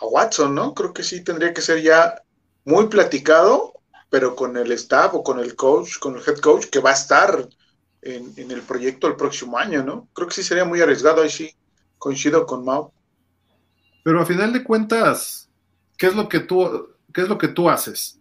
[0.03, 0.73] a Watson, ¿no?
[0.73, 2.21] Creo que sí tendría que ser ya
[2.65, 3.73] muy platicado,
[4.09, 6.93] pero con el staff o con el coach, con el head coach que va a
[6.93, 7.47] estar
[8.01, 10.07] en, en, el proyecto el próximo año, ¿no?
[10.13, 11.55] Creo que sí sería muy arriesgado, ahí sí
[11.97, 12.93] coincido con Mao.
[14.03, 15.49] Pero a final de cuentas,
[15.97, 18.19] ¿qué es lo que tú, qué es lo que tú haces?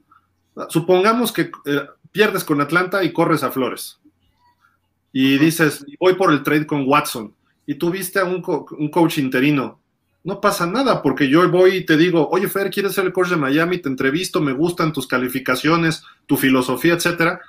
[0.69, 3.99] Supongamos que eh, pierdes con Atlanta y corres a Flores.
[5.13, 7.35] Y dices, voy por el trade con Watson.
[7.67, 8.43] Y tú viste a un,
[8.79, 9.81] un, coach interino.
[10.24, 13.31] No pasa nada, porque yo voy y te digo, oye Fer, ¿quieres ser el coach
[13.31, 13.78] de Miami?
[13.78, 17.40] Te entrevisto, me gustan tus calificaciones, tu filosofía, etcétera.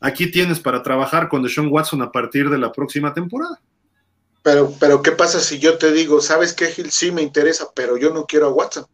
[0.00, 3.60] Aquí tienes para trabajar con Deshaun Watson a partir de la próxima temporada.
[4.42, 6.90] Pero, pero, ¿qué pasa si yo te digo, sabes qué, Gil?
[6.90, 8.86] Sí me interesa, pero yo no quiero a Watson.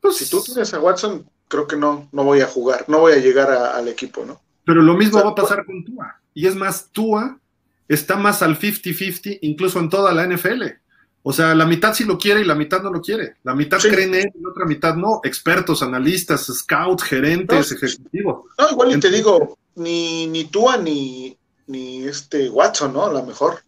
[0.00, 3.14] Pues, si tú tienes a Watson, creo que no, no voy a jugar, no voy
[3.14, 4.40] a llegar al equipo, ¿no?
[4.64, 6.20] Pero lo mismo va a pasar con Tua.
[6.32, 7.38] Y es más, Tua
[7.88, 10.62] está más al 50-50, incluso en toda la NFL.
[11.22, 13.36] O sea, la mitad sí lo quiere y la mitad no lo quiere.
[13.42, 15.20] La mitad cree en él y la otra mitad no.
[15.22, 18.46] Expertos, analistas, scouts, gerentes, ejecutivos.
[18.58, 21.36] No, igual y te digo, ni, ni Tua ni,
[21.66, 23.06] ni este Watson, ¿no?
[23.06, 23.60] A lo mejor,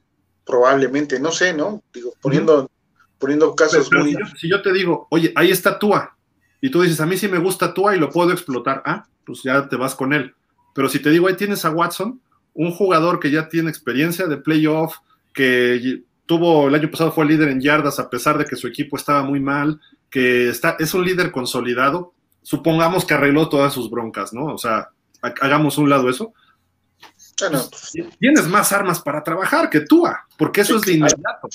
[0.46, 1.82] probablemente, no sé, ¿no?
[1.92, 2.70] Digo, poniendo,
[3.18, 4.16] poniendo casos muy.
[4.38, 6.16] Si yo, te digo, oye, ahí está Tua,
[6.60, 9.42] y tú dices, a mí sí me gusta Tua y lo puedo explotar, ah, pues
[9.42, 10.34] ya te vas con él.
[10.74, 12.20] Pero si te digo, ahí tienes a Watson,
[12.54, 14.96] un jugador que ya tiene experiencia de playoff,
[15.32, 18.96] que tuvo el año pasado fue líder en yardas a pesar de que su equipo
[18.96, 19.80] estaba muy mal,
[20.10, 24.46] que está, es un líder consolidado, supongamos que arregló todas sus broncas, ¿no?
[24.46, 24.90] O sea,
[25.20, 26.32] hagamos un lado eso.
[27.38, 30.06] Pues, tienes más armas para trabajar que tú,
[30.38, 31.48] porque eso es de inmediato.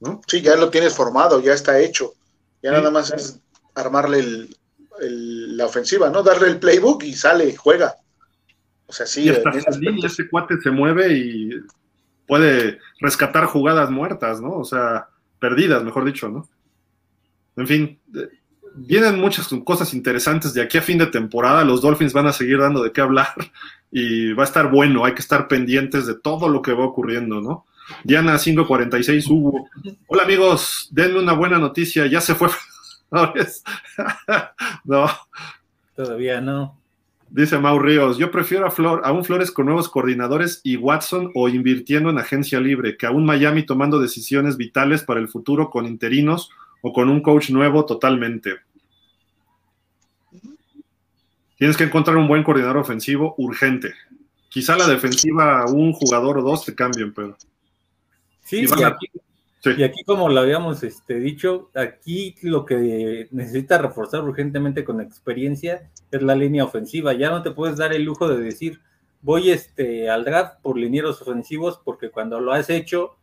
[0.00, 0.20] ¿no?
[0.26, 2.12] Sí, ya lo tienes formado, ya está hecho.
[2.62, 3.40] Ya nada más es
[3.74, 4.48] armarle
[5.00, 6.22] la ofensiva, ¿no?
[6.22, 7.96] Darle el playbook y sale, juega.
[8.86, 9.24] O sea, sí.
[9.24, 11.50] Y ese cuate se mueve y
[12.26, 14.54] puede rescatar jugadas muertas, ¿no?
[14.54, 15.08] O sea,
[15.38, 16.48] perdidas, mejor dicho, ¿no?
[17.56, 18.28] En fin, eh,
[18.74, 21.64] vienen muchas cosas interesantes de aquí a fin de temporada.
[21.64, 23.34] Los Dolphins van a seguir dando de qué hablar
[23.90, 25.04] y va a estar bueno.
[25.04, 27.66] Hay que estar pendientes de todo lo que va ocurriendo, ¿no?
[28.04, 29.68] Diana 546 Hugo.
[30.06, 32.06] Hola amigos, denme una buena noticia.
[32.06, 32.48] Ya se fue.
[34.84, 35.10] no.
[35.94, 36.81] Todavía no.
[37.34, 41.30] Dice Mau Ríos, yo prefiero a, Flor, a un Flores con nuevos coordinadores y Watson
[41.34, 45.70] o invirtiendo en agencia libre que a un Miami tomando decisiones vitales para el futuro
[45.70, 46.50] con interinos
[46.82, 48.56] o con un coach nuevo totalmente.
[51.56, 53.94] Tienes que encontrar un buen coordinador ofensivo urgente.
[54.50, 57.38] Quizá la defensiva, un jugador o dos te cambien, pero.
[58.44, 59.06] Sí, y, aquí,
[59.64, 65.90] y aquí, como lo habíamos este, dicho, aquí lo que necesita reforzar urgentemente con experiencia
[66.10, 67.12] es la línea ofensiva.
[67.12, 68.80] Ya no te puedes dar el lujo de decir,
[69.20, 73.16] voy este, al draft por linieros ofensivos, porque cuando lo has hecho,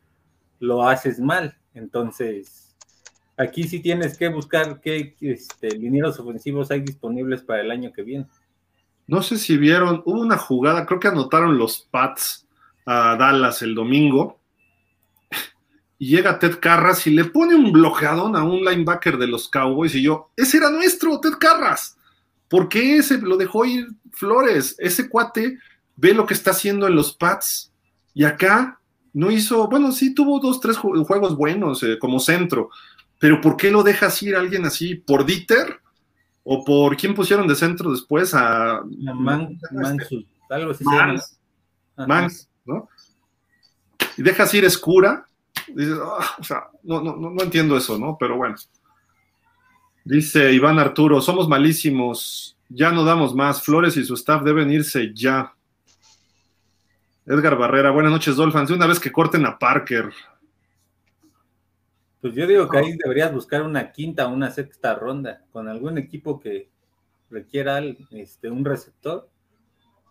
[0.60, 1.58] lo haces mal.
[1.74, 2.70] Entonces,
[3.40, 8.04] Aquí sí tienes que buscar qué este, linieros ofensivos hay disponibles para el año que
[8.04, 8.28] viene.
[9.08, 12.46] No sé si vieron, hubo una jugada, creo que anotaron los Pats
[12.86, 14.39] a Dallas el domingo.
[16.00, 19.94] Y llega Ted Carras y le pone un bloqueadón a un linebacker de los Cowboys.
[19.94, 21.98] Y yo, ese era nuestro, Ted Carras.
[22.48, 24.76] ¿Por qué ese lo dejó ir Flores?
[24.80, 25.60] Ese cuate
[25.96, 27.72] ve lo que está haciendo en los Pats.
[28.14, 28.80] Y acá
[29.14, 32.70] no hizo, bueno, sí tuvo dos, tres juegos buenos eh, como centro,
[33.20, 34.96] pero ¿por qué lo dejas ir a alguien así?
[34.96, 35.80] ¿Por Dieter?
[36.44, 38.34] ¿O por quién pusieron de centro después?
[38.34, 39.60] A Man,
[40.50, 40.84] algo así.
[41.98, 42.88] Mans, ¿no?
[44.18, 45.28] Y dejas ir Escura.
[45.76, 48.18] Dices, ah, o sea, no, no, no, entiendo eso, ¿no?
[48.20, 48.56] Pero bueno.
[50.04, 55.14] Dice Iván Arturo, somos malísimos, ya no damos más, Flores y su staff deben irse
[55.14, 55.54] ya.
[57.26, 58.70] Edgar Barrera, buenas noches, Dolphins.
[58.70, 60.12] De una vez que corten a Parker,
[62.22, 65.98] pues yo digo que ahí deberías buscar una quinta o una sexta ronda con algún
[65.98, 66.70] equipo que
[67.30, 67.82] requiera
[68.12, 69.30] este, un receptor.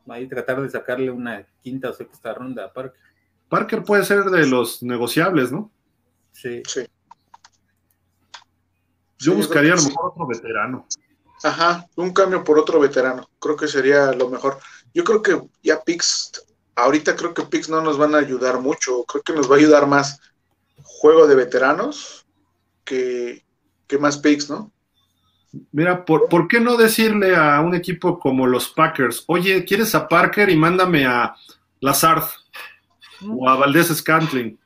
[0.09, 2.99] Ahí tratar de sacarle una quinta o sexta ronda a Parker.
[3.49, 5.70] Parker puede ser de los negociables, ¿no?
[6.33, 6.62] Sí.
[6.66, 6.87] sí.
[9.19, 10.87] Yo buscaría a lo mejor otro veterano.
[11.43, 13.29] Ajá, un cambio por otro veterano.
[13.39, 14.59] Creo que sería lo mejor.
[14.95, 16.47] Yo creo que ya Pix,
[16.77, 19.05] ahorita creo que Pix no nos van a ayudar mucho.
[19.05, 20.20] Creo que nos va a ayudar más
[20.83, 22.27] juego de veteranos
[22.85, 23.45] que,
[24.01, 24.73] más picks, ¿no?
[25.73, 30.09] Mira, ¿por, ¿por, qué no decirle a un equipo como los Packers, oye, ¿quieres a
[30.09, 31.35] Parker y mándame a
[31.81, 32.25] Lazard
[33.27, 34.59] o a Valdés Scantling?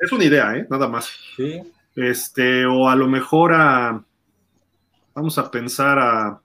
[0.00, 0.66] Es una idea, ¿eh?
[0.70, 1.10] Nada más.
[1.36, 1.60] Sí.
[1.94, 4.02] Este, o a lo mejor a,
[5.14, 6.40] vamos a pensar a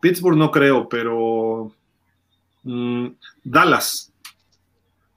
[0.00, 1.72] Pittsburgh, no creo, pero
[2.64, 3.06] mm,
[3.44, 4.12] Dallas.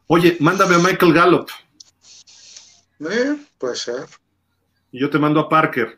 [0.07, 1.49] Oye, mándame a Michael Gallup.
[2.99, 4.05] Eh, puede ser.
[4.91, 5.97] Y yo te mando a Parker.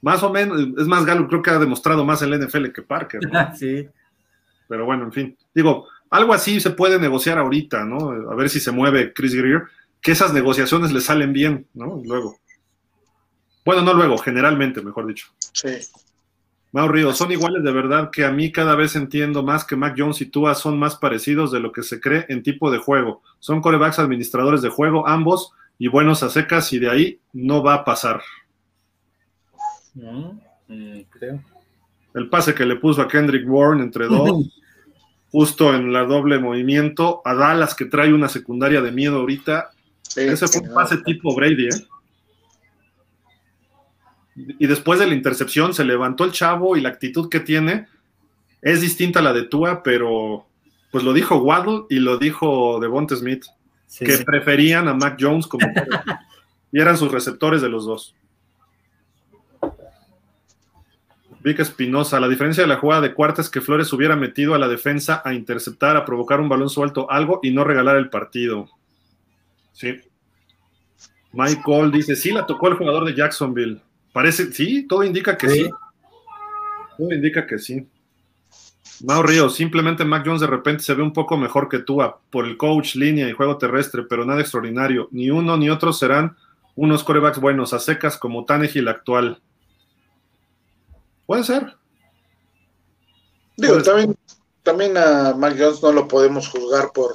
[0.00, 3.20] Más o menos, es más, Galo creo que ha demostrado más el NFL que Parker.
[3.58, 3.88] sí.
[4.68, 5.38] Pero bueno, en fin.
[5.54, 8.10] Digo, algo así se puede negociar ahorita, ¿no?
[8.30, 9.64] A ver si se mueve Chris Greer,
[10.00, 12.00] que esas negociaciones le salen bien, ¿no?
[12.04, 12.38] Luego.
[13.64, 15.26] Bueno, no luego, generalmente, mejor dicho.
[15.52, 15.78] Sí.
[16.72, 19.94] Mau Río, son iguales de verdad que a mí cada vez entiendo más que Mac
[19.96, 23.22] Jones y Tua son más parecidos de lo que se cree en tipo de juego.
[23.38, 27.74] Son corebacks administradores de juego, ambos, y buenos a secas y de ahí no va
[27.74, 28.22] a pasar.
[29.94, 31.42] Mm, creo.
[32.14, 34.57] El pase que le puso a Kendrick Warren entre dos,
[35.30, 39.70] justo en la doble movimiento, a Dallas que trae una secundaria de miedo ahorita.
[40.16, 41.86] Ese fue un pase tipo Brady, ¿eh?
[44.58, 47.88] Y después de la intercepción se levantó el chavo y la actitud que tiene
[48.62, 50.46] es distinta a la de Tua, pero
[50.90, 53.44] pues lo dijo Waddle y lo dijo Devonta Smith,
[53.98, 55.66] que preferían a Mac Jones como
[56.72, 58.14] y eran sus receptores de los dos.
[61.48, 64.58] Vic Espinosa, la diferencia de la jugada de cuarta es que Flores hubiera metido a
[64.58, 68.68] la defensa a interceptar, a provocar un balón suelto, algo y no regalar el partido.
[69.72, 69.96] Sí.
[71.32, 73.80] Michael dice, sí, la tocó el jugador de Jacksonville.
[74.12, 75.70] Parece, sí, todo indica que sí.
[76.98, 77.86] Todo indica que sí.
[79.04, 82.44] Mau Río, simplemente Mac Jones de repente se ve un poco mejor que tú por
[82.44, 85.08] el coach, línea y juego terrestre, pero nada extraordinario.
[85.12, 86.36] Ni uno ni otro serán
[86.74, 89.40] unos corebacks buenos, a secas como Tannehill actual.
[91.28, 91.76] Puede ser.
[93.58, 94.16] Digo, también,
[94.62, 97.14] también a Mac Jones no lo podemos juzgar por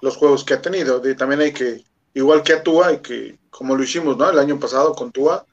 [0.00, 1.02] los juegos que ha tenido.
[1.18, 1.84] También hay que,
[2.14, 4.30] igual que a Tua, y que, como lo hicimos ¿no?
[4.30, 5.44] el año pasado con Tua,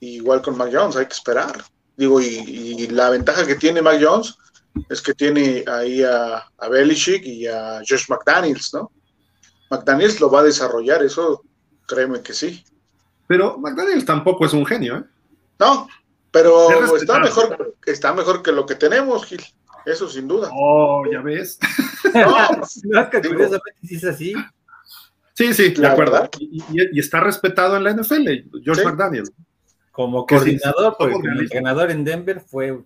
[0.00, 1.64] igual con Mac Jones, hay que esperar.
[1.96, 4.36] Digo, y, la ventaja que tiene Mac Jones
[4.90, 8.92] es que tiene ahí a, a Belichick y a Josh McDaniels, ¿no?
[9.70, 11.42] McDaniels lo va a desarrollar, eso
[11.86, 12.62] créeme que sí.
[13.26, 15.04] Pero McDaniels tampoco es un genio, ¿eh?
[15.58, 15.88] No,
[16.36, 19.42] pero está mejor, está mejor que lo que tenemos, Gil.
[19.86, 20.50] Eso sin duda.
[20.52, 21.58] Oh, ya ves.
[22.84, 24.34] No, que curiosamente sí es así.
[25.32, 26.28] Sí, sí, de acuerdo.
[26.38, 29.24] Y, está respetado en la NFL, George McDaniel.
[29.92, 32.82] Como coordinador, porque el ganador en Denver fue,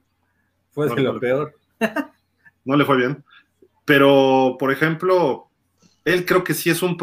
[0.70, 1.52] fue de lo peor.
[2.64, 3.24] no le fue bien.
[3.84, 5.48] Pero, por ejemplo,
[6.04, 6.96] él creo que sí es un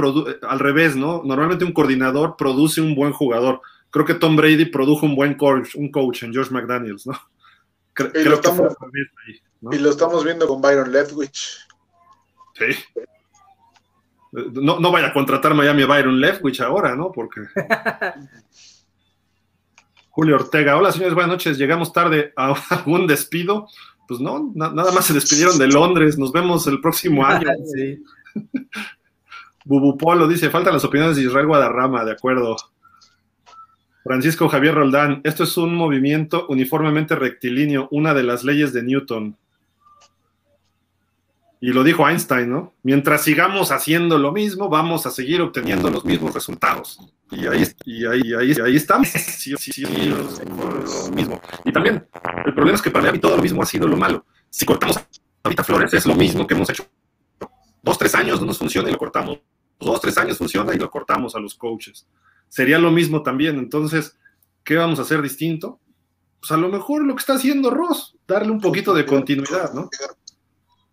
[0.44, 1.24] al revés, ¿no?
[1.26, 3.60] Normalmente un coordinador produce un buen jugador
[3.90, 7.20] creo que Tom Brady produjo un buen coach, un coach en George McDaniels, ¿no?
[8.14, 8.76] y, lo estamos,
[9.72, 11.68] y lo estamos viendo con Byron Leftwich.
[12.54, 12.66] Sí.
[14.32, 17.12] No, no, vaya a contratar Miami a Byron Leftwich ahora, ¿no?
[17.12, 17.42] Porque.
[20.10, 21.58] Julio Ortega, hola señores, buenas noches.
[21.58, 22.56] Llegamos tarde a
[22.86, 23.68] un despido.
[24.08, 26.18] Pues no, nada más se despidieron de Londres.
[26.18, 27.48] Nos vemos el próximo año.
[27.66, 28.04] sí.
[29.66, 32.56] Bubupolo dice: faltan las opiniones de Israel Guadarrama, de acuerdo.
[34.08, 39.36] Francisco Javier Roldán, esto es un movimiento uniformemente rectilíneo, una de las leyes de Newton.
[41.60, 42.74] Y lo dijo Einstein, ¿no?
[42.84, 47.00] Mientras sigamos haciendo lo mismo, vamos a seguir obteniendo los mismos resultados.
[47.32, 49.10] Y ahí, y ahí, ahí, ahí estamos.
[49.38, 51.42] Sí, sí, sí, lo mismo.
[51.66, 52.08] Y también,
[52.46, 54.26] el problema es que para mí todo lo mismo ha sido lo malo.
[54.50, 54.98] Si cortamos
[55.44, 56.86] ahorita flores, es lo mismo que hemos hecho.
[57.82, 59.40] Dos, tres años no nos funciona y lo cortamos.
[59.80, 62.08] Dos, tres años funciona y lo cortamos a los coaches
[62.50, 63.58] sería lo mismo también.
[63.58, 64.18] Entonces,
[64.64, 65.80] ¿qué vamos a hacer distinto?
[66.40, 69.90] Pues a lo mejor lo que está haciendo Ross, darle un poquito de continuidad, ¿no?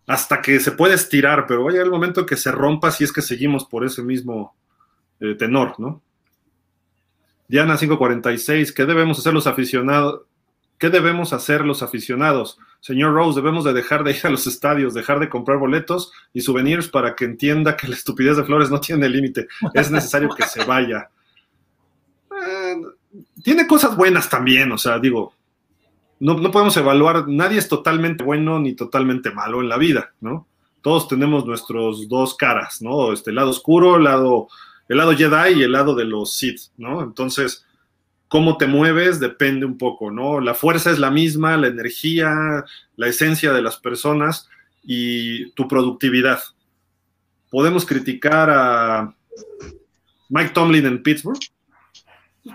[0.07, 3.21] Hasta que se puede estirar, pero vaya el momento que se rompa si es que
[3.21, 4.55] seguimos por ese mismo
[5.19, 6.01] eh, tenor, ¿no?
[7.47, 10.21] Diana 546, ¿qué debemos hacer los aficionados?
[10.77, 12.59] ¿Qué debemos hacer los aficionados?
[12.81, 16.41] Señor Rose, debemos de dejar de ir a los estadios, dejar de comprar boletos y
[16.41, 19.47] souvenirs para que entienda que la estupidez de Flores no tiene límite.
[19.73, 21.09] Es necesario que se vaya.
[23.43, 25.33] Tiene cosas buenas también, o sea, digo,
[26.19, 30.47] no, podemos evaluar, nadie es totalmente bueno ni totalmente malo en la vida, ¿no?
[30.81, 33.11] Todos tenemos nuestros dos caras, ¿no?
[33.11, 34.47] Este lado oscuro, el lado,
[34.87, 37.01] el lado Jedi y el lado de los Sith, ¿no?
[37.01, 37.65] Entonces,
[38.27, 40.39] cómo te mueves depende un poco, ¿no?
[40.39, 42.65] La fuerza es la misma, la energía,
[42.95, 44.49] la esencia de las personas
[44.83, 46.39] y tu productividad.
[47.49, 49.15] Podemos criticar a
[50.29, 51.39] Mike Tomlin en Pittsburgh,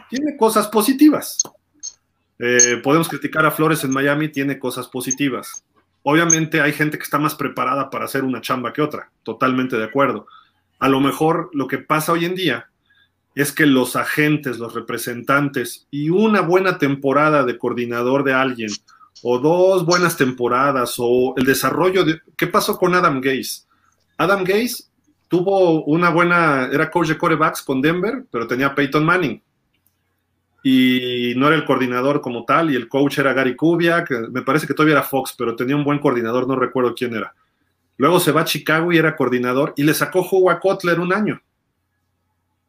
[0.08, 1.38] tiene cosas positivas.
[2.38, 5.64] Eh, podemos criticar a Flores en Miami, tiene cosas positivas.
[6.02, 9.84] Obviamente hay gente que está más preparada para hacer una chamba que otra, totalmente de
[9.84, 10.26] acuerdo.
[10.78, 12.70] A lo mejor lo que pasa hoy en día
[13.34, 18.70] es que los agentes, los representantes y una buena temporada de coordinador de alguien,
[19.22, 22.20] o dos buenas temporadas, o el desarrollo de...
[22.36, 23.64] ¿Qué pasó con Adam Gaze?
[24.16, 24.84] Adam Gaze
[25.28, 29.42] tuvo una buena, era coach de corebacks con Denver, pero tenía Peyton Manning
[30.62, 34.66] y no era el coordinador como tal, y el coach era Gary Kubiak, me parece
[34.66, 37.34] que todavía era Fox, pero tenía un buen coordinador, no recuerdo quién era.
[37.96, 41.12] Luego se va a Chicago y era coordinador, y le sacó jugo a Kotler un
[41.12, 41.40] año.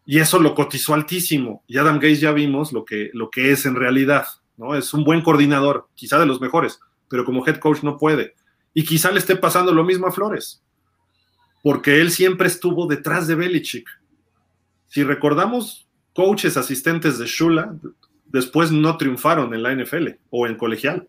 [0.05, 1.63] Y eso lo cotizó altísimo.
[1.67, 4.25] Y Adam Gates ya vimos lo que, lo que es en realidad,
[4.57, 4.75] ¿no?
[4.75, 8.35] Es un buen coordinador, quizá de los mejores, pero como head coach no puede.
[8.73, 10.63] Y quizá le esté pasando lo mismo a Flores,
[11.61, 13.87] porque él siempre estuvo detrás de Belichick.
[14.87, 17.75] Si recordamos coaches asistentes de Shula
[18.31, 21.07] después no triunfaron en la NFL o en colegial.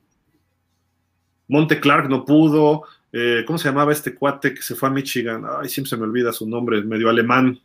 [1.48, 2.82] Monte Clark no pudo.
[3.12, 5.44] Eh, ¿Cómo se llamaba este cuate que se fue a Michigan?
[5.60, 7.60] Ay, siempre se me olvida su nombre, medio alemán,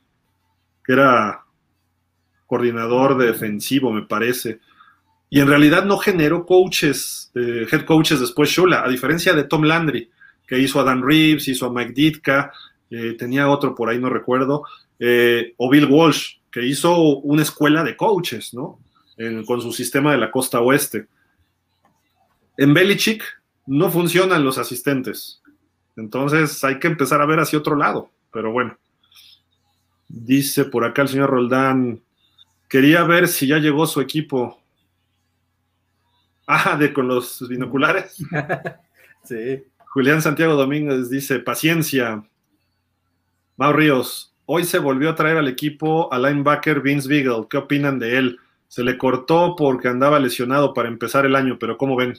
[0.84, 1.44] que era
[2.46, 4.60] coordinador defensivo, me parece.
[5.30, 9.64] Y en realidad no generó coaches, eh, head coaches después Shula, a diferencia de Tom
[9.64, 10.10] Landry,
[10.46, 12.52] que hizo a Dan Reeves, hizo a Mike Ditka,
[12.90, 14.64] eh, tenía otro por ahí, no recuerdo,
[15.58, 18.80] o Bill Walsh, que hizo una escuela de coaches, ¿no?
[19.46, 21.06] con su sistema de la costa oeste.
[22.58, 23.24] En Belichick
[23.68, 25.40] no funcionan los asistentes.
[25.96, 28.10] Entonces hay que empezar a ver hacia otro lado.
[28.34, 28.76] Pero bueno.
[30.08, 32.02] Dice por acá el señor Roldán.
[32.68, 34.60] Quería ver si ya llegó su equipo.
[36.50, 38.16] Ah, de con los binoculares.
[39.24, 39.64] sí.
[39.90, 42.24] Julián Santiago Domínguez dice: paciencia.
[43.58, 47.48] Mau Ríos, hoy se volvió a traer al equipo a linebacker Vince Beagle.
[47.50, 48.40] ¿Qué opinan de él?
[48.68, 52.16] Se le cortó porque andaba lesionado para empezar el año, pero ¿cómo ven?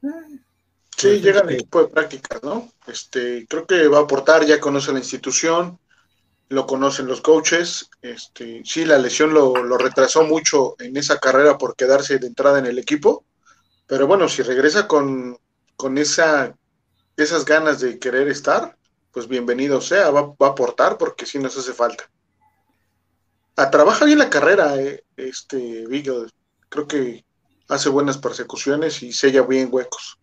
[0.00, 2.70] Sí, pues llega al equipo de práctica, ¿no?
[2.86, 5.78] Este, creo que va a aportar, ya conoce la institución,
[6.48, 7.88] lo conocen los coaches.
[8.02, 12.66] Este, sí, la lesión lo, retrasó mucho en esa carrera por quedarse de entrada en
[12.66, 13.24] el equipo,
[13.86, 15.38] pero bueno, si regresa con,
[15.76, 16.56] con esa,
[17.16, 18.76] esas ganas de querer estar,
[19.12, 22.10] pues bienvenido sea, va, va a aportar porque sí nos hace falta.
[23.56, 26.26] Ah, trabaja bien la carrera, eh, este Vigo.
[26.68, 27.24] Creo que
[27.68, 30.18] hace buenas persecuciones y sella bien huecos.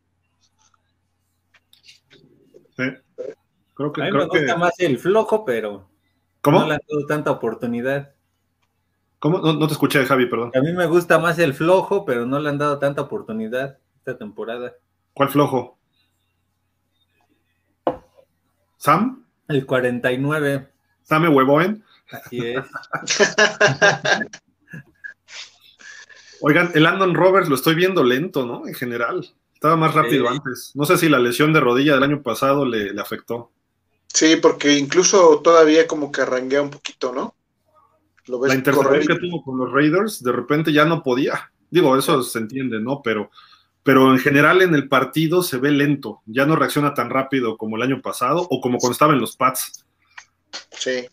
[2.76, 2.84] Sí.
[3.76, 5.90] Creo que, a mí me gusta más el flojo, pero
[6.42, 6.60] ¿Cómo?
[6.60, 8.14] no le han dado tanta oportunidad.
[9.20, 9.40] ¿Cómo?
[9.40, 10.52] No, te escuché, Javi, perdón.
[10.54, 14.18] A mí me gusta más el flojo, pero no le han dado tanta oportunidad esta
[14.18, 14.74] temporada.
[15.14, 15.79] ¿Cuál flojo?
[18.80, 19.24] ¿Sam?
[19.48, 20.70] El 49.
[21.04, 21.84] ¿Same Huevoen?
[22.12, 22.66] Así es.
[26.42, 28.66] Oigan, el Landon Roberts lo estoy viendo lento, ¿no?
[28.66, 29.30] En general.
[29.54, 30.72] Estaba más rápido antes.
[30.74, 33.52] No sé si la lesión de rodilla del año pasado le, afectó.
[34.08, 37.36] Sí, porque incluso todavía como que arranquea un poquito, ¿no?
[38.28, 41.52] Lo ves la intercepción que tuvo con los Raiders, de repente ya no podía.
[41.70, 43.02] Digo, eso se entiende, ¿no?
[43.04, 43.32] Pero,
[43.90, 46.22] pero en general en el partido se ve lento.
[46.28, 49.36] Ya no reacciona tan rápido como el año pasado o como cuando estaba en los
[49.36, 49.84] Pats.
[50.70, 51.08] Sí.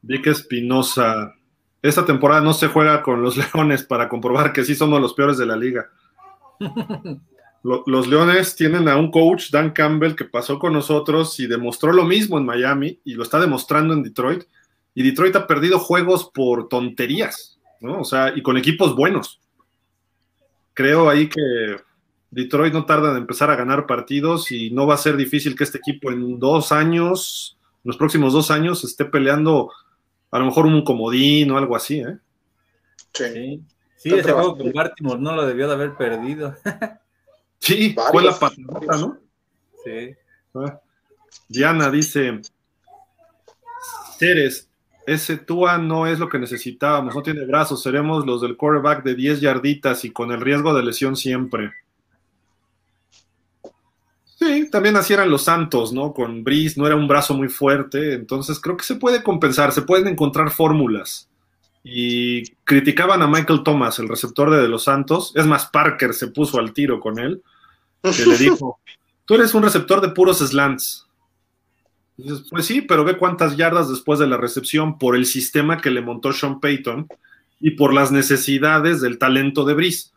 [0.00, 1.34] Vic Espinosa.
[1.82, 5.36] Esta temporada no se juega con los Leones para comprobar que sí somos los peores
[5.36, 5.90] de la liga.
[7.62, 12.04] los Leones tienen a un coach, Dan Campbell, que pasó con nosotros y demostró lo
[12.04, 14.44] mismo en Miami y lo está demostrando en Detroit.
[14.94, 18.00] Y Detroit ha perdido juegos por tonterías, ¿no?
[18.00, 19.41] O sea, y con equipos buenos.
[20.74, 21.76] Creo ahí que
[22.30, 25.64] Detroit no tarda en empezar a ganar partidos y no va a ser difícil que
[25.64, 29.70] este equipo en dos años, en los próximos dos años, esté peleando
[30.30, 32.18] a lo mejor un comodín o algo así, ¿eh?
[33.12, 33.62] Sí.
[33.96, 36.56] Sí, ese juego con Baltimore no lo debió de haber perdido.
[37.60, 39.18] sí, fue la patada, ¿no?
[39.84, 40.16] Sí.
[40.54, 40.80] Ah.
[41.48, 42.40] Diana dice,
[44.18, 44.68] Ceres,
[45.06, 49.14] ese Tua no es lo que necesitábamos, no tiene brazos, seremos los del quarterback de
[49.14, 51.72] 10 yarditas y con el riesgo de lesión siempre.
[54.42, 56.12] Sí, también así eran los Santos, ¿no?
[56.12, 59.82] Con Brice no era un brazo muy fuerte, entonces creo que se puede compensar, se
[59.82, 61.28] pueden encontrar fórmulas.
[61.84, 65.32] Y criticaban a Michael Thomas, el receptor de los Santos.
[65.34, 67.42] Es más, Parker se puso al tiro con él,
[68.02, 68.80] que le dijo,
[69.24, 71.01] tú eres un receptor de puros slants.
[72.16, 75.90] Dices, pues sí, pero ve cuántas yardas después de la recepción por el sistema que
[75.90, 77.08] le montó Sean Payton
[77.60, 80.12] y por las necesidades del talento de Brice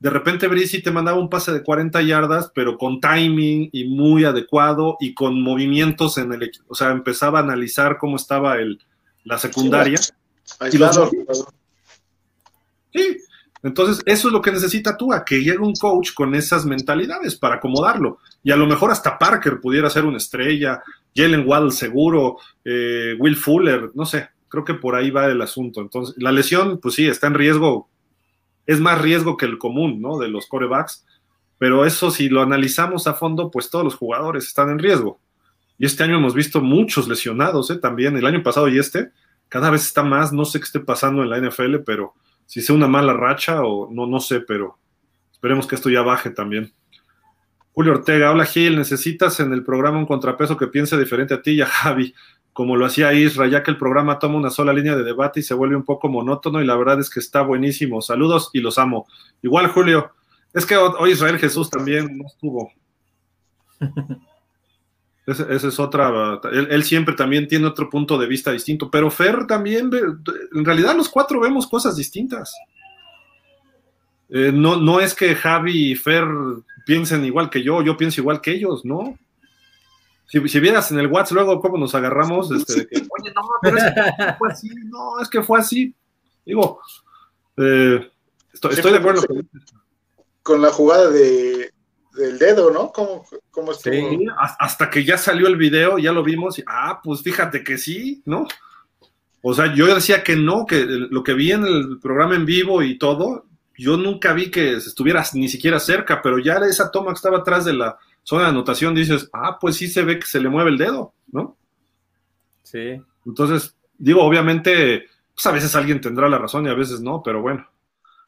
[0.00, 4.24] de repente Brice te mandaba un pase de 40 yardas, pero con timing y muy
[4.24, 6.66] adecuado y con movimientos en el equipo.
[6.68, 8.80] O sea, empezaba a analizar cómo estaba el,
[9.24, 9.98] la secundaria.
[9.98, 10.14] Sí,
[12.94, 13.16] sí,
[13.64, 17.34] entonces eso es lo que necesita tú, a que llegue un coach con esas mentalidades
[17.34, 18.18] para acomodarlo.
[18.44, 20.80] Y a lo mejor hasta Parker pudiera ser una estrella,
[21.14, 25.80] Jalen Waddle seguro, eh, Will Fuller, no sé, creo que por ahí va el asunto.
[25.80, 27.88] Entonces, la lesión, pues sí, está en riesgo
[28.68, 30.18] es más riesgo que el común, ¿no?
[30.18, 31.06] De los corebacks,
[31.56, 35.20] pero eso si lo analizamos a fondo, pues todos los jugadores están en riesgo.
[35.78, 37.78] Y este año hemos visto muchos lesionados, ¿eh?
[37.78, 39.10] También el año pasado y este,
[39.48, 42.12] cada vez está más, no sé qué esté pasando en la NFL, pero
[42.44, 44.76] si sea una mala racha o no, no sé, pero
[45.32, 46.70] esperemos que esto ya baje también.
[47.78, 51.52] Julio Ortega, hola Gil, necesitas en el programa un contrapeso que piense diferente a ti
[51.52, 52.12] y a Javi
[52.52, 55.42] como lo hacía Isra, ya que el programa toma una sola línea de debate y
[55.44, 58.02] se vuelve un poco monótono y la verdad es que está buenísimo.
[58.02, 59.06] Saludos y los amo.
[59.42, 60.10] Igual, Julio,
[60.52, 62.72] es que hoy Israel Jesús también no estuvo.
[65.24, 69.88] Esa es otra, él, siempre también tiene otro punto de vista distinto, pero Fer también,
[70.52, 72.52] en realidad los cuatro vemos cosas distintas.
[74.30, 76.26] Eh, no, no es que Javi y Fer
[76.88, 79.14] piensen igual que yo, yo pienso igual que ellos, ¿no?
[80.24, 83.76] Si, vieras en el WhatsApp luego cómo nos agarramos, este, de que, oye, no, pero
[83.76, 85.94] es que fue así, no, es que fue así.
[86.46, 86.80] Digo,
[87.58, 88.10] eh,
[88.54, 89.22] estoy, de acuerdo.
[90.42, 91.72] Con la jugada de,
[92.14, 92.90] del dedo, ¿no?
[92.90, 94.26] ¿Cómo, cómo Sí,
[94.58, 98.22] hasta que ya salió el video, ya lo vimos, y, ah, pues fíjate que sí,
[98.24, 98.46] ¿no?
[99.42, 102.82] O sea, yo decía que no, que lo que vi en el programa en vivo
[102.82, 103.44] y todo,
[103.78, 107.64] yo nunca vi que estuviera ni siquiera cerca, pero ya esa toma que estaba atrás
[107.64, 110.70] de la zona de anotación, dices, ah, pues sí se ve que se le mueve
[110.70, 111.56] el dedo, ¿no?
[112.64, 113.00] Sí.
[113.24, 117.40] Entonces, digo, obviamente, pues a veces alguien tendrá la razón y a veces no, pero
[117.40, 117.66] bueno.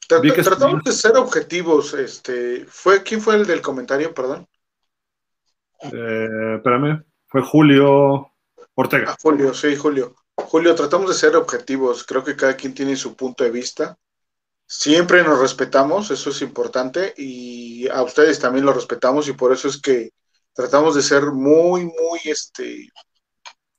[0.07, 4.47] Tratamos de ser objetivos, este, fue, ¿quién fue el del comentario, perdón?
[5.83, 8.31] Eh, espérame, fue Julio
[8.75, 9.11] Ortega.
[9.11, 10.15] Ah, Julio, sí, Julio.
[10.35, 13.97] Julio, tratamos de ser objetivos, creo que cada quien tiene su punto de vista.
[14.73, 19.67] Siempre nos respetamos, eso es importante, y a ustedes también lo respetamos, y por eso
[19.67, 20.11] es que
[20.53, 22.87] tratamos de ser muy, muy, este,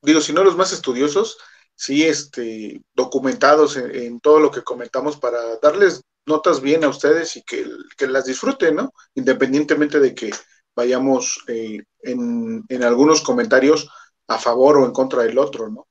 [0.02, 1.38] digo, si no los más estudiosos,
[1.74, 7.42] sí, este, documentados en, todo lo que comentamos para darles notas bien a ustedes y
[7.42, 7.66] que,
[8.06, 8.92] las disfruten, ¿no?
[9.14, 10.30] Independientemente de que
[10.76, 13.88] vayamos eh, en, en algunos comentarios
[14.28, 15.86] a favor o en contra del otro, ¿no?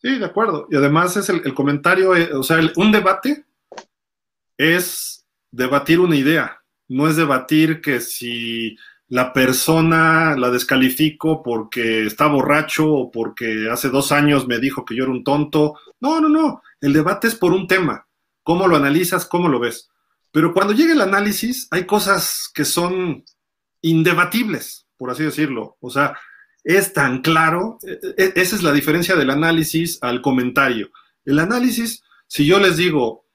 [0.00, 0.68] Sí, de acuerdo.
[0.70, 3.45] Y además es el, comentario, eh, o sea, un debate
[4.58, 8.76] es debatir una idea, no es debatir que si
[9.08, 14.96] la persona la descalifico porque está borracho o porque hace dos años me dijo que
[14.96, 15.78] yo era un tonto.
[16.00, 16.62] No, no, no.
[16.80, 18.06] El debate es por un tema.
[18.42, 19.26] ¿Cómo lo analizas?
[19.26, 19.90] ¿Cómo lo ves?
[20.32, 23.24] Pero cuando llega el análisis, hay cosas que son
[23.80, 25.76] indebatibles, por así decirlo.
[25.80, 26.18] O sea,
[26.64, 27.78] es tan claro.
[27.82, 30.90] E, e, esa es la diferencia del análisis al comentario.
[31.24, 33.25] El análisis, si yo les digo,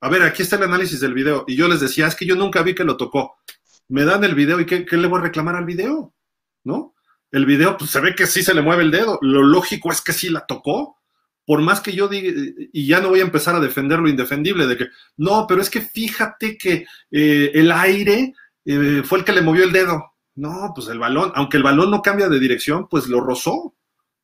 [0.00, 2.34] a ver, aquí está el análisis del video, y yo les decía, es que yo
[2.34, 3.36] nunca vi que lo tocó.
[3.88, 6.14] Me dan el video y ¿qué, le voy a reclamar al video?
[6.64, 6.94] ¿No?
[7.30, 9.18] El video, pues se ve que sí se le mueve el dedo.
[9.20, 10.96] Lo lógico es que sí la tocó.
[11.44, 12.32] Por más que yo diga,
[12.72, 14.86] y ya no voy a empezar a defender lo indefendible, de que,
[15.16, 18.32] no, pero es que fíjate que eh, el aire
[18.64, 20.12] eh, fue el que le movió el dedo.
[20.36, 23.74] No, pues el balón, aunque el balón no cambia de dirección, pues lo rozó.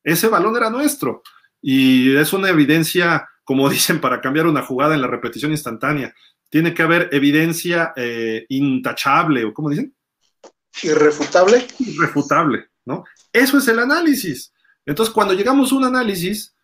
[0.05, 1.23] Ese balón era nuestro.
[1.61, 6.14] Y es una evidencia, como dicen, para cambiar una jugada en la repetición instantánea.
[6.51, 9.97] Tiene que haber evidencia eh, intachable, o ¿cómo dicen?
[10.82, 11.66] Irrefutable.
[11.78, 13.05] Irrefutable, ¿no?
[13.32, 14.52] Eso es el análisis.
[14.85, 16.55] Entonces, cuando llegamos a un análisis,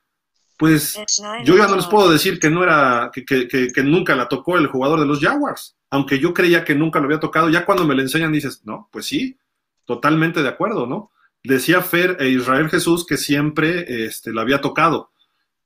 [0.57, 0.97] pues
[1.45, 4.69] yo ya no les puedo decir que no era, que, que, nunca la tocó el
[4.69, 7.95] jugador de los Jaguars, aunque yo creía que nunca lo había tocado, ya cuando me
[7.95, 9.39] lo enseñan dices, no, pues sí,
[9.85, 11.11] totalmente de acuerdo, ¿no?
[11.43, 15.11] Decía Fer e Israel Jesús que siempre este, lo había tocado.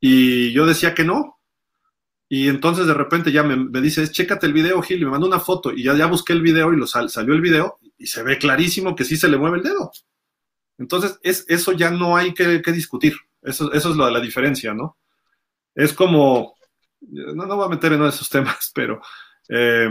[0.09, 1.41] Y yo decía que no.
[2.29, 5.73] Y entonces de repente ya me, me chécate el video, Gil, me mandó una foto.
[5.73, 8.95] Y ya, ya busqué el video y lo salió el video y se ve clarísimo
[8.95, 9.91] que sí se le mueve el dedo.
[10.79, 13.17] Entonces, es, eso ya no hay que, discutir.
[13.43, 14.97] Eso, eso es lo de la diferencia, ¿no?
[15.75, 16.55] Es como,
[17.01, 19.03] no, no voy a meter en uno de esos temas, pero
[19.49, 19.89] eh,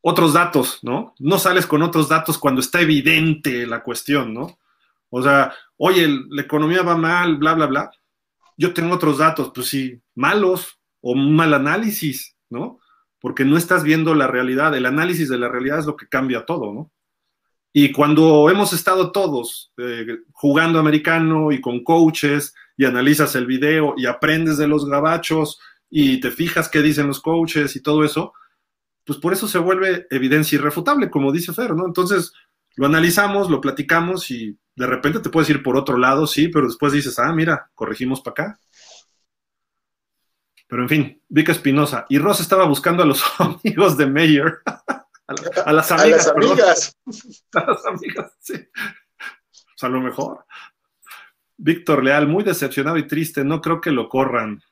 [0.00, 1.14] otros datos, ¿no?
[1.20, 4.58] No sales con otros datos cuando está evidente la cuestión, ¿no?
[5.08, 7.90] O sea, oye, la economía va mal, bla, bla, bla.
[8.58, 12.80] Yo tengo otros datos, pues sí, malos o mal análisis, ¿no?
[13.20, 14.76] Porque no estás viendo la realidad.
[14.76, 16.90] El análisis de la realidad es lo que cambia todo, ¿no?
[17.72, 23.94] Y cuando hemos estado todos eh, jugando americano y con coaches y analizas el video
[23.96, 28.32] y aprendes de los gabachos y te fijas qué dicen los coaches y todo eso,
[29.04, 31.86] pues por eso se vuelve evidencia irrefutable, como dice Fer, ¿no?
[31.86, 32.32] Entonces
[32.78, 36.68] lo analizamos, lo platicamos y de repente te puedes ir por otro lado, sí, pero
[36.68, 38.60] después dices, ah, mira, corregimos para acá.
[40.68, 42.06] Pero en fin, Vic Espinosa.
[42.08, 44.60] Y Ross estaba buscando a los amigos de Mayer.
[45.64, 46.28] a, las amigas.
[46.28, 46.96] A las amigas.
[47.52, 48.54] A las amigas, sí.
[48.54, 50.46] Pues a lo mejor.
[51.56, 53.42] Víctor Leal, muy decepcionado y triste.
[53.42, 54.62] No creo que lo corran.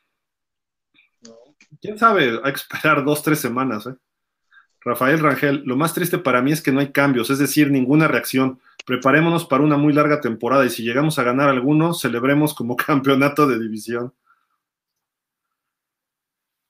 [1.80, 2.38] ¿Quién sabe?
[2.44, 3.96] Hay que esperar dos, tres semanas, ¿eh?
[4.86, 8.06] Rafael Rangel, lo más triste para mí es que no hay cambios, es decir, ninguna
[8.06, 8.60] reacción.
[8.86, 13.48] Preparémonos para una muy larga temporada y si llegamos a ganar alguno, celebremos como campeonato
[13.48, 14.14] de división.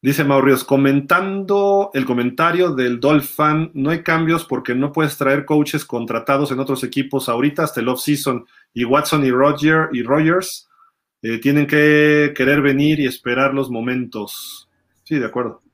[0.01, 5.85] Dice Maurios, comentando el comentario del Dolphin, no hay cambios porque no puedes traer coaches
[5.85, 8.47] contratados en otros equipos ahorita hasta el off-season.
[8.73, 10.71] Y Watson y Roger y Rogers
[11.21, 14.71] eh, tienen que querer venir y esperar los momentos.
[15.03, 15.66] Sí, de acuerdo.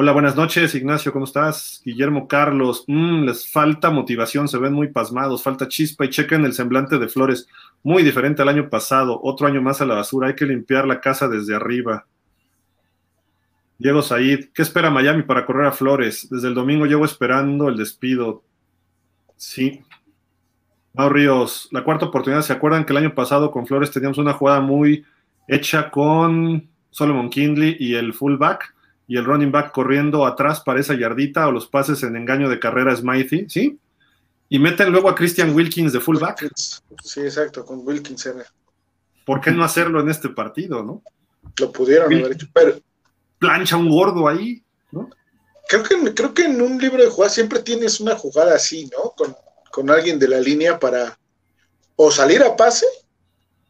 [0.00, 1.82] Hola, buenas noches, Ignacio, ¿cómo estás?
[1.84, 6.52] Guillermo Carlos, mm, les falta motivación, se ven muy pasmados, falta chispa y chequen el
[6.52, 7.48] semblante de Flores,
[7.82, 11.00] muy diferente al año pasado, otro año más a la basura, hay que limpiar la
[11.00, 12.06] casa desde arriba.
[13.76, 16.28] Diego Said, ¿qué espera Miami para correr a Flores?
[16.30, 18.44] Desde el domingo llevo esperando el despido.
[19.36, 19.82] Sí.
[20.94, 24.32] Mau Ríos, la cuarta oportunidad, ¿se acuerdan que el año pasado con Flores teníamos una
[24.32, 25.04] jugada muy
[25.48, 28.77] hecha con Solomon Kindley y el fullback,
[29.08, 32.60] y el running back corriendo atrás para esa yardita o los pases en engaño de
[32.60, 33.78] carrera Smithy, ¿sí?
[34.50, 36.46] Y meten luego a Christian Wilkins de fullback.
[37.02, 38.44] Sí, exacto, con Wilkins era.
[39.24, 41.02] ¿Por qué no hacerlo en este partido, no?
[41.58, 42.78] Lo pudieron haber hecho, pero...
[43.38, 44.62] Plancha un gordo ahí,
[44.92, 45.08] ¿no?
[45.68, 49.12] Creo que, creo que en un libro de jugadas siempre tienes una jugada así, ¿no?
[49.16, 49.34] Con,
[49.70, 51.18] con alguien de la línea para
[51.96, 52.86] o salir a pase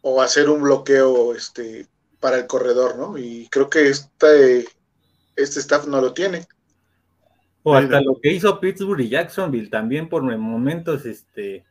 [0.01, 1.87] o hacer un bloqueo este,
[2.19, 3.19] para el corredor, ¿no?
[3.19, 4.67] Y creo que este,
[5.39, 6.47] este staff no lo tiene.
[7.63, 11.65] O hasta lo que hizo Pittsburgh y Jacksonville también por momentos, este,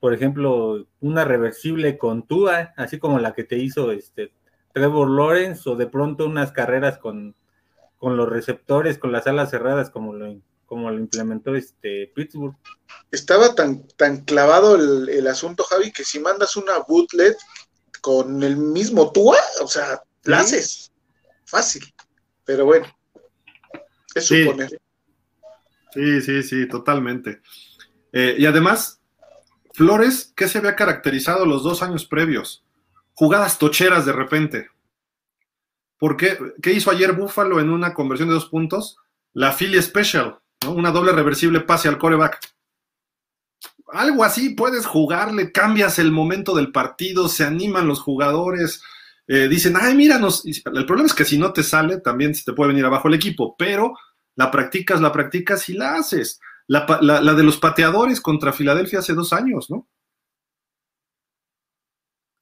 [0.00, 4.32] por ejemplo, una reversible con Tua, así como la que te hizo este
[4.72, 7.34] Trevor Lawrence, o de pronto unas carreras con,
[7.98, 12.56] con los receptores, con las alas cerradas, como lo, como lo implementó este Pittsburgh.
[13.10, 17.36] Estaba tan, tan clavado el, el asunto, Javi, que si mandas una bootlet
[18.00, 20.92] con el mismo Tua, o sea, la haces
[21.44, 21.82] fácil.
[22.44, 22.86] Pero bueno,
[24.14, 24.44] es Sí.
[24.44, 24.80] suponer.
[25.92, 27.40] Sí, sí, sí, totalmente.
[28.12, 29.00] Eh, y además,
[29.72, 32.64] Flores, ¿qué se había caracterizado los dos años previos?
[33.14, 34.68] Jugadas tocheras de repente.
[35.98, 36.36] ¿Por qué?
[36.62, 38.96] ¿Qué hizo ayer Buffalo en una conversión de dos puntos?
[39.32, 40.72] La Philly Special, ¿no?
[40.72, 42.38] Una doble reversible pase al coreback.
[43.88, 48.82] Algo así puedes jugarle, cambias el momento del partido, se animan los jugadores,
[49.26, 50.44] eh, dicen, ay, míranos.
[50.46, 53.14] El problema es que si no te sale, también se te puede venir abajo el
[53.14, 53.94] equipo, pero
[54.36, 56.40] la practicas, la practicas y la haces.
[56.66, 59.88] La, pa- la- la de los pateadores contra Filadelfia hace dos años, ¿no?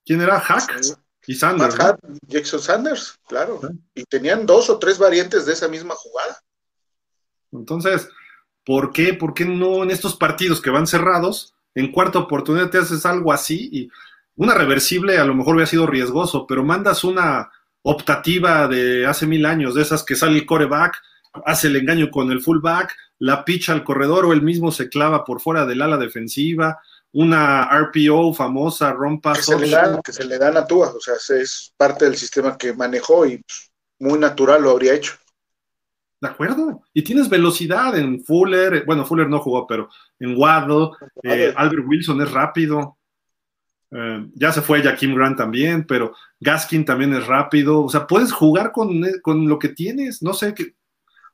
[0.04, 0.40] ¿Quién era?
[0.40, 0.80] Hack
[1.26, 1.76] y Sanders.
[2.26, 3.60] Jackson Sanders, claro.
[3.94, 6.40] Y tenían dos o tres variantes de esa misma jugada.
[7.52, 8.09] Entonces,
[8.64, 9.14] ¿por qué?
[9.14, 13.32] ¿Por qué no en estos partidos que van cerrados, en cuarta oportunidad te haces algo
[13.32, 13.68] así?
[13.72, 13.90] Y
[14.36, 17.50] una reversible a lo mejor hubiera sido riesgoso, pero mandas una
[17.82, 21.00] optativa de hace mil años, de esas que sale el coreback,
[21.44, 25.24] hace el engaño con el fullback, la picha al corredor o él mismo se clava
[25.24, 26.80] por fuera del ala defensiva,
[27.12, 30.92] una RPO famosa, rompa Que se, le dan, que se le dan a Tua.
[30.92, 33.42] O sea, es parte del sistema que manejó y
[33.98, 35.14] muy natural lo habría hecho.
[36.20, 36.82] ¿De acuerdo?
[36.94, 39.88] Y tienes velocidad en Fuller, eh, bueno, Fuller no jugó, pero
[40.20, 40.90] en Waddle,
[41.24, 42.98] eh, Albert Wilson es rápido.
[43.94, 47.82] Eh, ya se fue Jaquim Grant también, pero Gaskin también es rápido.
[47.82, 50.23] O sea, puedes jugar con, eh, con lo que tienes.
[50.23, 50.74] No sé, que,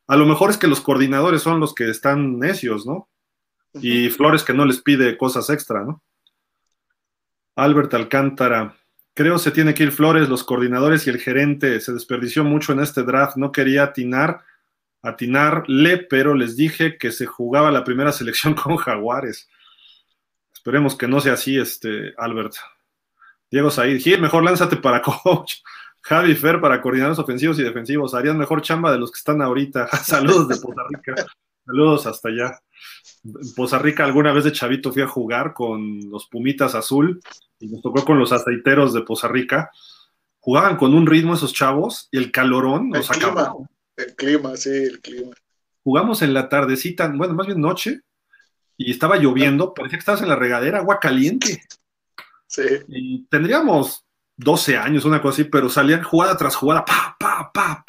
[0.09, 3.09] a lo mejor es que los coordinadores son los que están necios, ¿no?
[3.75, 6.03] Y Flores que no les pide cosas extra, ¿no?
[7.55, 8.75] Albert Alcántara.
[9.15, 11.81] Creo se tiene que ir Flores, los coordinadores y el gerente.
[11.81, 13.37] Se desperdició mucho en este draft.
[13.37, 14.41] No quería atinar,
[15.03, 19.49] atinarle, pero les dije que se jugaba la primera selección con Jaguares.
[20.69, 22.53] Esperemos que no sea así, este, Albert.
[23.51, 25.63] Diego Said, Gil, mejor lánzate para coach.
[26.03, 28.13] Javi Fer para coordinadores ofensivos y defensivos.
[28.13, 29.89] Harían mejor chamba de los que están ahorita.
[30.05, 31.27] Saludos de Costa Rica.
[31.65, 32.61] Saludos hasta allá.
[33.25, 37.19] En Poza Rica alguna vez de chavito fui a jugar con los Pumitas Azul
[37.59, 39.71] y nos tocó con los aceiteros de Poza Rica.
[40.39, 43.67] Jugaban con un ritmo esos chavos y el calorón El nos clima, acabó.
[43.97, 45.31] el clima, sí, el clima.
[45.83, 48.03] Jugamos en la tardecita, bueno, más bien noche,
[48.79, 51.63] y estaba lloviendo, parecía que estabas en la regadera, agua caliente.
[52.47, 52.63] Sí.
[52.87, 54.07] Y tendríamos
[54.37, 57.85] 12 años, una cosa así, pero salían jugada tras jugada, pa, pa, pa.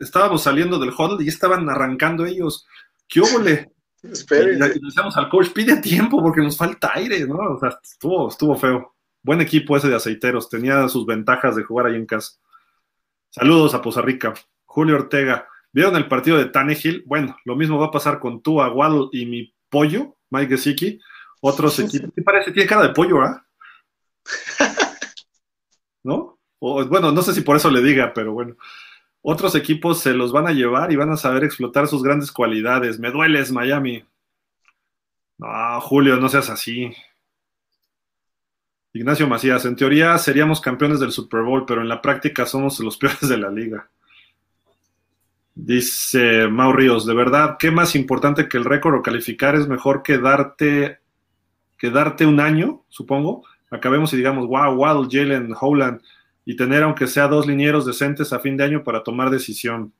[0.00, 2.66] Estábamos saliendo del huddle y estaban arrancando ellos.
[3.08, 3.70] ¿Qué óvole?
[4.04, 4.58] Y Esperen.
[4.58, 7.36] decíamos al coach, pide tiempo porque nos falta aire, ¿no?
[7.36, 8.94] O sea, estuvo, estuvo feo.
[9.22, 12.32] Buen equipo ese de aceiteros, tenía sus ventajas de jugar ahí en casa.
[13.30, 14.34] Saludos a Poza Rica.
[14.66, 17.02] Julio Ortega, ¿vieron el partido de Tannehill?
[17.06, 21.00] Bueno, lo mismo va a pasar con tú, Waddle y mi pollo, Mike Gesicki.
[21.40, 22.10] Otros equipos.
[22.14, 22.52] ¿Qué parece?
[22.52, 23.46] Tiene cara de pollo, ¿ah?
[26.02, 26.38] ¿No?
[26.58, 28.56] O, bueno, no sé si por eso le diga, pero bueno.
[29.22, 32.98] Otros equipos se los van a llevar y van a saber explotar sus grandes cualidades.
[32.98, 34.04] Me dueles, Miami.
[35.38, 36.92] No, Julio, no seas así.
[38.92, 42.96] Ignacio Macías, en teoría seríamos campeones del Super Bowl, pero en la práctica somos los
[42.98, 43.90] peores de la liga.
[45.54, 50.02] Dice Mau Ríos, de verdad, ¿qué más importante que el récord o calificar es mejor
[50.02, 50.98] que darte,
[51.78, 53.44] que darte un año, supongo?
[53.70, 56.00] Acabemos y digamos, wow, Waddle, Jalen, Howland,
[56.44, 59.92] y tener aunque sea dos linieros decentes a fin de año para tomar decisión.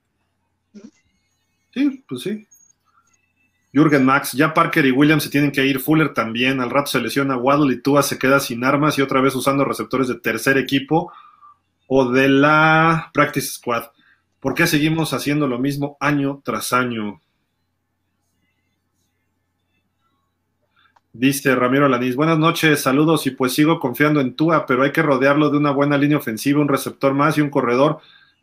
[1.72, 2.46] Sí, pues sí.
[3.72, 7.00] Jürgen Max, ya Parker y Williams se tienen que ir, Fuller también, al rato se
[7.00, 10.58] lesiona Waddle y Tua se queda sin armas y otra vez usando receptores de tercer
[10.58, 11.12] equipo
[11.88, 13.93] o de la Practice Squad.
[14.44, 17.22] ¿Por qué seguimos haciendo lo mismo año tras año?
[21.14, 25.00] Dice Ramiro Lanís, buenas noches, saludos y pues sigo confiando en Tua, pero hay que
[25.00, 28.00] rodearlo de una buena línea ofensiva, un receptor más y un corredor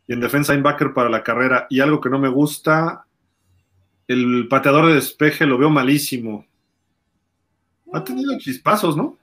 [0.08, 1.68] y en defensa linebacker para la carrera.
[1.70, 3.06] Y algo que no me gusta,
[4.08, 6.44] el pateador de despeje lo veo malísimo.
[7.92, 9.16] Ha tenido chispazos, ¿no?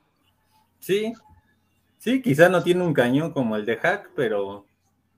[0.79, 1.11] Sí,
[1.97, 4.68] sí, quizá no tiene un cañón como el de Hack, pero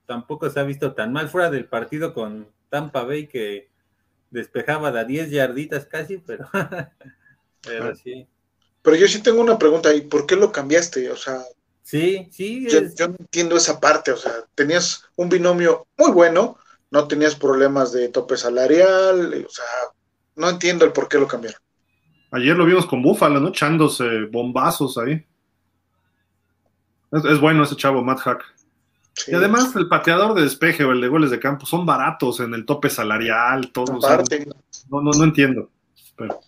[0.06, 3.70] tampoco se ha visto tan mal fuera del partido con Tampa Bay que
[4.30, 6.48] despejaba de 10 yarditas casi, pero,
[7.62, 8.26] pero sí.
[8.82, 11.10] Pero yo sí tengo una pregunta ahí, ¿por qué lo cambiaste?
[11.10, 11.40] O sea,
[11.82, 16.56] Sí, sí, yo, es- yo entiendo esa parte, o sea, tenías un binomio muy bueno,
[16.90, 19.64] no tenías problemas de tope salarial, o sea,
[20.36, 21.60] no entiendo el por qué lo cambiaron.
[22.32, 23.48] Ayer lo vimos con Búfalo, ¿no?
[23.50, 25.24] Echándose bombazos ahí.
[27.12, 28.51] Es, es bueno ese chavo, Matt Hack.
[29.14, 32.40] Sí, Y además, el pateador de despeje o el de goles de campo son baratos
[32.40, 33.96] en el tope salarial, todo.
[33.96, 34.46] o sea, aparte,
[34.88, 35.70] no, no, no entiendo.
[36.16, 36.40] Pero,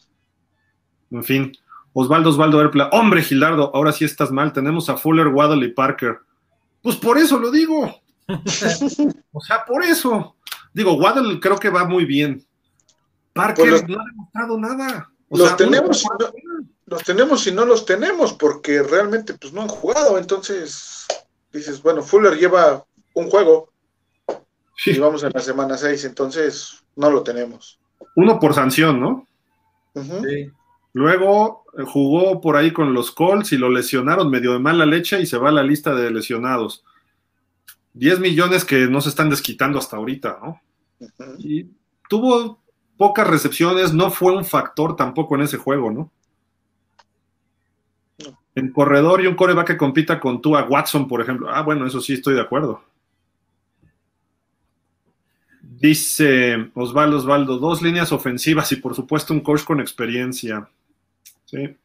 [1.11, 1.53] en fin.
[1.93, 2.89] Osvaldo, Osvaldo Erpla.
[2.93, 4.53] Hombre, Gilardo, ahora sí estás mal.
[4.53, 6.19] Tenemos a Fuller, Waddle y Parker.
[6.82, 8.01] Pues por eso lo digo.
[9.32, 10.36] o sea, por eso.
[10.73, 12.45] Digo, Waddle creo que va muy bien.
[13.32, 15.11] Parker Pues los- no ha demostrado nada.
[15.28, 19.35] O los sea, tenemos y una- no, los tenemos y no los tenemos porque realmente
[19.35, 21.07] pues no han jugado, entonces
[21.55, 23.73] dices, bueno, Fuller lleva un juego
[24.77, 27.79] Sí, y vamos en la semana 6, entonces no lo tenemos.
[28.17, 29.27] uno por sanción, ¿no?
[29.95, 30.51] Sí.
[30.93, 35.21] Luego eh, jugó por ahí con los Colts y lo lesionaron medio de mala leche
[35.21, 36.85] y se va a la lista de lesionados.
[37.95, 40.61] 10 millones que no se están desquitando hasta ahorita, ¿no?
[41.39, 41.69] Y
[42.09, 42.61] tuvo
[42.97, 46.11] pocas recepciones, no fue un factor tampoco en ese juego, ¿no?
[48.55, 51.49] En corredor y un coreback que compita con tú a Watson, por ejemplo.
[51.51, 52.85] Ah, bueno, eso sí estoy de acuerdo.
[55.61, 60.69] Dice Osvaldo Osvaldo, dos líneas ofensivas y por supuesto un coach con experiencia.
[61.45, 61.77] Sí.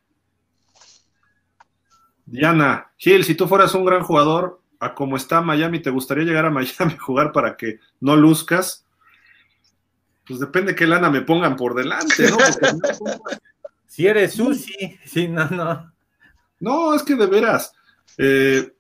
[2.26, 6.46] Diana, Gil, si tú fueras un gran jugador, a como está Miami, ¿te gustaría llegar
[6.46, 8.86] a Miami a jugar para que no luzcas?
[10.28, 12.38] Pues depende qué lana me pongan por delante, ¿no?
[13.88, 15.92] Si eres Susi, sí, no, no.
[16.60, 17.74] No, es que de veras.
[18.18, 18.74] eh,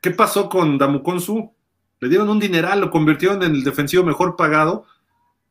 [0.00, 1.52] ¿Qué pasó con Damukon Su?
[2.00, 4.86] Le dieron un dineral, lo convirtieron en el defensivo mejor pagado.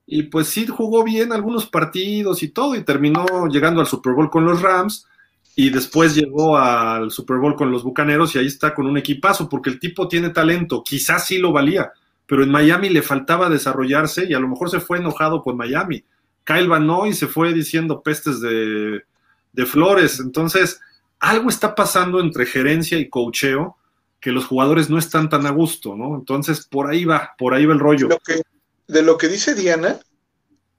[0.06, 4.30] Y pues sí jugó bien algunos partidos y todo, y terminó llegando al Super Bowl
[4.30, 5.08] con los Rams.
[5.56, 9.48] Y después llegó al Super Bowl con los Bucaneros y ahí está con un equipazo,
[9.50, 11.92] porque el tipo tiene talento, quizás sí lo valía,
[12.26, 16.06] pero en Miami le faltaba desarrollarse y a lo mejor se fue enojado con Miami.
[16.46, 19.04] Kyle Van Noy se fue diciendo pestes de,
[19.52, 20.20] de flores.
[20.22, 20.80] Entonces,
[21.22, 23.78] algo está pasando entre gerencia y cocheo
[24.20, 26.16] que los jugadores no están tan a gusto, ¿no?
[26.16, 28.08] Entonces, por ahí va, por ahí va el rollo.
[28.08, 28.42] Lo que,
[28.88, 30.00] de lo que dice Diana,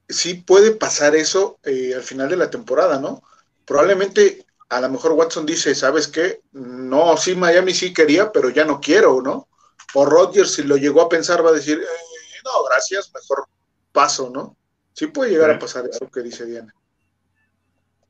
[0.08, 3.22] sí puede pasar eso eh, al final de la temporada, ¿no?
[3.64, 6.40] Probablemente a lo mejor Watson dice, ¿sabes qué?
[6.52, 9.48] No, sí, Miami sí quería, pero ya no quiero, ¿no?
[9.94, 13.46] O Rodgers, si lo llegó a pensar, va a decir, eh, no, gracias, mejor
[13.92, 14.56] paso, ¿no?
[14.92, 15.56] Sí puede llegar Sí.
[15.56, 16.74] a pasar eso que dice Diana.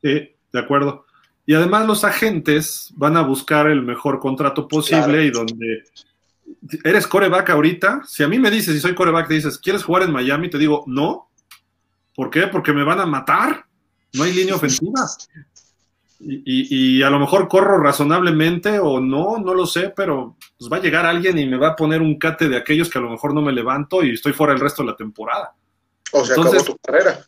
[0.01, 1.05] Sí, de acuerdo.
[1.45, 5.21] Y además los agentes van a buscar el mejor contrato posible Claro.
[5.23, 5.83] y donde
[6.85, 10.03] eres coreback ahorita, si a mí me dices, si soy coreback, te dices, ¿quieres jugar
[10.03, 10.49] en Miami?
[10.49, 11.29] Te digo, no.
[12.15, 12.47] ¿Por qué?
[12.47, 13.65] Porque me van a matar.
[14.13, 15.01] No hay línea ofensiva.
[16.19, 20.71] Y, y- y a lo mejor corro razonablemente o no, no lo sé, pero pues
[20.71, 23.01] va a llegar alguien y me va a poner un cate de aquellos que a
[23.01, 25.53] lo mejor no me levanto y estoy fuera el resto de la temporada.
[26.13, 27.25] O se Entonces- acabó tu carrera.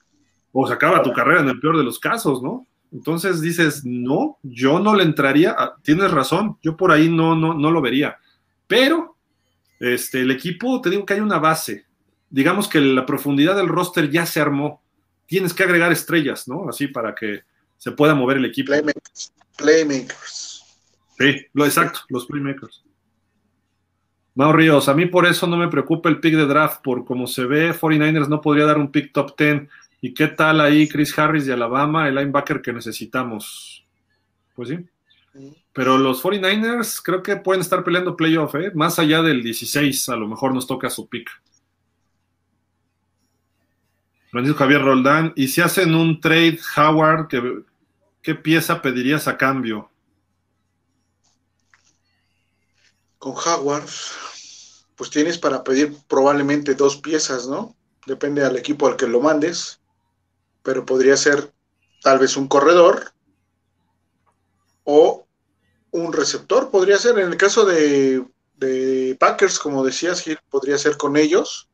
[0.54, 2.66] O se acaba tu carrera en el peor de los casos, ¿no?
[2.96, 7.54] Entonces dices, no, yo no le entraría, Ah, tienes razón, yo por ahí no, no,
[7.54, 8.18] no lo vería.
[8.68, 9.18] Pero
[9.82, 11.86] este, el equipo, te digo que hay una base.
[12.30, 14.82] Digamos que la profundidad del roster ya se armó.
[15.26, 16.70] Tienes que agregar estrellas, ¿no?
[16.70, 17.42] Así para que
[17.78, 18.68] se pueda mover el equipo.
[18.68, 19.34] Playmakers.
[19.58, 20.64] Playmakers.
[21.18, 22.82] Sí, lo exacto, los playmakers.
[24.36, 27.28] Mau Ríos, a mí por eso no me preocupa el pick de draft, por como
[27.28, 29.68] se ve, 49ers no podría dar un pick top 10.
[30.06, 33.88] ¿Y qué tal ahí Chris Harris de Alabama, el linebacker que necesitamos?
[34.54, 34.78] Pues sí.
[35.74, 38.72] Pero los 49ers creo que pueden estar peleando playoff, ¿eh?
[38.76, 41.28] Más allá del 16, a lo mejor nos toca su pick.
[44.30, 47.64] Francisco Javier Roldán, y si hacen un trade Howard, ¿qué,
[48.22, 49.90] qué pieza pedirías a cambio?
[53.18, 53.90] Con Howard,
[54.96, 57.76] pues tienes para pedir probablemente dos piezas, ¿no?
[58.06, 59.82] Depende al equipo al que lo mandes,
[60.66, 61.54] pero podría ser
[62.02, 63.14] tal vez un corredor
[64.84, 65.28] o
[65.92, 67.20] un receptor, podría ser.
[67.20, 68.26] En el caso de,
[68.58, 71.70] de Packers, como decías, Gil, podría ser con ellos.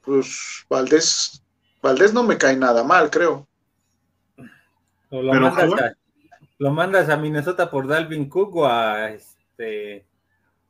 [0.00, 1.42] Pues Valdés,
[1.82, 3.48] Valdés no me cae nada mal, creo.
[5.10, 5.94] O lo, Pero mandas a,
[6.58, 10.06] lo mandas a Minnesota por Dalvin Cook o a este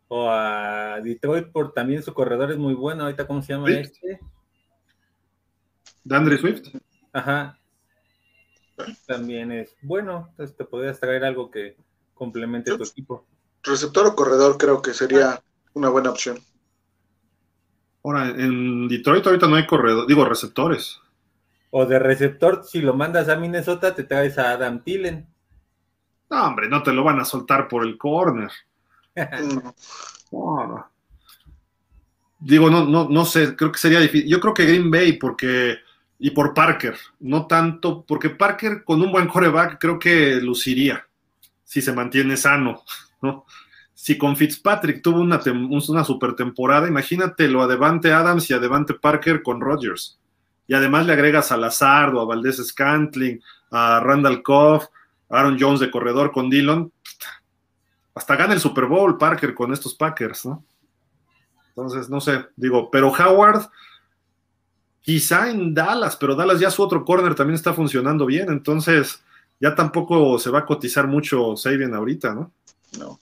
[0.09, 3.05] O a Detroit por también su corredor es muy bueno.
[3.05, 4.19] Ahorita, ¿cómo se llama este?
[6.03, 6.69] ¿Dandre Swift?
[7.15, 7.59] Ajá.
[9.07, 10.27] También es bueno.
[10.31, 11.77] Entonces te podrías traer algo que
[12.13, 13.25] complemente tu equipo.
[13.63, 15.43] Receptor o corredor creo que sería
[15.73, 16.39] una buena opción.
[18.03, 21.01] Ahora, en Detroit ahorita no hay corredor, digo receptores.
[21.71, 25.27] O de receptor, si lo mandas a Minnesota, te traes a Adam Tillen.
[26.31, 28.51] No, hombre, no te lo van a soltar por el corner.
[32.41, 34.29] Digo, no, no, no sé, creo que sería difícil.
[34.29, 35.79] Yo creo que Green Bay, porque.
[36.25, 41.07] Y por Parker, no tanto, porque Parker con un buen coreback creo que luciría,
[41.65, 42.83] si se mantiene sano,
[43.21, 43.45] ¿no?
[43.93, 48.95] Si con Fitzpatrick tuvo una, una super temporada, imagínatelo a Devante Adams y a Devante
[48.95, 50.19] Parker con Rodgers.
[50.67, 54.87] Y además le agregas a Lazardo, a Valdés Scantling, a Randall Koff,
[55.29, 56.91] a Aaron Jones de corredor con Dillon.
[58.15, 60.65] Hasta gana el Super Bowl Parker con estos Packers, ¿no?
[61.69, 63.69] Entonces, no sé, digo, pero Howard,
[65.05, 69.21] quizá en Dallas, pero Dallas ya su otro corner también está funcionando bien, entonces
[69.61, 72.53] ya tampoco se va a cotizar mucho Sabian ahorita, ¿no?
[72.99, 73.21] No.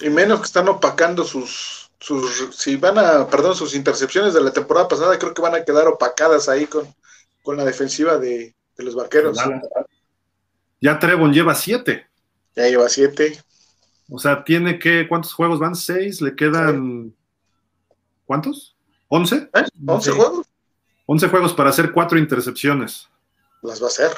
[0.00, 4.52] Y menos que están opacando sus, sus, si van a, perdón, sus intercepciones de la
[4.52, 6.86] temporada pasada, creo que van a quedar opacadas ahí con,
[7.42, 9.38] con la defensiva de, los vaqueros.
[10.80, 12.06] Ya Trevon lleva siete.
[12.54, 13.38] Ya lleva siete.
[14.08, 15.74] O sea, tiene que, ¿cuántos juegos van?
[15.74, 17.14] Seis, le quedan,
[18.24, 18.76] ¿cuántos?
[19.08, 19.50] ¿Once?
[19.52, 19.64] ¿Eh?
[19.86, 20.46] ¿Once juegos?
[21.06, 23.08] Once juegos para hacer cuatro intercepciones.
[23.62, 24.10] Las va a hacer.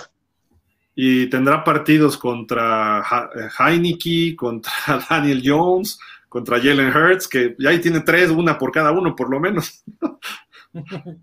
[0.95, 3.05] Y tendrá partidos contra
[3.37, 4.73] eh, Heineke, contra
[5.11, 5.99] Daniel Jones,
[6.29, 9.85] contra Jalen Hurts, que ya ahí tiene tres, una por cada uno, por lo menos.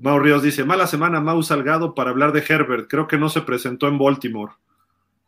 [0.00, 3.40] Mau Ríos dice, mala semana Mau Salgado para hablar de Herbert, creo que no se
[3.40, 4.52] presentó en Baltimore.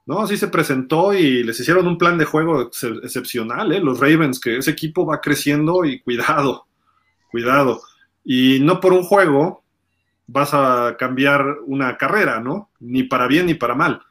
[0.07, 2.71] No, sí se presentó y les hicieron un plan de juego
[3.03, 3.81] excepcional, ¿eh?
[3.81, 6.67] Los Ravens, que ese equipo va creciendo y cuidado,
[7.31, 7.81] cuidado.
[8.25, 9.63] Y no por un juego
[10.27, 12.71] vas a cambiar una carrera, ¿no?
[12.79, 14.03] Ni para bien ni para mal.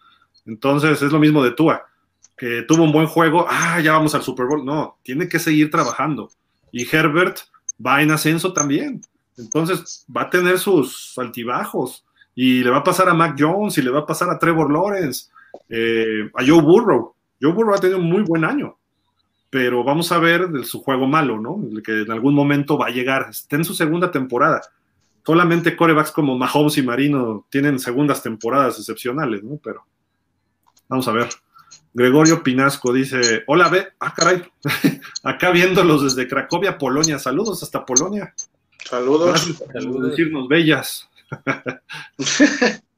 [0.46, 1.86] Entonces es lo mismo de Tua,
[2.36, 4.66] que tuvo un buen juego, ah, ya vamos al Super Bowl.
[4.66, 6.30] No, tiene que seguir trabajando.
[6.72, 7.40] Y Herbert
[7.86, 9.02] va en ascenso también.
[9.38, 12.06] Entonces va a tener sus altibajos.
[12.36, 14.72] Y le va a pasar a Mac Jones y le va a pasar a Trevor
[14.72, 15.28] Lawrence
[15.70, 17.14] eh, a Joe Burrow.
[17.42, 18.78] Joe Burrow ha tenido un muy buen año,
[19.50, 21.60] pero vamos a ver de su juego malo, ¿no?
[21.84, 23.28] Que en algún momento va a llegar.
[23.30, 24.62] Está en su segunda temporada.
[25.26, 29.60] Solamente corebacks como Mahomes y Marino tienen segundas temporadas excepcionales, ¿no?
[29.64, 29.86] Pero
[30.88, 31.30] vamos a ver.
[31.94, 34.44] Gregorio Pinasco dice: Hola, ve, ah, caray,
[35.24, 37.18] acá viéndolos desde Cracovia, Polonia.
[37.18, 38.34] Saludos hasta Polonia.
[38.86, 39.42] Saludos.
[39.74, 39.96] Saludos.
[39.96, 41.10] por decirnos bellas.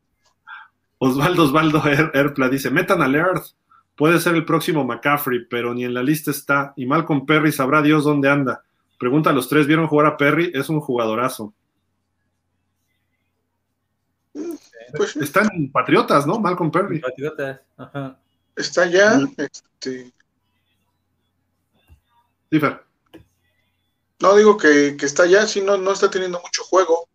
[1.03, 1.83] Osvaldo Osvaldo
[2.13, 3.55] Erpla dice, metan al Earth,
[4.01, 6.73] puede ser el próximo McCaffrey, pero ni en la lista está.
[6.75, 8.63] Y Malcolm Perry sabrá Dios dónde anda.
[8.97, 10.51] Pregunta a los tres, ¿vieron jugar a Perry?
[10.55, 11.53] Es un jugadorazo.
[14.33, 16.39] Pues, Están Patriotas, ¿no?
[16.39, 16.99] Malcolm Perry.
[16.99, 18.17] Patriotas, ajá.
[18.55, 20.11] Está ya, este...
[24.19, 27.07] No digo que, está ya, si no, no está teniendo mucho juego.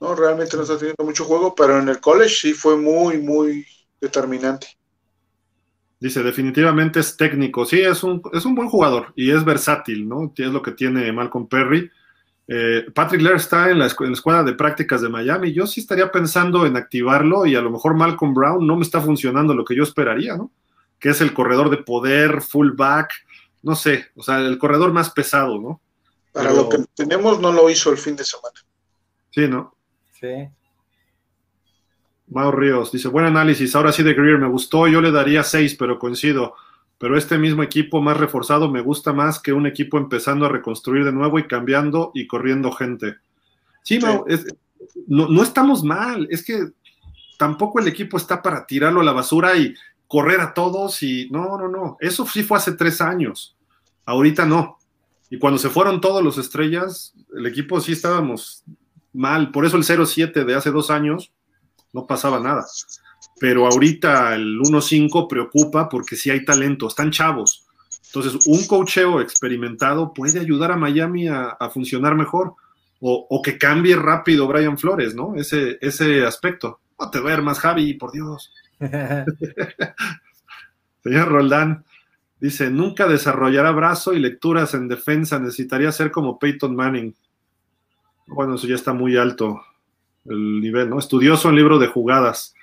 [0.00, 3.64] No, realmente no está teniendo mucho juego, pero en el college sí fue muy, muy
[4.00, 4.77] determinante.
[6.00, 7.64] Dice, definitivamente es técnico.
[7.64, 10.32] Sí, es un, es un buen jugador y es versátil, ¿no?
[10.36, 11.90] Es lo que tiene Malcolm Perry.
[12.46, 15.52] Eh, Patrick Lair está en la, escuela de prácticas de Miami.
[15.52, 19.00] Yo sí estaría pensando en activarlo y a lo mejor Malcolm Brown no me está
[19.00, 20.50] funcionando lo que yo esperaría, ¿no?
[20.98, 23.10] Que es el corredor de poder, fullback,
[23.62, 25.80] no sé, o sea, el corredor más pesado, ¿no?
[26.32, 28.54] Para lo que tenemos no lo hizo el fin de semana.
[29.30, 29.74] Sí, ¿no?
[30.18, 30.48] Sí.
[32.30, 35.74] Mau Ríos dice, buen análisis, ahora sí de Greer me gustó, yo le daría seis,
[35.74, 36.54] pero coincido.
[36.98, 41.04] Pero este mismo equipo más reforzado me gusta más que un equipo empezando a reconstruir
[41.04, 43.16] de nuevo y cambiando y corriendo gente.
[43.82, 44.26] Sí, Mau,
[45.06, 46.70] no, no estamos mal, es que
[47.38, 49.74] tampoco el equipo está para tirarlo a la basura y
[50.06, 53.56] correr a todos y no, no, no, eso sí fue hace tres años,
[54.04, 54.78] ahorita no.
[55.30, 58.64] Y cuando se fueron todos los estrellas, el equipo sí estábamos
[59.12, 59.50] mal.
[59.50, 61.32] Por eso el 0-7 de hace dos años
[61.92, 62.66] no pasaba nada.
[63.40, 67.66] Pero ahorita el 1-5 preocupa porque sí hay talento, están chavos.
[68.06, 72.54] Entonces, un cocheo experimentado puede ayudar a Miami a, funcionar mejor
[73.00, 75.34] o, que cambie rápido Brian Flores, ¿no?
[75.36, 76.80] Ese, ese aspecto.
[76.98, 78.52] No te ver más, Javi, por Dios.
[81.04, 81.84] Señor Roldán
[82.40, 85.38] dice: Nunca desarrollará brazo y lecturas en defensa.
[85.38, 87.14] Necesitaría ser como Peyton Manning.
[88.26, 89.60] Bueno, eso ya está muy alto
[90.24, 90.98] el nivel, ¿no?
[90.98, 92.54] Estudioso en libro de jugadas.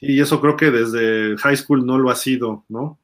[0.00, 2.98] Y eso creo que desde high school no lo ha sido, ¿no?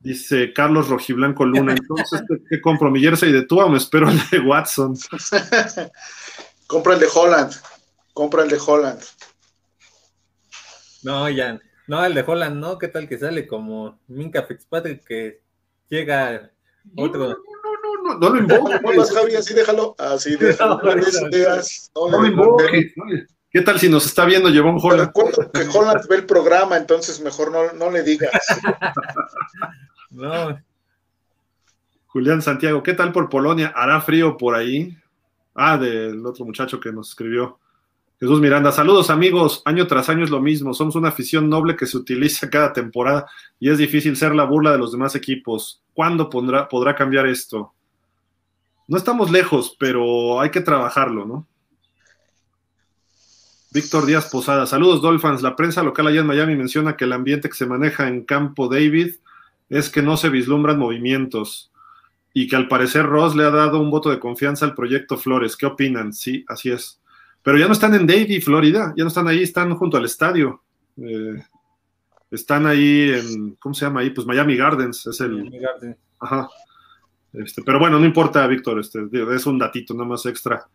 [0.00, 1.72] Dice Carlos Rojiblanco Luna.
[1.78, 2.90] Entonces, ¿qué, compro?
[2.90, 4.94] ¿Mi jersey de tú o me espero el de Watson?
[6.66, 7.52] compra el de Holland.
[8.12, 9.00] Compra el de Holland.
[11.02, 11.58] No, ya.
[11.86, 12.78] No, el de Holland no.
[12.78, 15.40] ¿Qué tal que sale como Minka Fitzpatrick que
[15.88, 16.50] llega
[16.96, 17.36] otro?
[18.04, 18.80] No, lo invoques.
[18.96, 19.94] No, Javi, así déjalo.
[19.98, 20.80] Así déjalo.
[20.84, 22.94] No, no, no lo invoques.
[23.50, 25.12] ¿Qué tal si nos está viendo Llevón Holland?
[25.14, 28.32] Recuerdo que Holland ve el programa, entonces mejor no, no le digas.
[30.10, 30.58] no.
[32.06, 33.72] Julián Santiago, ¿qué tal por Polonia?
[33.76, 34.96] ¿Hará frío por ahí?
[35.54, 37.60] Ah, del otro muchacho que nos escribió.
[38.18, 41.86] Jesús Miranda, saludos amigos, año tras año es lo mismo, somos una afición noble que
[41.86, 43.26] se utiliza cada temporada
[43.60, 45.80] y es difícil ser la burla de los demás equipos.
[45.92, 47.72] ¿Cuándo podrá, podrá cambiar esto?
[48.86, 51.46] No estamos lejos, pero hay que trabajarlo, ¿no?
[53.72, 55.42] Víctor Díaz Posada, saludos Dolphins.
[55.42, 58.68] La prensa local allá en Miami menciona que el ambiente que se maneja en Campo
[58.68, 59.16] David
[59.68, 61.72] es que no se vislumbran movimientos
[62.32, 65.56] y que al parecer Ross le ha dado un voto de confianza al proyecto Flores.
[65.56, 66.12] ¿Qué opinan?
[66.12, 67.00] Sí, así es.
[67.42, 70.62] Pero ya no están en Davie, Florida, ya no están ahí, están junto al estadio.
[70.96, 71.42] Eh,
[72.30, 74.10] están ahí en, ¿cómo se llama ahí?
[74.10, 75.32] Pues Miami Gardens, es el...
[75.32, 75.96] Miami Gardens.
[76.20, 76.48] Ajá.
[77.34, 79.00] Este, pero bueno, no importa, Víctor, este,
[79.34, 80.66] es un datito nada más extra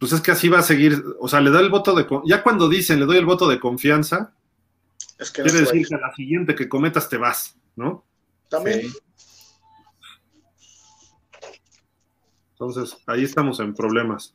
[0.00, 2.42] pues es que así va a seguir, o sea, le da el voto de, ya
[2.42, 4.32] cuando dicen le doy el voto de confianza,
[5.18, 8.02] es que quiere decir que a la siguiente que cometas te vas, ¿no?
[8.48, 8.90] También.
[12.52, 14.34] Entonces, ahí estamos en problemas.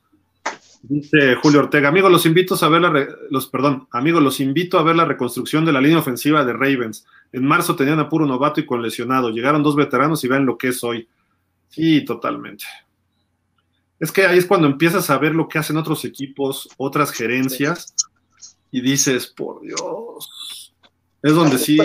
[0.82, 4.82] Dice Julio Ortega, amigos, los invito a ver la los, perdón, amigos, los invito a
[4.82, 7.06] ver la reconstrucción de la línea ofensiva de Ravens.
[7.32, 9.30] En marzo tenían a puro novato y con lesionado.
[9.30, 11.08] Llegaron dos veteranos y ven lo que es hoy.
[11.68, 12.64] Sí, totalmente.
[13.98, 17.94] Es que ahí es cuando empiezas a ver lo que hacen otros equipos, otras gerencias,
[18.70, 20.74] y dices, por Dios.
[21.22, 21.78] Es donde sí.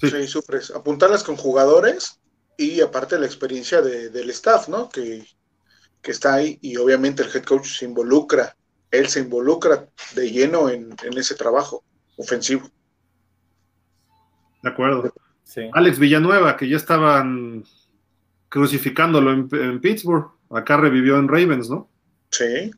[0.00, 2.18] Sí, sí Apuntarlas con jugadores
[2.56, 4.88] y aparte la experiencia del staff, ¿no?
[4.88, 5.24] Que,
[6.04, 8.56] está ahí y obviamente el head coach se involucra,
[8.90, 11.84] él se involucra de lleno en, ese trabajo
[12.16, 12.68] ofensivo.
[14.62, 15.12] De acuerdo.
[15.72, 17.64] Alex Villanueva, que ya estaban
[18.48, 20.30] crucificándolo en Pittsburgh.
[20.50, 21.88] Acá revivió en Ravens, ¿no?
[22.30, 22.70] Sí.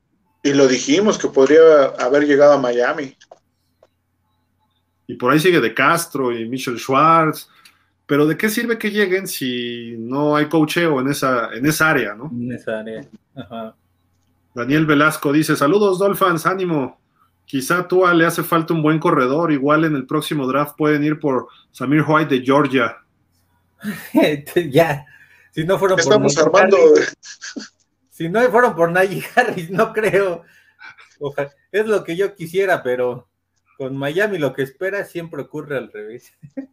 [0.43, 3.16] Y lo dijimos que podría haber llegado a Miami.
[5.07, 7.49] Y por ahí sigue De Castro y Michel Schwartz.
[8.07, 12.15] Pero ¿de qué sirve que lleguen si no hay cocheo en esa, en esa área,
[12.15, 12.31] ¿no?
[12.33, 13.05] En esa área.
[13.35, 13.74] Ajá.
[14.55, 17.01] Daniel Velasco dice: Saludos, Dolphins, ánimo.
[17.45, 19.53] Quizá Tua le hace falta un buen corredor.
[19.53, 22.99] Igual en el próximo draft pueden ir por Samir White de Georgia.
[24.70, 25.05] ya,
[25.51, 26.77] si no fueron Estamos por armando.
[28.11, 30.43] si no fueron por Najee Harris, no creo.
[31.73, 33.29] es lo que yo quisiera, pero
[33.77, 36.33] con Miami lo que espera siempre ocurre al revés.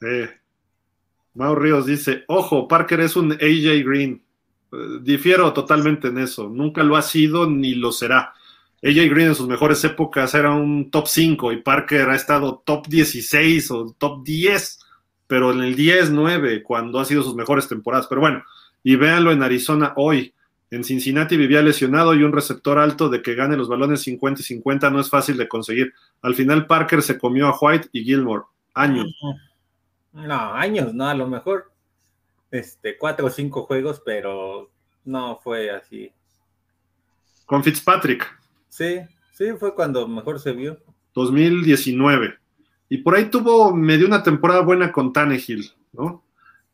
[0.00, 0.30] Sí.
[1.34, 4.22] Mau Ríos dice: Ojo, Parker es un AJ Green.
[4.72, 6.48] Eh, difiero totalmente en eso.
[6.48, 8.34] Nunca lo ha sido ni lo será.
[8.82, 12.86] AJ Green en sus mejores épocas era un top 5 y Parker ha estado top
[12.86, 14.78] 16 o top 10
[15.28, 18.08] pero en el 10-9, cuando ha sido sus mejores temporadas.
[18.08, 18.42] Pero bueno,
[18.82, 20.34] y véanlo en Arizona hoy.
[20.70, 24.44] En Cincinnati vivía lesionado y un receptor alto de que gane los balones 50 y
[24.44, 25.92] 50 no es fácil de conseguir.
[26.22, 28.44] Al final Parker se comió a White y Gilmore.
[28.74, 29.14] Años.
[30.26, 31.70] No, años, no, a lo mejor
[32.50, 34.70] este, cuatro o cinco juegos, pero
[35.04, 36.12] no fue así.
[37.46, 38.26] Con Fitzpatrick.
[38.68, 39.00] Sí,
[39.32, 40.78] sí, fue cuando mejor se vio.
[41.14, 42.34] 2019.
[42.88, 46.24] Y por ahí tuvo medio una temporada buena con Tannehill, ¿no?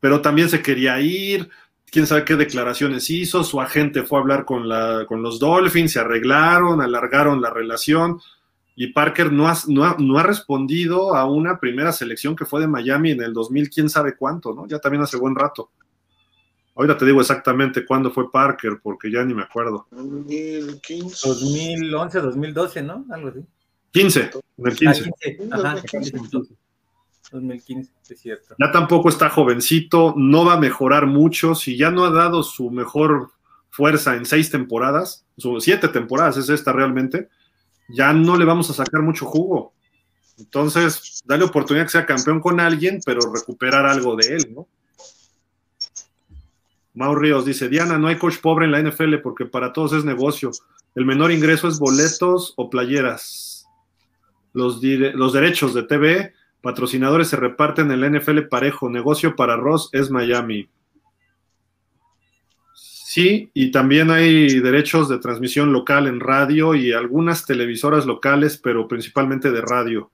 [0.01, 1.51] Pero también se quería ir,
[1.91, 5.93] quién sabe qué declaraciones hizo, su agente fue a hablar con, la, con los Dolphins,
[5.93, 8.21] se arreglaron, alargaron la relación,
[8.77, 13.13] y Parker no ha, no, ha, respondido a una primera selección que fue de Miami
[13.13, 14.67] en el 2000, quién sabe cuánto, ¿no?
[14.67, 15.71] Ya también hace buen rato.
[16.75, 19.87] Ahorita te digo exactamente cuándo fue Parker, porque ya ni me acuerdo.
[19.93, 21.29] 2015.
[21.29, 23.05] 2011, 2012, ¿no?
[23.11, 23.41] Algo así.
[23.93, 25.11] 15, en el 15.
[27.31, 28.57] 2015, es cierto.
[28.59, 31.55] Ya tampoco está jovencito, no va a mejorar mucho.
[31.55, 33.31] Si ya no ha dado su mejor
[33.71, 37.29] fuerza en seis temporadas, su siete temporadas es esta realmente,
[37.89, 39.73] ya no le vamos a sacar mucho jugo.
[40.39, 44.66] Entonces, dale oportunidad que sea campeón con alguien, pero recuperar algo de él, ¿no?
[46.94, 50.05] Mau Ríos dice, Diana, no hay coach pobre en la NFL porque para todos es
[50.05, 50.52] negocio.
[50.94, 53.55] El menor ingreso es boletos o playeras
[54.55, 56.32] los, los derechos de TV,
[56.62, 60.69] patrocinadores se reparten en el NFL parejo, negocio para Ross es Miami.
[63.15, 68.89] Sí, y también hay derechos de transmisión local en radio y algunas televisoras locales, pero
[68.89, 70.11] principalmente de radio.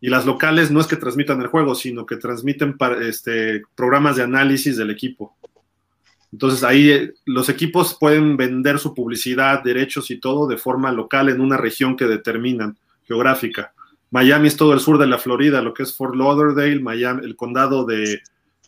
[0.00, 4.22] Y las locales no es que transmitan el juego, sino que transmiten este, programas de
[4.22, 5.36] análisis del equipo.
[6.30, 11.28] Entonces ahí eh, los equipos pueden vender su publicidad, derechos y todo de forma local
[11.30, 13.72] en una región que determinan, geográfica.
[14.12, 17.34] Miami es todo el sur de la Florida, lo que es Fort Lauderdale, Miami, el
[17.34, 18.20] condado de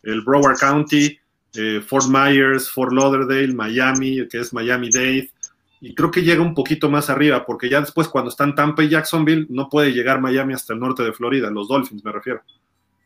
[0.02, 1.16] el Broward County,
[1.54, 5.30] eh, Fort Myers, Fort Lauderdale, Miami, que es Miami-Dade,
[5.80, 8.88] y creo que llega un poquito más arriba, porque ya después cuando están Tampa y
[8.88, 12.42] Jacksonville, no puede llegar Miami hasta el norte de Florida, los Dolphins me refiero.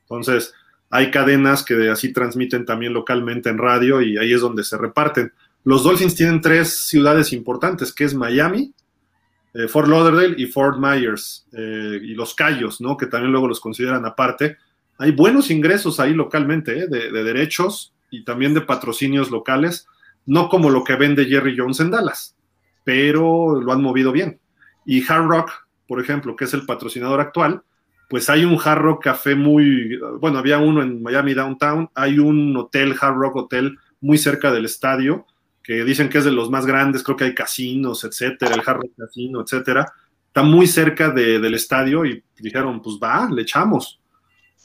[0.03, 0.55] Entonces,
[0.91, 5.33] hay cadenas que así transmiten también localmente en radio y ahí es donde se reparten.
[5.65, 8.73] Los Dolphins tienen tres ciudades importantes, que es Miami,
[9.55, 12.97] eh, Fort Lauderdale y Fort Myers, eh, y los Cayos, ¿no?
[12.97, 14.57] Que también luego los consideran aparte.
[14.99, 16.87] Hay buenos ingresos ahí localmente, ¿eh?
[16.89, 19.89] de derechos y también de patrocinios locales,
[20.27, 22.37] no como lo que vende Jerry Jones en Dallas
[22.85, 24.41] pero lo han movido bien.
[24.85, 25.51] Y Hard Rock,
[25.87, 27.63] por ejemplo, que es el patrocinador actual,
[28.09, 32.57] pues hay un Hard Rock Café muy, bueno, había uno en Miami Downtown, hay un
[32.57, 35.27] hotel, Hard Rock Hotel, muy cerca del estadio,
[35.63, 38.81] que dicen que es de los más grandes, creo que hay casinos, etcétera, el Hard
[38.83, 39.87] Rock Casino, etcétera.
[40.27, 44.01] Está muy cerca del estadio y dijeron, pues va, le echamos.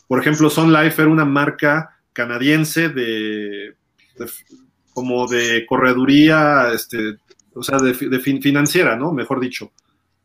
[0.07, 3.75] Por ejemplo, Sun Life era una marca canadiense de,
[4.91, 7.17] como de correduría, este,
[7.53, 9.11] o sea, de, financiera, ¿no?
[9.11, 9.71] Mejor dicho.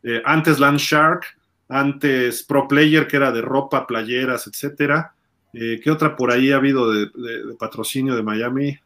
[0.02, 1.26] Eh, antes Landshark,
[1.68, 5.12] antes Pro Player, que era de ropa, playeras, etcétera.
[5.52, 7.10] Eh, ¿Qué otra por ahí ha habido de,
[7.58, 8.78] patrocinio de Miami?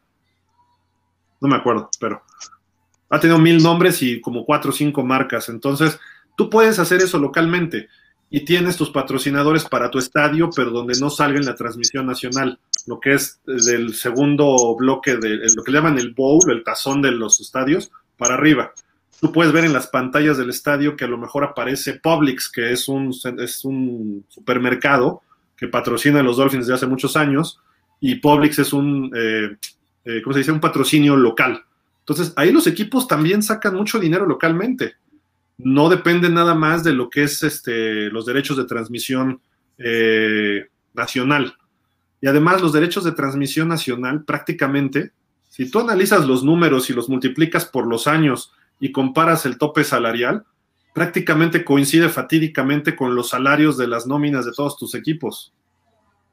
[1.39, 2.23] No me acuerdo, pero
[3.09, 5.47] ha tenido mil nombres y como cuatro o cinco marcas.
[5.47, 5.97] Entonces,
[6.35, 7.87] tú puedes hacer eso localmente
[8.29, 12.59] y tienes tus patrocinadores para tu estadio, pero donde no salga en la transmisión nacional,
[12.87, 17.01] lo que es del segundo bloque de lo que le llaman el bowl, el tazón
[17.01, 18.73] de los estadios, para arriba.
[19.19, 22.71] Tú puedes ver en las pantallas del estadio que a lo mejor aparece Publix, que
[22.71, 25.21] es un, es un supermercado
[25.55, 27.59] que patrocina a los Dolphins desde hace muchos años,
[27.99, 29.57] y Publix es un, eh,
[30.05, 30.51] eh, ¿cómo se dice?
[30.51, 31.63] Un patrocinio local.
[31.99, 34.93] Entonces, ahí los equipos también sacan mucho dinero localmente.
[35.57, 39.41] No depende nada más de lo que es este, los derechos de transmisión
[39.79, 41.57] eh, nacional.
[42.21, 45.11] Y además, los derechos de transmisión nacional prácticamente
[45.57, 49.83] si tú analizas los números y los multiplicas por los años y comparas el tope
[49.83, 50.45] salarial,
[50.93, 55.55] prácticamente coincide fatídicamente con los salarios de las nóminas de todos tus equipos.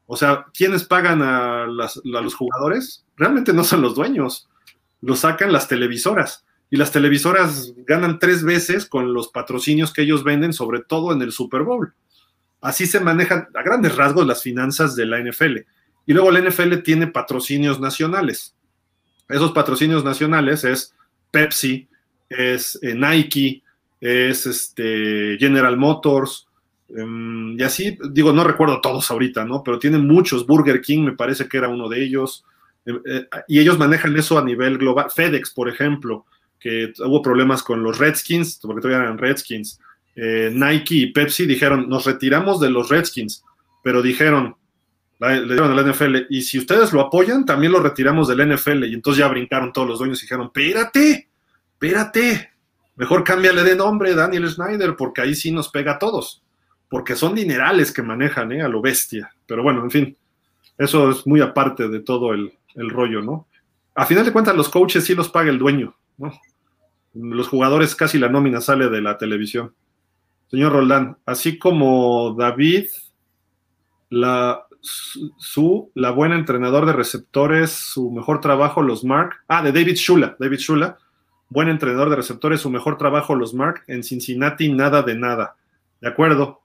[0.07, 3.07] O sea, ¿quiénes pagan a, los jugadores?
[3.17, 4.51] Realmente no son los dueños,
[5.01, 6.45] lo sacan las televisoras.
[6.71, 11.23] Y las televisoras ganan tres veces con los patrocinios que ellos venden, sobre todo en
[11.23, 11.95] el Super Bowl.
[12.61, 15.61] Así se manejan a grandes rasgos las finanzas de la NFL.
[16.07, 18.55] Y luego la NFL tiene patrocinios nacionales.
[19.29, 20.95] Esos patrocinios nacionales es
[21.31, 21.89] Pepsi,
[22.29, 23.63] es eh, Nike,
[24.01, 26.47] es este, General Motors,
[26.91, 29.63] em, y así, digo, no recuerdo todos ahorita, ¿no?
[29.63, 32.45] Pero tienen muchos, Burger King me parece que era uno de ellos,
[32.85, 35.11] em, eh, y ellos manejan eso a nivel global.
[35.11, 36.27] FedEx, por ejemplo,
[36.61, 39.81] que hubo problemas con los Redskins, porque todavía eran Redskins.
[40.17, 43.45] Eh, Nike y Pepsi dijeron, nos retiramos de los Redskins,
[43.83, 44.57] pero dijeron,
[45.21, 48.85] le dieron al NFL, y si ustedes lo apoyan, también lo retiramos del NFL.
[48.85, 51.29] Y entonces ya brincaron todos los dueños y dijeron, espérate,
[51.73, 52.51] espérate,
[52.97, 56.43] mejor cámbiale de nombre, Daniel Schneider, porque ahí sí nos pega a todos,
[56.89, 58.63] porque son dinerales que manejan ¿eh?
[58.63, 59.33] a lo bestia.
[59.47, 60.17] Pero bueno, en fin,
[60.77, 63.47] eso es muy aparte de todo el, el rollo, ¿no?
[63.95, 66.33] A final de cuentas, los coaches sí los paga el dueño, ¿no?
[67.15, 69.73] Los jugadores casi la nómina sale de la televisión.
[70.51, 72.87] Señor Roldán, así como David,
[74.11, 79.37] la, su, la buena entrenador de receptores, su mejor trabajo, los Mark.
[79.49, 80.99] Ah, de David Shula, David Shula,
[81.49, 83.83] buen entrenador de receptores, su mejor trabajo, los Mark.
[83.87, 85.57] En Cincinnati, nada de nada.
[86.01, 86.61] De acuerdo.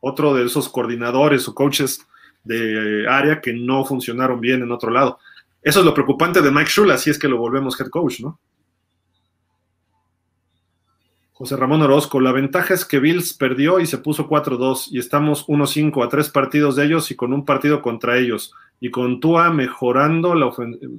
[0.00, 2.06] Otro de esos coordinadores o coaches
[2.44, 5.18] de área que no funcionaron bien en otro lado.
[5.60, 8.38] Eso es lo preocupante de Mike Shula, si es que lo volvemos head coach, ¿no?
[11.38, 15.46] José Ramón Orozco, la ventaja es que Bills perdió y se puso 4-2 y estamos
[15.46, 18.52] 1-5 a tres partidos de ellos y con un partido contra ellos.
[18.80, 20.50] Y con Tua mejorando la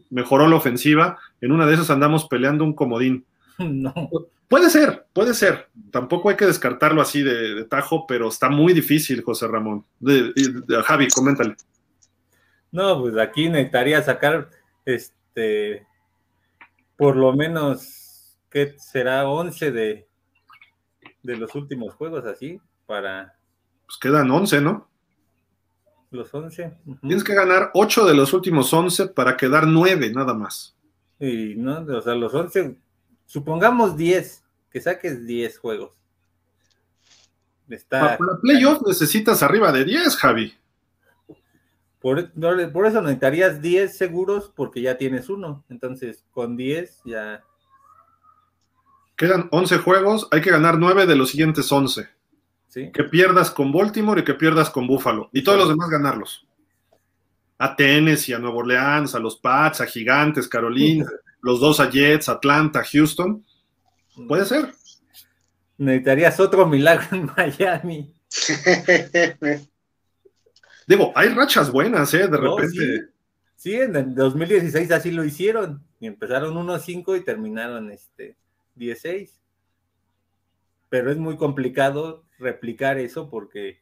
[0.09, 3.25] mejoró la ofensiva, en una de esas andamos peleando un comodín.
[3.59, 3.93] No.
[4.47, 5.67] Puede ser, puede ser.
[5.91, 9.83] Tampoco hay que descartarlo así de, tajo, pero está muy difícil, José Ramón.
[10.85, 11.57] Javi, coméntale.
[12.71, 14.49] No, pues aquí necesitaría sacar
[14.85, 15.85] este
[16.95, 19.29] por lo menos, ¿qué será?
[19.29, 20.08] 11 de,
[21.23, 23.35] de los últimos juegos así para...
[23.85, 24.89] Pues quedan 11, ¿no?
[26.11, 26.77] Los 11.
[27.01, 30.75] Tienes que ganar 8 de los últimos 11 para quedar 9 nada más.
[31.19, 32.77] Y no, o sea, los 11,
[33.25, 35.91] supongamos 10, que saques 10 juegos.
[37.69, 40.53] Está, Para playoff necesitas arriba de 10, Javi.
[41.99, 42.31] Por,
[42.71, 45.63] por, eso necesitarías 10 seguros porque ya tienes uno.
[45.69, 47.43] Entonces, con 10 ya.
[49.19, 52.07] Quedan 11 juegos, hay que ganar 9 de los siguientes 11.
[52.69, 52.89] ¿Sí?
[52.93, 55.29] Que pierdas con Baltimore y que pierdas con Buffalo.
[55.33, 56.47] Y todos los demás ganarlos.
[57.57, 61.05] A Tennessee, a Nueva Orleans, a los Pats, a Gigantes, Carolina,
[61.41, 63.45] los dos a Jets, Atlanta, Houston.
[64.25, 64.71] Puede ser.
[65.77, 68.15] Necesitarías otro milagro en Miami.
[70.87, 72.25] Digo, hay rachas buenas, ¿eh?
[72.25, 72.71] De repente.
[72.71, 72.99] Sí.
[73.57, 73.73] sí.
[73.73, 75.83] en el 2016 así lo hicieron.
[75.99, 78.37] Y empezaron 1-5 y terminaron este
[78.79, 79.39] 16.
[80.89, 83.81] Pero es muy complicado replicar eso porque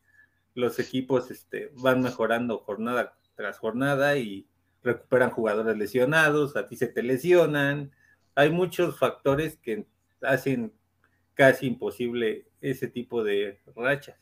[0.55, 4.47] los equipos este, van mejorando jornada tras jornada y
[4.83, 7.91] recuperan jugadores lesionados, a ti se te lesionan.
[8.35, 9.85] Hay muchos factores que
[10.21, 10.73] hacen
[11.35, 14.17] casi imposible ese tipo de rachas.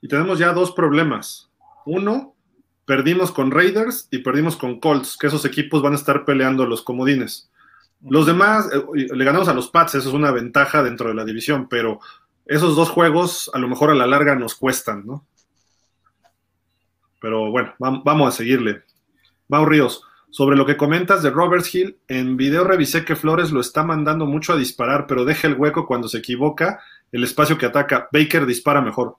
[0.00, 1.50] Y tenemos ya dos problemas.
[1.86, 2.34] Uno,
[2.84, 6.82] perdimos con Raiders y perdimos con Colts, que esos equipos van a estar peleando los
[6.82, 7.49] comodines.
[8.02, 11.24] Los demás, eh, le ganamos a los Pats, eso es una ventaja dentro de la
[11.24, 12.00] división, pero
[12.46, 15.26] esos dos juegos a lo mejor a la larga nos cuestan, ¿no?
[17.20, 18.82] Pero bueno, vamos a seguirle.
[19.48, 23.60] Mau Ríos, sobre lo que comentas de Roberts Hill, en video revisé que Flores lo
[23.60, 26.80] está mandando mucho a disparar, pero deja el hueco cuando se equivoca,
[27.12, 28.08] el espacio que ataca.
[28.12, 29.16] Baker dispara mejor.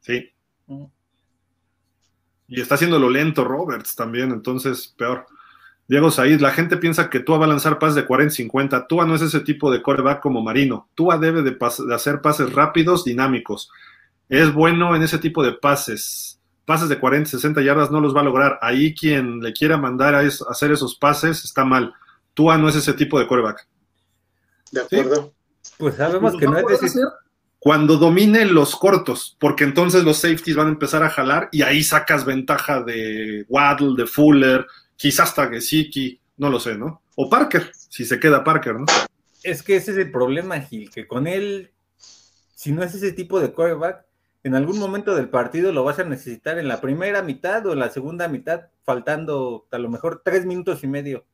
[0.00, 0.32] Sí.
[2.48, 5.26] Y está haciéndolo lento Roberts también, entonces peor.
[5.88, 8.86] Diego Said, la gente piensa que Tua va a lanzar pases de 40-50.
[8.88, 10.90] Tua no es ese tipo de coreback como Marino.
[10.94, 13.70] Tua debe de, de, hacer pases rápidos, dinámicos.
[14.28, 16.40] Es bueno en ese tipo de pases.
[16.66, 18.58] Pases de 40, 60 yardas no los va a lograr.
[18.60, 21.94] Ahí quien le quiera mandar a, hacer esos pases está mal.
[22.34, 23.66] Tua no es ese tipo de coreback.
[24.70, 25.32] De acuerdo.
[25.62, 25.72] ¿Sí?
[25.78, 27.02] Pues sabemos que no es decir
[27.58, 31.82] cuando domine los cortos, porque entonces los safeties van a empezar a jalar y ahí
[31.82, 34.66] sacas ventaja de Waddle, de Fuller,
[34.98, 37.02] quizás hasta Gesicki, no lo sé, ¿no?
[37.14, 38.86] O Parker, si se queda Parker, ¿no?
[39.42, 41.70] Es que ese es el problema, Gil, que con él,
[42.54, 44.04] si no es ese tipo de quarterback,
[44.42, 47.78] en algún momento del partido lo vas a necesitar en la primera mitad o en
[47.78, 51.24] la segunda mitad, faltando a lo mejor tres minutos y medio.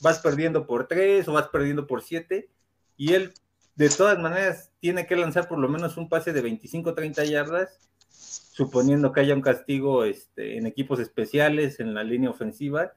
[0.00, 2.48] Vas perdiendo por tres o vas perdiendo por siete,
[2.96, 3.34] y él
[3.74, 9.12] de todas maneras tiene que lanzar por lo menos un pase de 25-30 yardas, suponiendo
[9.12, 12.92] que haya un castigo este, en equipos especiales, en la línea ofensiva,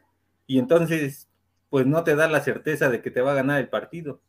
[0.54, 1.28] y entonces,
[1.72, 4.22] pues no te da la certeza de que te va a ganar el partido.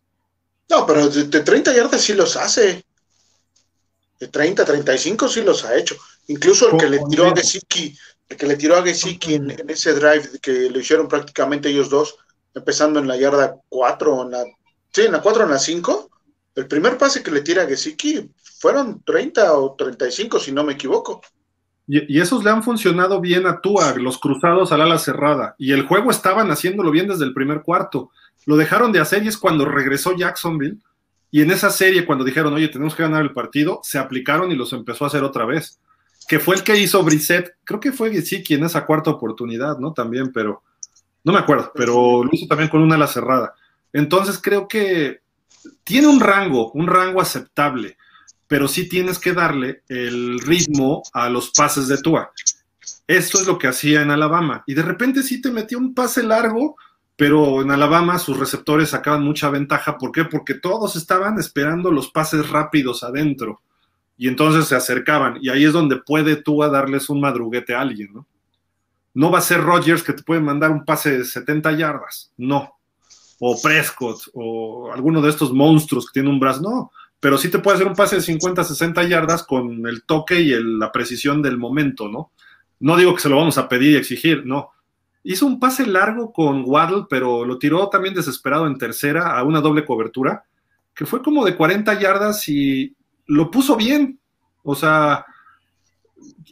[0.71, 2.83] No, pero de, de 30 yardas sí los hace.
[4.19, 5.97] De 30, 35 sí los ha hecho.
[6.29, 7.95] Incluso el que le tiró a Gesicki,
[8.31, 11.91] el que le tiró a Gesicki en, en, ese drive que lo hicieron prácticamente ellos
[11.91, 12.17] dos,
[12.55, 14.45] empezando en la yarda 4, en la,
[14.95, 16.11] sí, en la 4 o en la 5,
[16.55, 18.31] el primer pase que le tira a Gesicki
[18.61, 21.21] fueron 30 o 35, si no me equivoco.
[21.87, 25.55] Y, y, esos le han funcionado bien a Tua, los cruzados al ala cerrada.
[25.59, 28.11] Y el juego estaban haciéndolo bien desde el primer cuarto.
[28.47, 30.79] Lo dejaron de hacer y es cuando regresó Jacksonville.
[31.31, 34.55] Y en esa serie, cuando dijeron, oye, tenemos que ganar el partido, se aplicaron y
[34.55, 35.81] los empezó a hacer otra vez.
[36.29, 37.57] Que fue el que hizo Brissett.
[37.65, 39.93] Creo que fue Gesicki en esa cuarta oportunidad, ¿no?
[39.93, 40.63] También, pero
[41.25, 41.73] no me acuerdo.
[41.75, 43.55] Pero lo hizo también con una ala cerrada.
[43.93, 45.21] Entonces creo que
[45.83, 47.97] tiene un rango, un rango aceptable,
[48.47, 52.31] pero sí tienes que darle el ritmo a los pases de Tua.
[53.07, 54.63] Esto es lo que hacía en Alabama.
[54.67, 56.77] Y de repente sí te metió un pase largo,
[57.17, 59.99] pero en Alabama sus receptores sacaban mucha ventaja.
[59.99, 60.25] ¿Por qué?
[60.25, 63.63] Porque todos estaban esperando los pases rápidos adentro.
[64.17, 65.39] Y entonces se acercaban.
[65.41, 68.27] Y ahí es donde puede Tua darles un madruguete a alguien, ¿no?
[69.13, 72.33] No va a ser Rodgers que te puede mandar un pase de 70 yardas.
[72.37, 72.75] No
[73.47, 76.93] o Prescott, o alguno de estos monstruos que tiene un brazo, no,
[77.25, 80.53] pero sí te puede hacer un pase de 50, 60 yardas con el toque y
[80.53, 82.33] el, la precisión del momento, ¿no?
[82.81, 84.73] No digo que se lo vamos a pedir y exigir, no.
[85.23, 89.63] Hizo un pase largo con Waddle, pero lo tiró también desesperado en tercera a una
[89.63, 90.45] doble cobertura,
[90.95, 92.95] que fue como de 40 yardas y
[93.25, 94.21] lo puso bien.
[94.63, 95.25] O sea,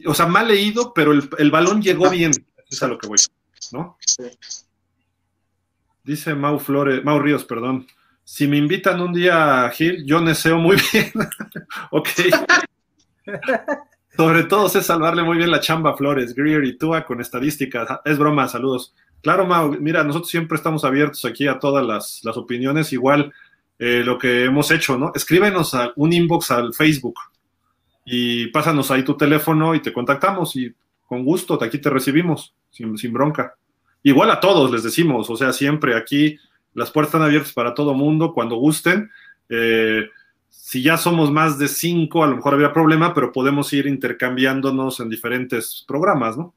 [0.07, 2.31] o sea, mal leído, pero el, el balón llegó bien.
[2.67, 3.19] Es a lo que voy,
[3.73, 3.99] ¿no?
[6.03, 7.85] Dice Mau Flores, Mau Ríos, perdón.
[8.23, 11.11] Si me invitan un día a Gil, yo neseo muy bien.
[11.91, 12.09] ok.
[14.15, 17.89] Sobre todo sé salvarle muy bien la chamba a Flores, Greer y Tua con estadísticas.
[18.05, 18.93] Es broma, saludos.
[19.21, 23.33] Claro, Mau, mira, nosotros siempre estamos abiertos aquí a todas las, las opiniones, igual
[23.79, 25.11] eh, lo que hemos hecho, ¿no?
[25.15, 27.15] Escríbenos a un inbox al Facebook
[28.05, 30.73] y pásanos ahí tu teléfono y te contactamos y
[31.07, 33.55] con gusto aquí te recibimos, sin, sin bronca.
[34.03, 36.37] Igual a todos les decimos, o sea, siempre aquí
[36.73, 39.11] las puertas están abiertas para todo mundo, cuando gusten.
[39.49, 40.09] Eh,
[40.49, 44.99] si ya somos más de cinco, a lo mejor habría problema, pero podemos ir intercambiándonos
[44.99, 46.53] en diferentes programas, ¿no?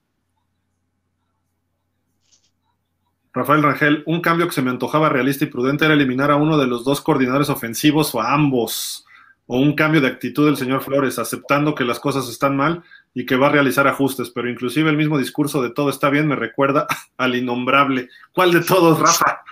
[3.36, 6.56] Rafael Rangel, un cambio que se me antojaba realista y prudente era eliminar a uno
[6.56, 9.04] de los dos coordinadores ofensivos o a ambos,
[9.46, 12.82] o un cambio de actitud del señor Flores, aceptando que las cosas están mal
[13.12, 16.26] y que va a realizar ajustes, pero inclusive el mismo discurso de todo está bien
[16.26, 16.86] me recuerda
[17.18, 18.08] al innombrable.
[18.32, 19.42] ¿Cuál de todos, Rafa?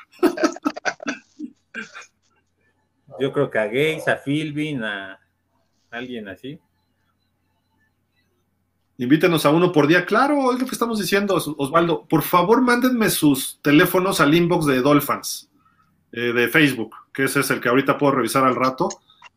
[3.20, 5.20] Yo creo que a Gates, a Philbin, a
[5.90, 6.58] alguien así.
[8.98, 10.06] Invítenos a uno por día.
[10.06, 12.06] Claro, es lo que estamos diciendo, Osvaldo.
[12.06, 15.50] Por favor, mándenme sus teléfonos al inbox de Dolphins,
[16.12, 18.88] eh, de Facebook, que ese es el que ahorita puedo revisar al rato.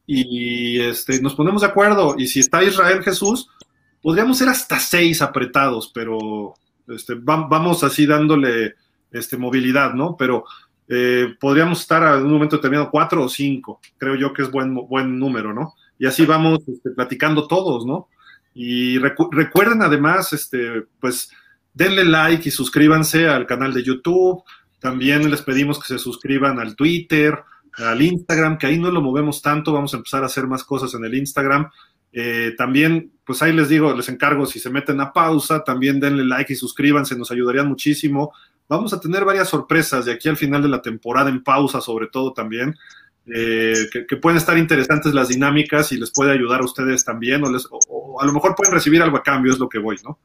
[0.06, 2.16] Y este, nos ponemos de acuerdo.
[2.18, 3.50] Y si está Israel Jesús,
[4.02, 6.54] podríamos ser hasta seis apretados, pero
[6.88, 8.76] este, vamos así dándole
[9.12, 10.16] este, movilidad, ¿no?
[10.18, 10.46] Pero
[10.88, 13.82] eh, podríamos estar en un momento determinado cuatro o cinco.
[13.98, 15.74] Creo yo que es buen, buen número, ¿no?
[16.00, 18.08] Y así vamos este, platicando todos, ¿no?
[18.54, 21.32] Y recuerden además, este, pues,
[21.74, 24.44] denle like y suscríbanse al canal de YouTube.
[24.80, 27.38] También les pedimos que se suscriban al Twitter,
[27.76, 29.74] al Instagram, que ahí no lo movemos tanto.
[29.74, 31.70] Vamos a empezar a hacer más cosas en el Instagram.
[32.12, 36.26] Eh, también, pues ahí les digo, les encargo, si se meten a pausa, también denle
[36.26, 38.34] like y suscríbanse, nos ayudarían muchísimo.
[38.70, 42.08] Vamos a tener varias sorpresas de aquí al final de la temporada en pausa, sobre
[42.08, 42.76] todo también.
[43.34, 47.52] Eh, que, pueden estar interesantes las dinámicas y les puede ayudar a ustedes también, o,
[47.52, 50.20] les, a lo mejor pueden recibir algo a cambio, es lo que voy, ¿no?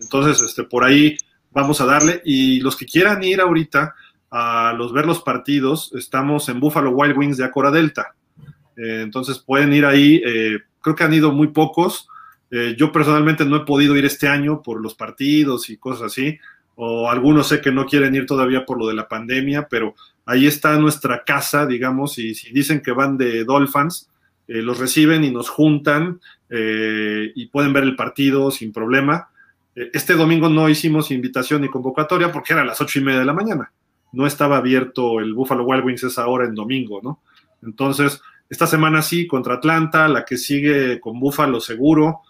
[0.00, 1.16] Entonces, este, por ahí
[1.50, 2.22] vamos a darle.
[2.24, 3.94] Y los que quieran ir ahorita
[4.30, 8.14] a los ver los partidos, estamos en Buffalo Wild Wings de Acora Delta.
[8.76, 12.06] Eh, entonces pueden ir ahí, eh, creo que han ido muy pocos.
[12.76, 16.36] yo personalmente no he podido ir este año por los partidos y cosas así,
[16.82, 19.94] o algunos sé que no quieren ir todavía por lo de la pandemia, pero
[20.24, 24.08] ahí está nuestra casa, digamos, y si dicen que van de Dolphins,
[24.48, 29.28] eh, los reciben y nos juntan eh, y pueden ver el partido sin problema.
[29.76, 33.20] Eh, este domingo no hicimos invitación ni convocatoria porque era a las ocho y media
[33.20, 33.70] de la mañana.
[34.12, 37.20] No estaba abierto el Buffalo Wild Wings esa hora en domingo, ¿no?
[37.62, 42.22] Entonces, esta semana sí, contra Atlanta, la que sigue con Buffalo seguro,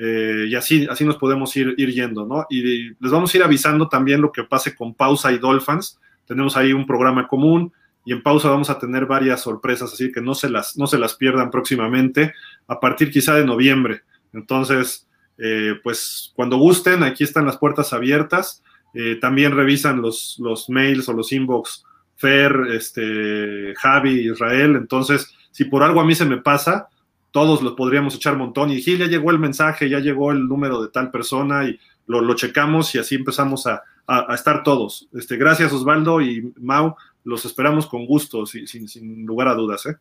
[0.00, 2.46] y así, así nos podemos ir, ir yendo, ¿no?
[2.48, 5.98] Y les vamos a ir avisando también lo que pase con Pausa y Dolphins
[6.28, 7.72] tenemos ahí un programa común
[8.04, 10.98] y en pausa vamos a tener varias sorpresas, así que no se las, no se
[10.98, 12.34] las pierdan próximamente,
[12.68, 14.02] a partir quizá de noviembre.
[14.32, 15.08] Entonces,
[15.38, 18.62] eh, pues cuando gusten, aquí están las puertas abiertas.
[18.94, 21.84] Eh, también revisan los, los mails o los inbox
[22.16, 24.76] Fer, este, Javi, Israel.
[24.76, 26.88] Entonces, si por algo a mí se me pasa,
[27.30, 30.82] todos los podríamos echar montón y Gil, ya llegó el mensaje, ya llegó el número
[30.82, 35.08] de tal persona y lo, lo checamos y así empezamos a, a, estar todos.
[35.12, 39.84] Este, gracias Osvaldo y Mau, los esperamos con gusto, sin, sin, lugar a dudas.
[39.86, 39.96] ¿eh?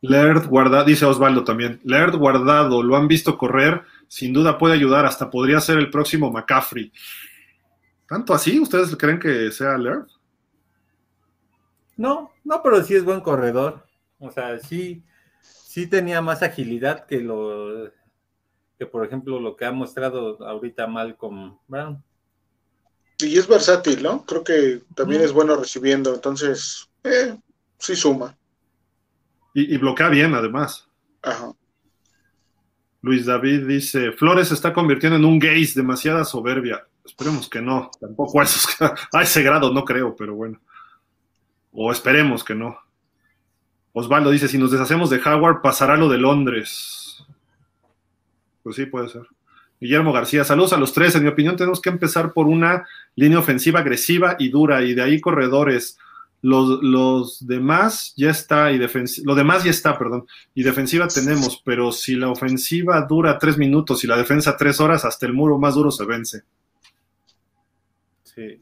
[0.00, 5.06] Laird guardado, dice Osvaldo también, Laird guardado, lo han visto correr, sin duda puede ayudar,
[5.06, 6.92] hasta podría ser el próximo McCaffrey.
[8.08, 8.58] ¿Tanto así?
[8.58, 10.06] ¿Ustedes creen que sea Laird?
[11.96, 13.87] No, no, pero sí es buen corredor.
[14.18, 15.04] O sea, sí,
[15.40, 17.90] sí tenía más agilidad que lo
[18.78, 22.02] que por ejemplo lo que ha mostrado ahorita Malcolm Brown.
[23.18, 24.24] Y es versátil, ¿no?
[24.24, 27.36] Creo que también es bueno recibiendo, entonces, eh,
[27.76, 28.38] sí suma.
[29.54, 30.88] Y, bloquea bien, además.
[31.22, 31.52] Ajá.
[33.02, 36.86] Luis David dice, Flores se está convirtiendo en un gays, demasiada soberbia.
[37.04, 38.44] Esperemos que no, tampoco a,
[39.12, 40.60] a ese grado no creo, pero bueno.
[41.72, 42.78] O esperemos que no.
[43.98, 47.26] Osvaldo dice, si nos deshacemos de Howard, pasará lo de Londres.
[48.62, 49.22] Pues sí, puede ser.
[49.80, 51.14] Guillermo García, saludos a los tres.
[51.14, 55.02] En mi opinión, tenemos que empezar por una línea ofensiva agresiva y dura, y de
[55.02, 55.98] ahí corredores.
[56.40, 58.78] Los, demás ya está, y
[59.24, 64.04] lo demás ya está, perdón, y defensiva tenemos, pero si la ofensiva dura tres minutos
[64.04, 66.42] y la defensa tres horas, hasta el muro más duro se vence.
[68.22, 68.60] Sí.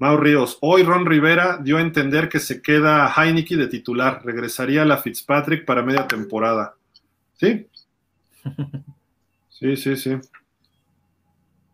[0.00, 4.80] Mau Ríos, hoy Ron Rivera dio a entender que se queda Heineken de titular, regresaría
[4.80, 6.74] a la Fitzpatrick para media temporada.
[7.38, 7.66] ¿Sí?
[9.50, 10.16] Sí, sí, sí.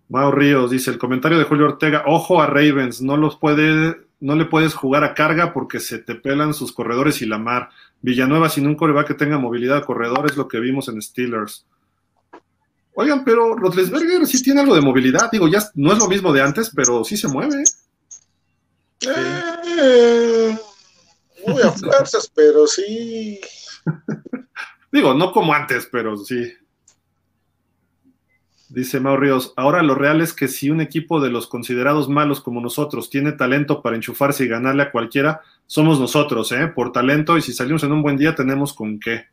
[0.08, 4.34] Mao Ríos dice, el comentario de Julio Ortega, ojo a Ravens, no los puede, no
[4.34, 7.68] le puedes jugar a carga porque se te pelan sus corredores y la mar.
[8.02, 11.64] Villanueva sin un coreback que tenga movilidad de corredor es lo que vimos en Steelers.
[12.94, 16.42] Oigan, pero Rotlesberger sí tiene algo de movilidad, digo, ya no es lo mismo de
[16.42, 17.62] antes, pero sí se mueve.
[19.00, 20.58] Eh,
[21.46, 23.40] muy a fuerzas, pero sí.
[24.92, 26.52] Digo, no como antes, pero sí.
[28.68, 32.40] Dice Mau Ríos, ahora lo real es que si un equipo de los considerados malos
[32.40, 36.66] como nosotros tiene talento para enchufarse y ganarle a cualquiera, somos nosotros, ¿eh?
[36.74, 39.26] Por talento y si salimos en un buen día tenemos con qué.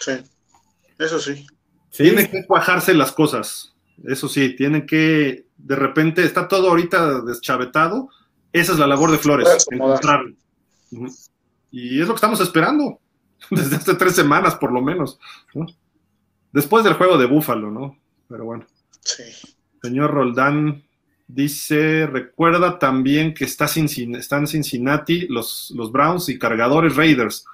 [0.00, 0.12] Sí,
[0.98, 1.46] eso sí.
[1.90, 3.72] Tienen que cuajarse las cosas,
[4.04, 8.08] eso sí, tienen que, de repente, está todo ahorita deschavetado,
[8.52, 10.34] esa es la labor de Flores, encontrarlo.
[11.70, 12.98] Y es lo que estamos esperando,
[13.50, 15.18] desde hace tres semanas por lo menos,
[16.52, 17.96] Después del juego de Búfalo, ¿no?
[18.28, 18.66] Pero bueno.
[19.00, 19.22] Sí.
[19.80, 20.82] Señor Roldán
[21.26, 27.46] dice, recuerda también que está están Cincinnati, los, los Browns y cargadores Raiders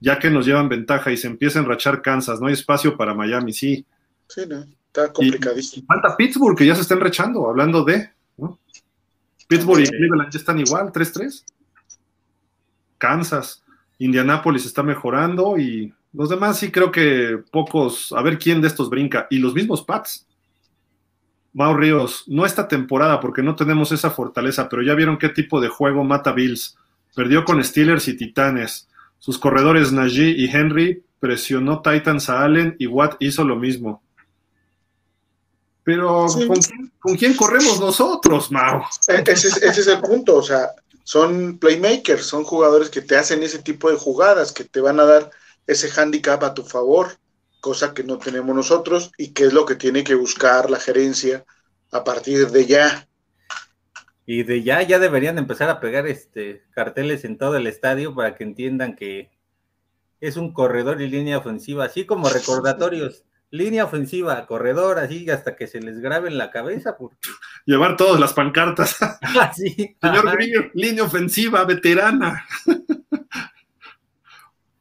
[0.00, 3.14] ya que nos llevan ventaja y se empieza a enrachar Kansas, no hay espacio para
[3.14, 3.86] Miami, sí.
[4.28, 5.86] Sí, no, está complicadísimo.
[5.86, 8.10] falta Pittsburgh, que ya se está enrachando, hablando de,
[9.48, 11.44] Pittsburgh y Cleveland ya están igual, 3-3.
[12.98, 13.62] Kansas,
[13.98, 18.90] Indianápolis está mejorando y los demás sí creo que pocos, a ver quién de estos
[18.90, 19.26] brinca.
[19.30, 20.26] Y los mismos Pats.
[21.52, 25.60] Mau Ríos, no esta temporada porque no tenemos esa fortaleza, pero ya vieron qué tipo
[25.60, 26.76] de juego mata Bills.
[27.14, 28.88] Perdió con Steelers y Titanes.
[29.18, 34.02] Sus corredores Najee y Henry presionó Titans a Allen y Watt hizo lo mismo.
[35.86, 36.26] Pero
[36.98, 38.82] ¿con, quién, corremos nosotros, Mau?
[39.06, 40.72] E-, ese es, el punto, o sea,
[41.04, 45.04] son playmakers, son jugadores que te hacen ese tipo de jugadas, que te van a
[45.04, 45.30] dar
[45.68, 47.12] ese handicap a tu favor,
[47.60, 51.44] cosa que no tenemos nosotros y que es lo que tiene que buscar la gerencia
[51.92, 53.08] a partir de ya.
[54.26, 58.34] Y de ya, ya deberían empezar a pegar este carteles en todo el estadio para
[58.34, 59.30] que entiendan que
[60.20, 63.22] es un corredor y línea ofensiva, así como recordatorios.
[63.50, 66.96] Línea ofensiva, corredor, así hasta que se les grabe en la cabeza.
[66.96, 67.16] Porque...
[67.64, 68.96] Llevar todas las pancartas.
[69.56, 69.96] sí.
[70.00, 72.44] Señor Grillo, línea ofensiva, veterana.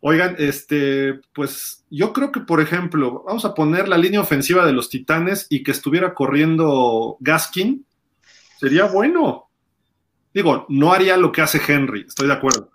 [0.02, 4.74] Oigan, este, pues yo creo que, por ejemplo, vamos a poner la línea ofensiva de
[4.74, 7.86] los Titanes y que estuviera corriendo Gaskin
[8.60, 9.50] Sería bueno.
[10.34, 12.72] Digo, no haría lo que hace Henry, estoy de acuerdo.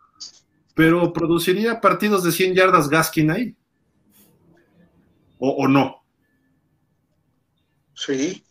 [0.74, 3.56] Pero produciría partidos de 100 yardas Gaskin ahí.
[5.40, 6.04] ¿O, no?
[7.94, 8.44] Sí.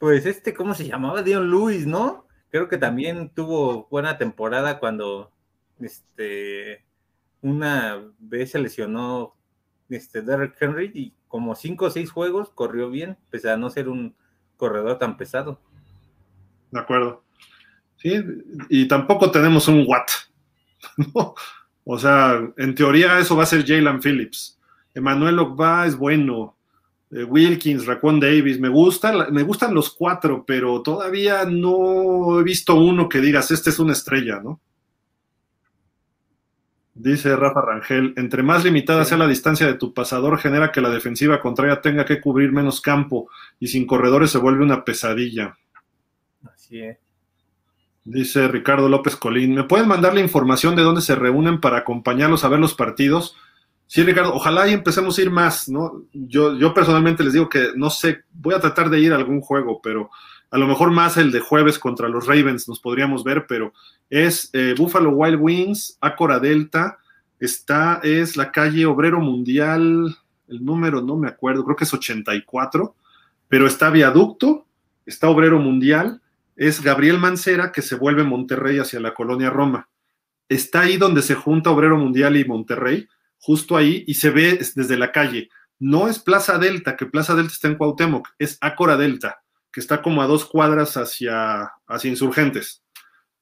[0.00, 1.22] Pues este, ¿cómo se llamaba?
[1.22, 2.26] Dion Lewis, ¿no?
[2.50, 5.32] Creo que también tuvo buena temporada cuando
[5.80, 6.84] este
[7.40, 9.36] una vez se lesionó
[9.88, 13.88] este Derek Henry y como cinco o seis juegos corrió bien, pese a no ser
[13.88, 14.16] un
[14.56, 15.60] corredor tan pesado.
[16.70, 17.22] De acuerdo.
[17.96, 18.14] Sí,
[18.68, 20.10] y tampoco tenemos un Watt.
[21.86, 24.58] O sea, en teoría eso va a ser Jalen Phillips.
[24.94, 26.56] Emmanuel Ogba es bueno.
[27.10, 32.74] Eh, Wilkins, Raquan Davis, me gusta, me gustan los cuatro, pero todavía no he visto
[32.74, 34.60] uno que digas, este es una estrella, ¿no?
[36.96, 40.90] Dice Rafa Rangel, entre más limitada sea la distancia de tu pasador, genera que la
[40.90, 45.58] defensiva contraria tenga que cubrir menos campo y sin corredores se vuelve una pesadilla.
[48.04, 52.44] Dice Ricardo López Colín, ¿me pueden mandar la información de dónde se reúnen para acompañarlos
[52.44, 53.36] a ver los partidos?
[53.94, 56.02] Sí, Ricardo, ojalá y empecemos a ir más, ¿no?
[56.12, 59.40] Yo, yo personalmente les digo que no sé, voy a tratar de ir a algún
[59.40, 60.10] juego, pero
[60.50, 63.72] a lo mejor más el de jueves contra los Ravens nos podríamos ver, pero
[64.10, 66.98] es eh, Buffalo Wild Wings, Acora Delta,
[67.38, 70.16] está, es la calle Obrero Mundial,
[70.48, 72.96] el número no me acuerdo, creo que es 84,
[73.46, 74.66] pero está Viaducto,
[75.06, 76.20] está Obrero Mundial,
[76.56, 79.88] es Gabriel Mancera que se vuelve Monterrey hacia la colonia Roma.
[80.48, 83.06] Está ahí donde se junta Obrero Mundial y Monterrey,
[83.44, 85.48] justo ahí, y se ve desde la calle.
[85.78, 89.42] No es Plaza Delta, que Plaza Delta está en Cuauhtémoc, es Ácora Delta,
[89.72, 92.82] que está como a dos cuadras hacia, hacia Insurgentes.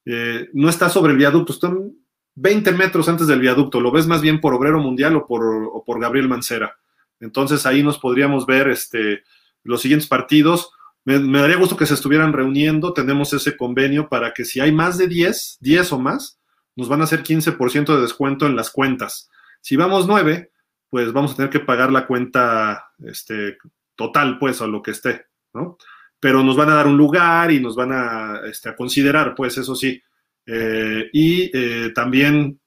[0.05, 1.93] Eh, no está sobre el viaducto, están
[2.35, 5.85] 20 metros antes del viaducto, lo ves más bien por Obrero Mundial o por, o
[5.85, 6.77] por Gabriel Mancera.
[7.21, 9.23] Entonces ahí nos podríamos ver este,
[9.63, 10.73] los siguientes partidos
[11.05, 14.99] me, daría gusto que se estuvieran reuniendo, tenemos ese convenio para que si hay más
[14.99, 16.39] de 10, 10 o más,
[16.77, 19.29] nos van a hacer 15% de descuento en las cuentas.
[19.63, 20.51] Si vamos 9,
[20.91, 23.57] pues vamos a tener que pagar la cuenta este,
[23.97, 25.79] total, pues, o lo que esté, ¿no?
[26.21, 29.75] Pero nos van a dar un lugar y nos van a, este, considerar, pues, eso
[29.75, 30.03] sí.
[30.45, 32.61] Eh, y eh, también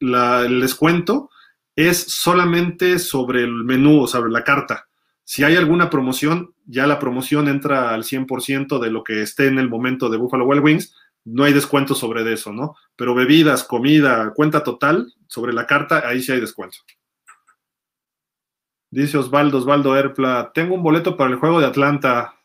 [0.00, 1.30] el descuento
[1.74, 4.88] es solamente sobre el menú o sobre la carta.
[5.24, 9.58] Si hay alguna promoción, ya la promoción entra al 100% de lo que esté en
[9.58, 10.94] el momento de Buffalo Wild Wings,
[11.26, 12.76] no hay descuento sobre eso, ¿no?
[12.94, 16.78] Pero bebidas, comida, cuenta total, sobre la carta, ahí sí hay descuento.
[18.90, 22.36] Dice Osvaldo, Osvaldo Erpla, tengo un boleto para el juego de Atlanta.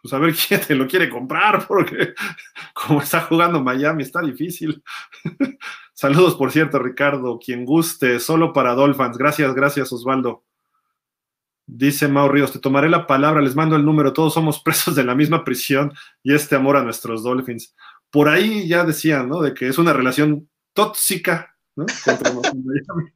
[0.00, 2.14] Pues a ver quién te lo quiere comprar, porque
[2.72, 4.82] como está jugando Miami, está difícil.
[5.92, 9.18] Saludos, por cierto, Ricardo, quien guste, solo para Dolphins.
[9.18, 10.44] Gracias, gracias, Osvaldo.
[11.66, 15.02] Dice Mau Ríos, te tomaré la palabra, les mando el número, todos somos presos de
[15.02, 15.92] la misma prisión
[16.22, 17.74] y este amor a nuestros Dolphins.
[18.14, 19.42] Por ahí ya decían, ¿no?
[19.42, 21.84] De que es una relación tóxica, ¿no?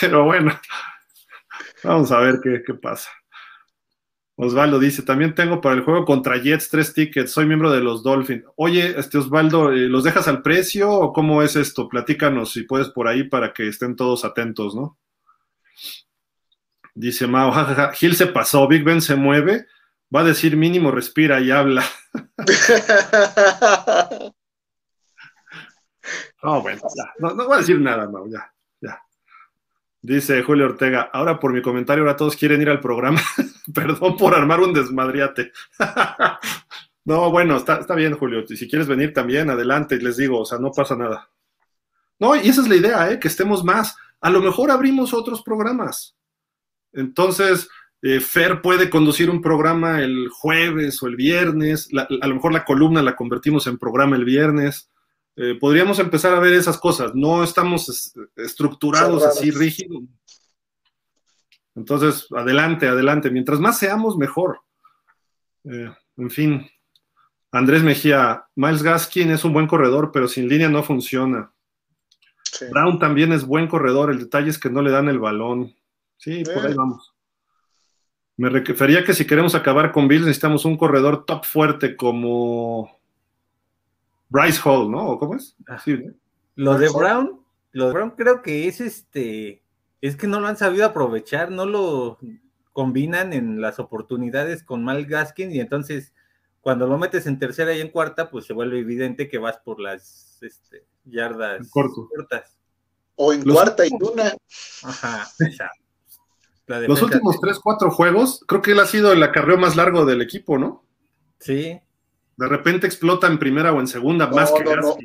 [0.00, 0.52] Pero bueno,
[1.82, 3.10] vamos a ver qué, qué pasa.
[4.36, 8.04] Osvaldo dice, también tengo para el juego contra Jets tres tickets, soy miembro de los
[8.04, 8.44] Dolphins.
[8.54, 11.88] Oye, este Osvaldo, eh, ¿los dejas al precio o cómo es esto?
[11.88, 14.96] Platícanos si puedes por ahí para que estén todos atentos, ¿no?
[16.94, 19.66] Dice Mao, jajaja, Gil se pasó, Big Ben se mueve,
[20.14, 21.84] va a decir mínimo respira y habla.
[26.42, 28.52] no, bueno, ya, no, no a decir nada, Mau, ya.
[30.02, 33.20] Dice Julio Ortega, ahora por mi comentario, ahora todos quieren ir al programa.
[33.74, 35.52] Perdón por armar un desmadriate.
[37.04, 38.46] no, bueno, está, bien, Julio.
[38.46, 41.28] Si quieres venir también, adelante, les digo, o sea, no pasa nada.
[42.18, 43.18] No, y esa es la idea, ¿eh?
[43.18, 43.94] que estemos más.
[44.22, 46.16] A lo mejor abrimos otros programas.
[46.92, 47.68] Entonces,
[48.02, 51.88] eh, Fer puede conducir un programa el jueves o el viernes.
[51.94, 54.90] a lo mejor la columna la convertimos en programa el viernes.
[55.36, 57.14] Eh, podríamos empezar a ver esas cosas.
[57.14, 60.02] No estamos estructurados así rígidos.
[61.74, 63.30] Entonces, adelante, adelante.
[63.30, 64.60] Mientras más seamos, mejor.
[65.64, 66.70] Eh, en fin,
[67.52, 71.52] Andrés Mejía, Miles Gaskin es un buen corredor, pero sin línea no funciona.
[72.70, 75.74] Brown también es buen corredor, el detalle es que no le dan el balón.
[76.16, 77.09] Sí, por ahí vamos.
[78.40, 82.98] Me refería que si queremos acabar con Bills necesitamos un corredor top fuerte como
[84.30, 85.18] Bryce Hall, ¿no?
[85.18, 85.58] ¿Cómo es?
[85.68, 85.78] Ah.
[86.54, 87.38] Lo de Brown,
[87.72, 89.62] lo de Brown creo que es este,
[90.00, 92.16] es que no lo han sabido aprovechar, no lo
[92.72, 96.14] combinan en las oportunidades con Mal Gaskin y entonces
[96.62, 99.80] cuando lo metes en tercera y en cuarta, pues se vuelve evidente que vas por
[99.80, 102.56] las este, yardas cortas.
[103.16, 104.34] O en cuarta y una.
[104.82, 105.28] Ajá,
[106.86, 110.22] Los últimos tres, cuatro juegos, creo que él ha sido el acarreo más largo del
[110.22, 110.84] equipo, ¿no?
[111.40, 111.80] Sí,
[112.40, 114.96] de repente explota en primera o en segunda, más que no,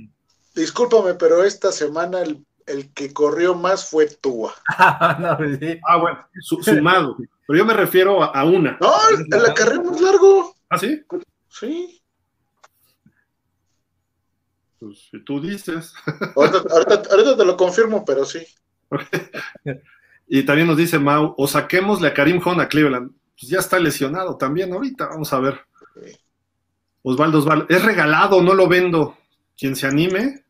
[0.56, 2.46] Discúlpame, pero esta semana el,
[2.94, 4.54] que corrió más fue Tua.
[5.38, 7.18] Pues ah, bueno, sumado.
[7.46, 8.78] pero yo me refiero a, una.
[8.80, 10.56] No, el acarreo más largo.
[10.70, 11.04] ¿Ah, sí?
[11.50, 12.02] Sí.
[14.80, 15.94] Pues si tú dices.
[16.38, 18.48] Ahorita, te lo confirmo, pero sí.
[20.28, 23.12] y también nos dice Mau, o saquémosle a Karim Hunt a Cleveland.
[23.40, 25.60] Pues ya está lesionado también ahorita, vamos a ver.
[27.04, 29.18] Osvaldo Osvaldo, es regalado, no lo vendo.
[29.58, 30.44] Quien se anime,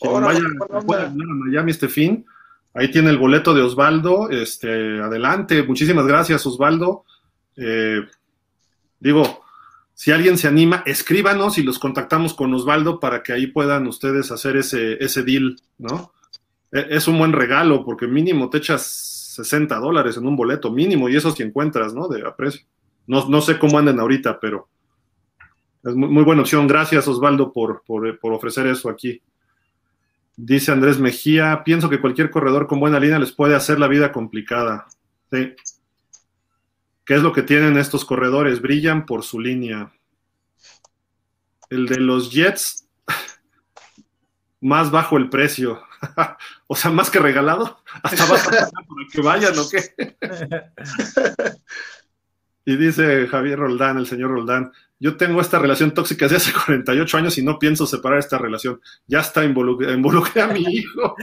[0.00, 0.80] quien vaya, a
[1.14, 2.24] Miami este fin,
[2.74, 4.30] ahí tiene el boleto de Osvaldo.
[4.30, 7.04] Este, adelante, muchísimas gracias, Osvaldo.
[7.56, 8.00] Eh,
[8.98, 9.44] digo,
[9.94, 14.32] si alguien se anima, escríbanos y los contactamos con Osvaldo para que ahí puedan ustedes
[14.32, 16.12] hacer ese, ese deal, ¿no?
[16.72, 21.08] E, es un buen regalo porque mínimo te echas 60 dólares en un boleto, mínimo,
[21.08, 22.08] y eso si encuentras, ¿no?
[22.08, 22.66] De aprecio.
[23.06, 24.68] No, no sé cómo anden ahorita, pero
[25.84, 26.66] es muy, buena opción.
[26.68, 27.82] Gracias, Osvaldo, por,
[28.22, 29.20] ofrecer eso aquí.
[30.36, 34.12] Dice Andrés Mejía, pienso que cualquier corredor con buena línea les puede hacer la vida
[34.12, 34.86] complicada.
[35.30, 35.54] Sí.
[37.04, 38.62] ¿Qué es lo que tienen estos corredores?
[38.62, 39.92] Brillan por su línea.
[41.68, 42.88] El de los Jets,
[44.60, 45.82] más bajo el precio.
[46.66, 47.78] o sea, más que regalado.
[48.02, 48.70] Hasta vas a para
[49.12, 50.16] que vayan o qué.
[52.64, 57.18] y dice Javier Roldán, el señor Roldán, yo tengo esta relación tóxica desde hace 48
[57.18, 58.80] años y no pienso separar esta relación.
[59.06, 61.16] Ya está involucré a mi hijo.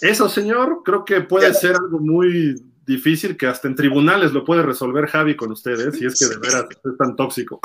[0.00, 2.54] Eso, señor, creo que puede ser algo muy
[2.86, 6.38] difícil que hasta en tribunales lo puede resolver Javi con ustedes, si es que de
[6.38, 7.60] veras es tan tóxico.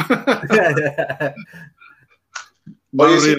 [2.97, 3.37] Oye,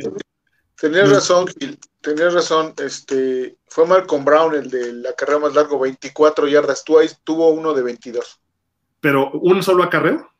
[0.77, 2.75] tenías razón, Gil, tenías razón.
[2.79, 6.85] Este, fue Malcolm Brown el de la carrera más largo, 24 yardas.
[6.85, 8.43] Tú ahí tuvo uno de 22
[9.03, 10.31] pero un solo acarreo.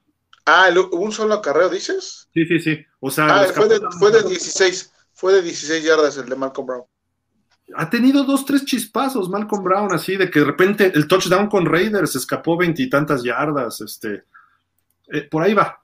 [0.47, 2.29] Ah, un solo acarreo, dices?
[2.33, 2.87] Sí, sí, sí.
[3.01, 6.67] O sea, ah, fue, de, fue de 16, fue de 16 yardas el de Malcolm
[6.67, 6.85] Brown.
[7.75, 11.67] Ha tenido dos, tres chispazos Malcolm Brown, así de que de repente el touchdown con
[11.67, 14.25] Raiders escapó veintitantas yardas, este,
[15.09, 15.82] eh, por ahí va.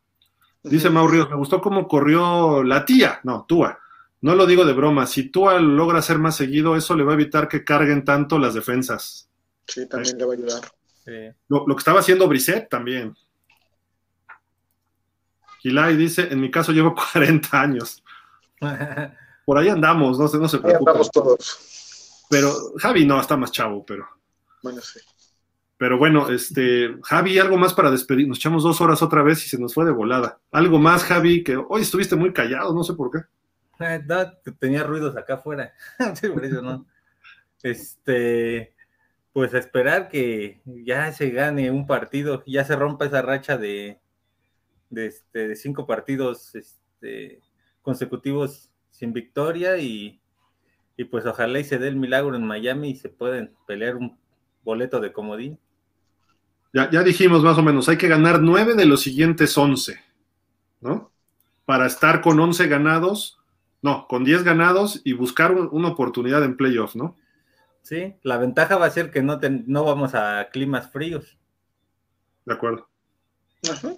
[0.69, 3.79] Dice Mauricio, me gustó cómo corrió la tía, no, Tua.
[4.21, 7.15] No lo digo de broma, si Tua logra ser más seguido, eso le va a
[7.15, 9.31] evitar que carguen tanto las defensas.
[9.67, 10.73] Sí, también le va a ayudar.
[11.49, 13.17] Lo, que estaba haciendo Brisset también.
[15.61, 18.03] Gilay dice, en mi caso llevo 40 años.
[19.47, 22.25] Por ahí andamos, no se, no se andamos todos.
[22.29, 24.07] Pero Javi no, está más chavo, pero.
[24.63, 25.01] Bueno, sí.
[25.79, 28.27] Pero bueno, este, Javi, algo más para despedir.
[28.27, 30.41] Nos echamos dos horas otra vez y se nos fue de volada.
[30.51, 33.19] Algo más, Javi, que hoy estuviste muy callado, no sé por qué.
[33.79, 35.73] No, tenía ruidos acá afuera.
[36.35, 36.85] por eso no.
[37.63, 38.75] Este,
[39.33, 44.01] pues a esperar que ya se gane un partido, ya se rompa esa racha de,
[44.91, 47.41] de, este, cinco partidos este,
[47.83, 50.21] consecutivos sin victoria y,
[50.97, 54.19] y pues ojalá y se dé el milagro en Miami y se pueden pelear un
[54.65, 55.59] boleto de comodín.
[56.73, 60.01] Ya, ya dijimos más o menos, hay que ganar nueve de los siguientes once,
[60.81, 61.11] ¿no?
[61.65, 63.39] Para estar con once ganados,
[63.81, 67.17] no, con diez ganados y buscar un, una oportunidad en playoff, ¿no?
[67.83, 71.39] Sí, la ventaja va a ser que no, te, no vamos a climas fríos.
[72.45, 72.87] De acuerdo.
[73.71, 73.95] Ajá.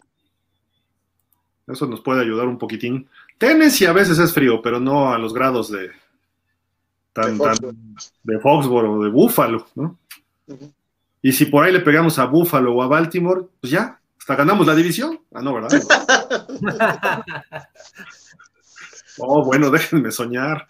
[1.67, 3.09] Eso nos puede ayudar un poquitín.
[3.39, 5.91] Tennessee a veces es frío, pero no a los grados de
[7.13, 7.45] tan, de.
[7.45, 7.77] Tan,
[8.23, 9.99] de Foxboro o de Buffalo, ¿no?
[10.47, 10.75] Uh -huh.
[11.23, 14.67] Y si por ahí le pegamos a Buffalo o a Baltimore, pues ya, hasta ganamos
[14.67, 15.21] la división.
[15.33, 15.71] Ah, no, ¿verdad?
[19.19, 20.67] oh, bueno, déjenme soñar.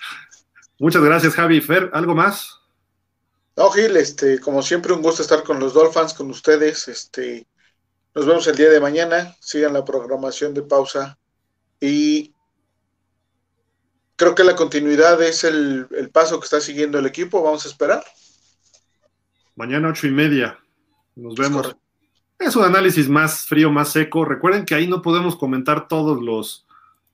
[0.79, 1.61] Muchas gracias, Javi.
[1.61, 2.59] Fer, ¿algo más?
[3.57, 6.89] No, Gil, este, como siempre, un gusto estar con los Dolphins, con ustedes.
[6.89, 7.47] Este,
[8.15, 9.37] nos vemos el día de mañana.
[9.41, 11.19] Sigan la programación de pausa.
[11.81, 12.35] Y
[14.17, 17.43] creo que la continuidad es el, el paso que está siguiendo el equipo.
[17.43, 18.05] Vamos a esperar.
[19.61, 20.59] Mañana ocho y media.
[21.17, 21.77] Nos vemos.
[22.39, 24.25] Es, un análisis más frío, más seco.
[24.25, 26.67] Recuerden que ahí no podemos comentar todos los,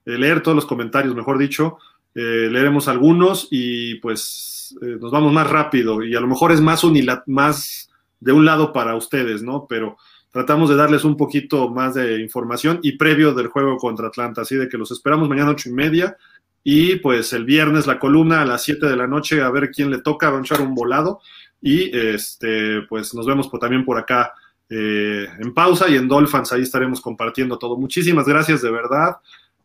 [0.05, 1.77] eh, leer todos los comentarios, mejor dicho.
[2.15, 6.61] Eh, leeremos algunos y pues eh, nos vamos más rápido y a lo mejor es
[6.61, 7.89] más, unila más
[8.21, 9.65] de un lado para ustedes, ¿no?
[9.67, 9.97] Pero
[10.31, 14.55] tratamos de darles un poquito más de información y previo del juego contra Atlanta, así
[14.55, 16.15] de que los esperamos mañana ocho y media
[16.63, 19.91] y pues el viernes la columna a las siete de la noche a ver quién
[19.91, 21.19] le toca, va a echar un volado
[21.61, 24.33] y este pues nos vemos también por acá
[24.69, 27.77] eh, en pausa y en Dolphins, ahí estaremos compartiendo todo.
[27.77, 29.17] Muchísimas gracias de verdad.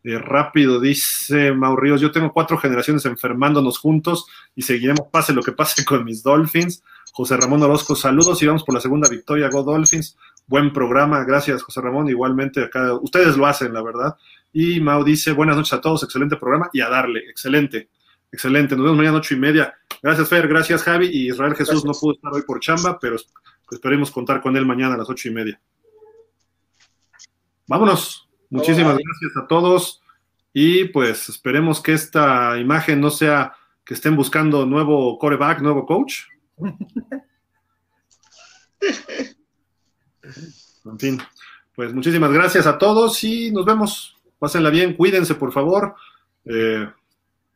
[0.04, 5.42] Eh, rápido, dice Mau Ríos, yo tengo cuatro generaciones enfermándonos juntos y seguiremos pase lo
[5.42, 6.82] que pase con mis Dolphins.
[7.12, 10.16] José Ramón Orozco, saludos y vamos por la segunda victoria, Go Dolphins.
[10.46, 14.16] Buen programa, gracias José Ramón, igualmente acá, ustedes lo hacen, la verdad.
[14.52, 17.88] Y Mau dice, buenas noches a todos, excelente programa y a darle, excelente,
[18.32, 18.74] excelente.
[18.74, 19.74] Nos vemos mañana ocho y media.
[20.02, 21.84] Gracias Fer, gracias Javi y Israel Jesús gracias.
[21.84, 23.16] no pudo estar hoy por chamba, pero
[23.70, 25.60] esperemos contar con él mañana a las ocho y media.
[27.68, 28.28] Vámonos.
[28.50, 30.02] Muchísimas gracias a todos
[30.52, 33.54] y pues esperemos que esta imagen no sea
[33.84, 36.24] que estén buscando nuevo coreback, nuevo coach.
[40.84, 41.22] En fin,
[41.76, 44.16] pues muchísimas gracias a todos y nos vemos.
[44.38, 45.94] Pásenla bien, cuídense por favor.
[46.44, 46.90] Eh,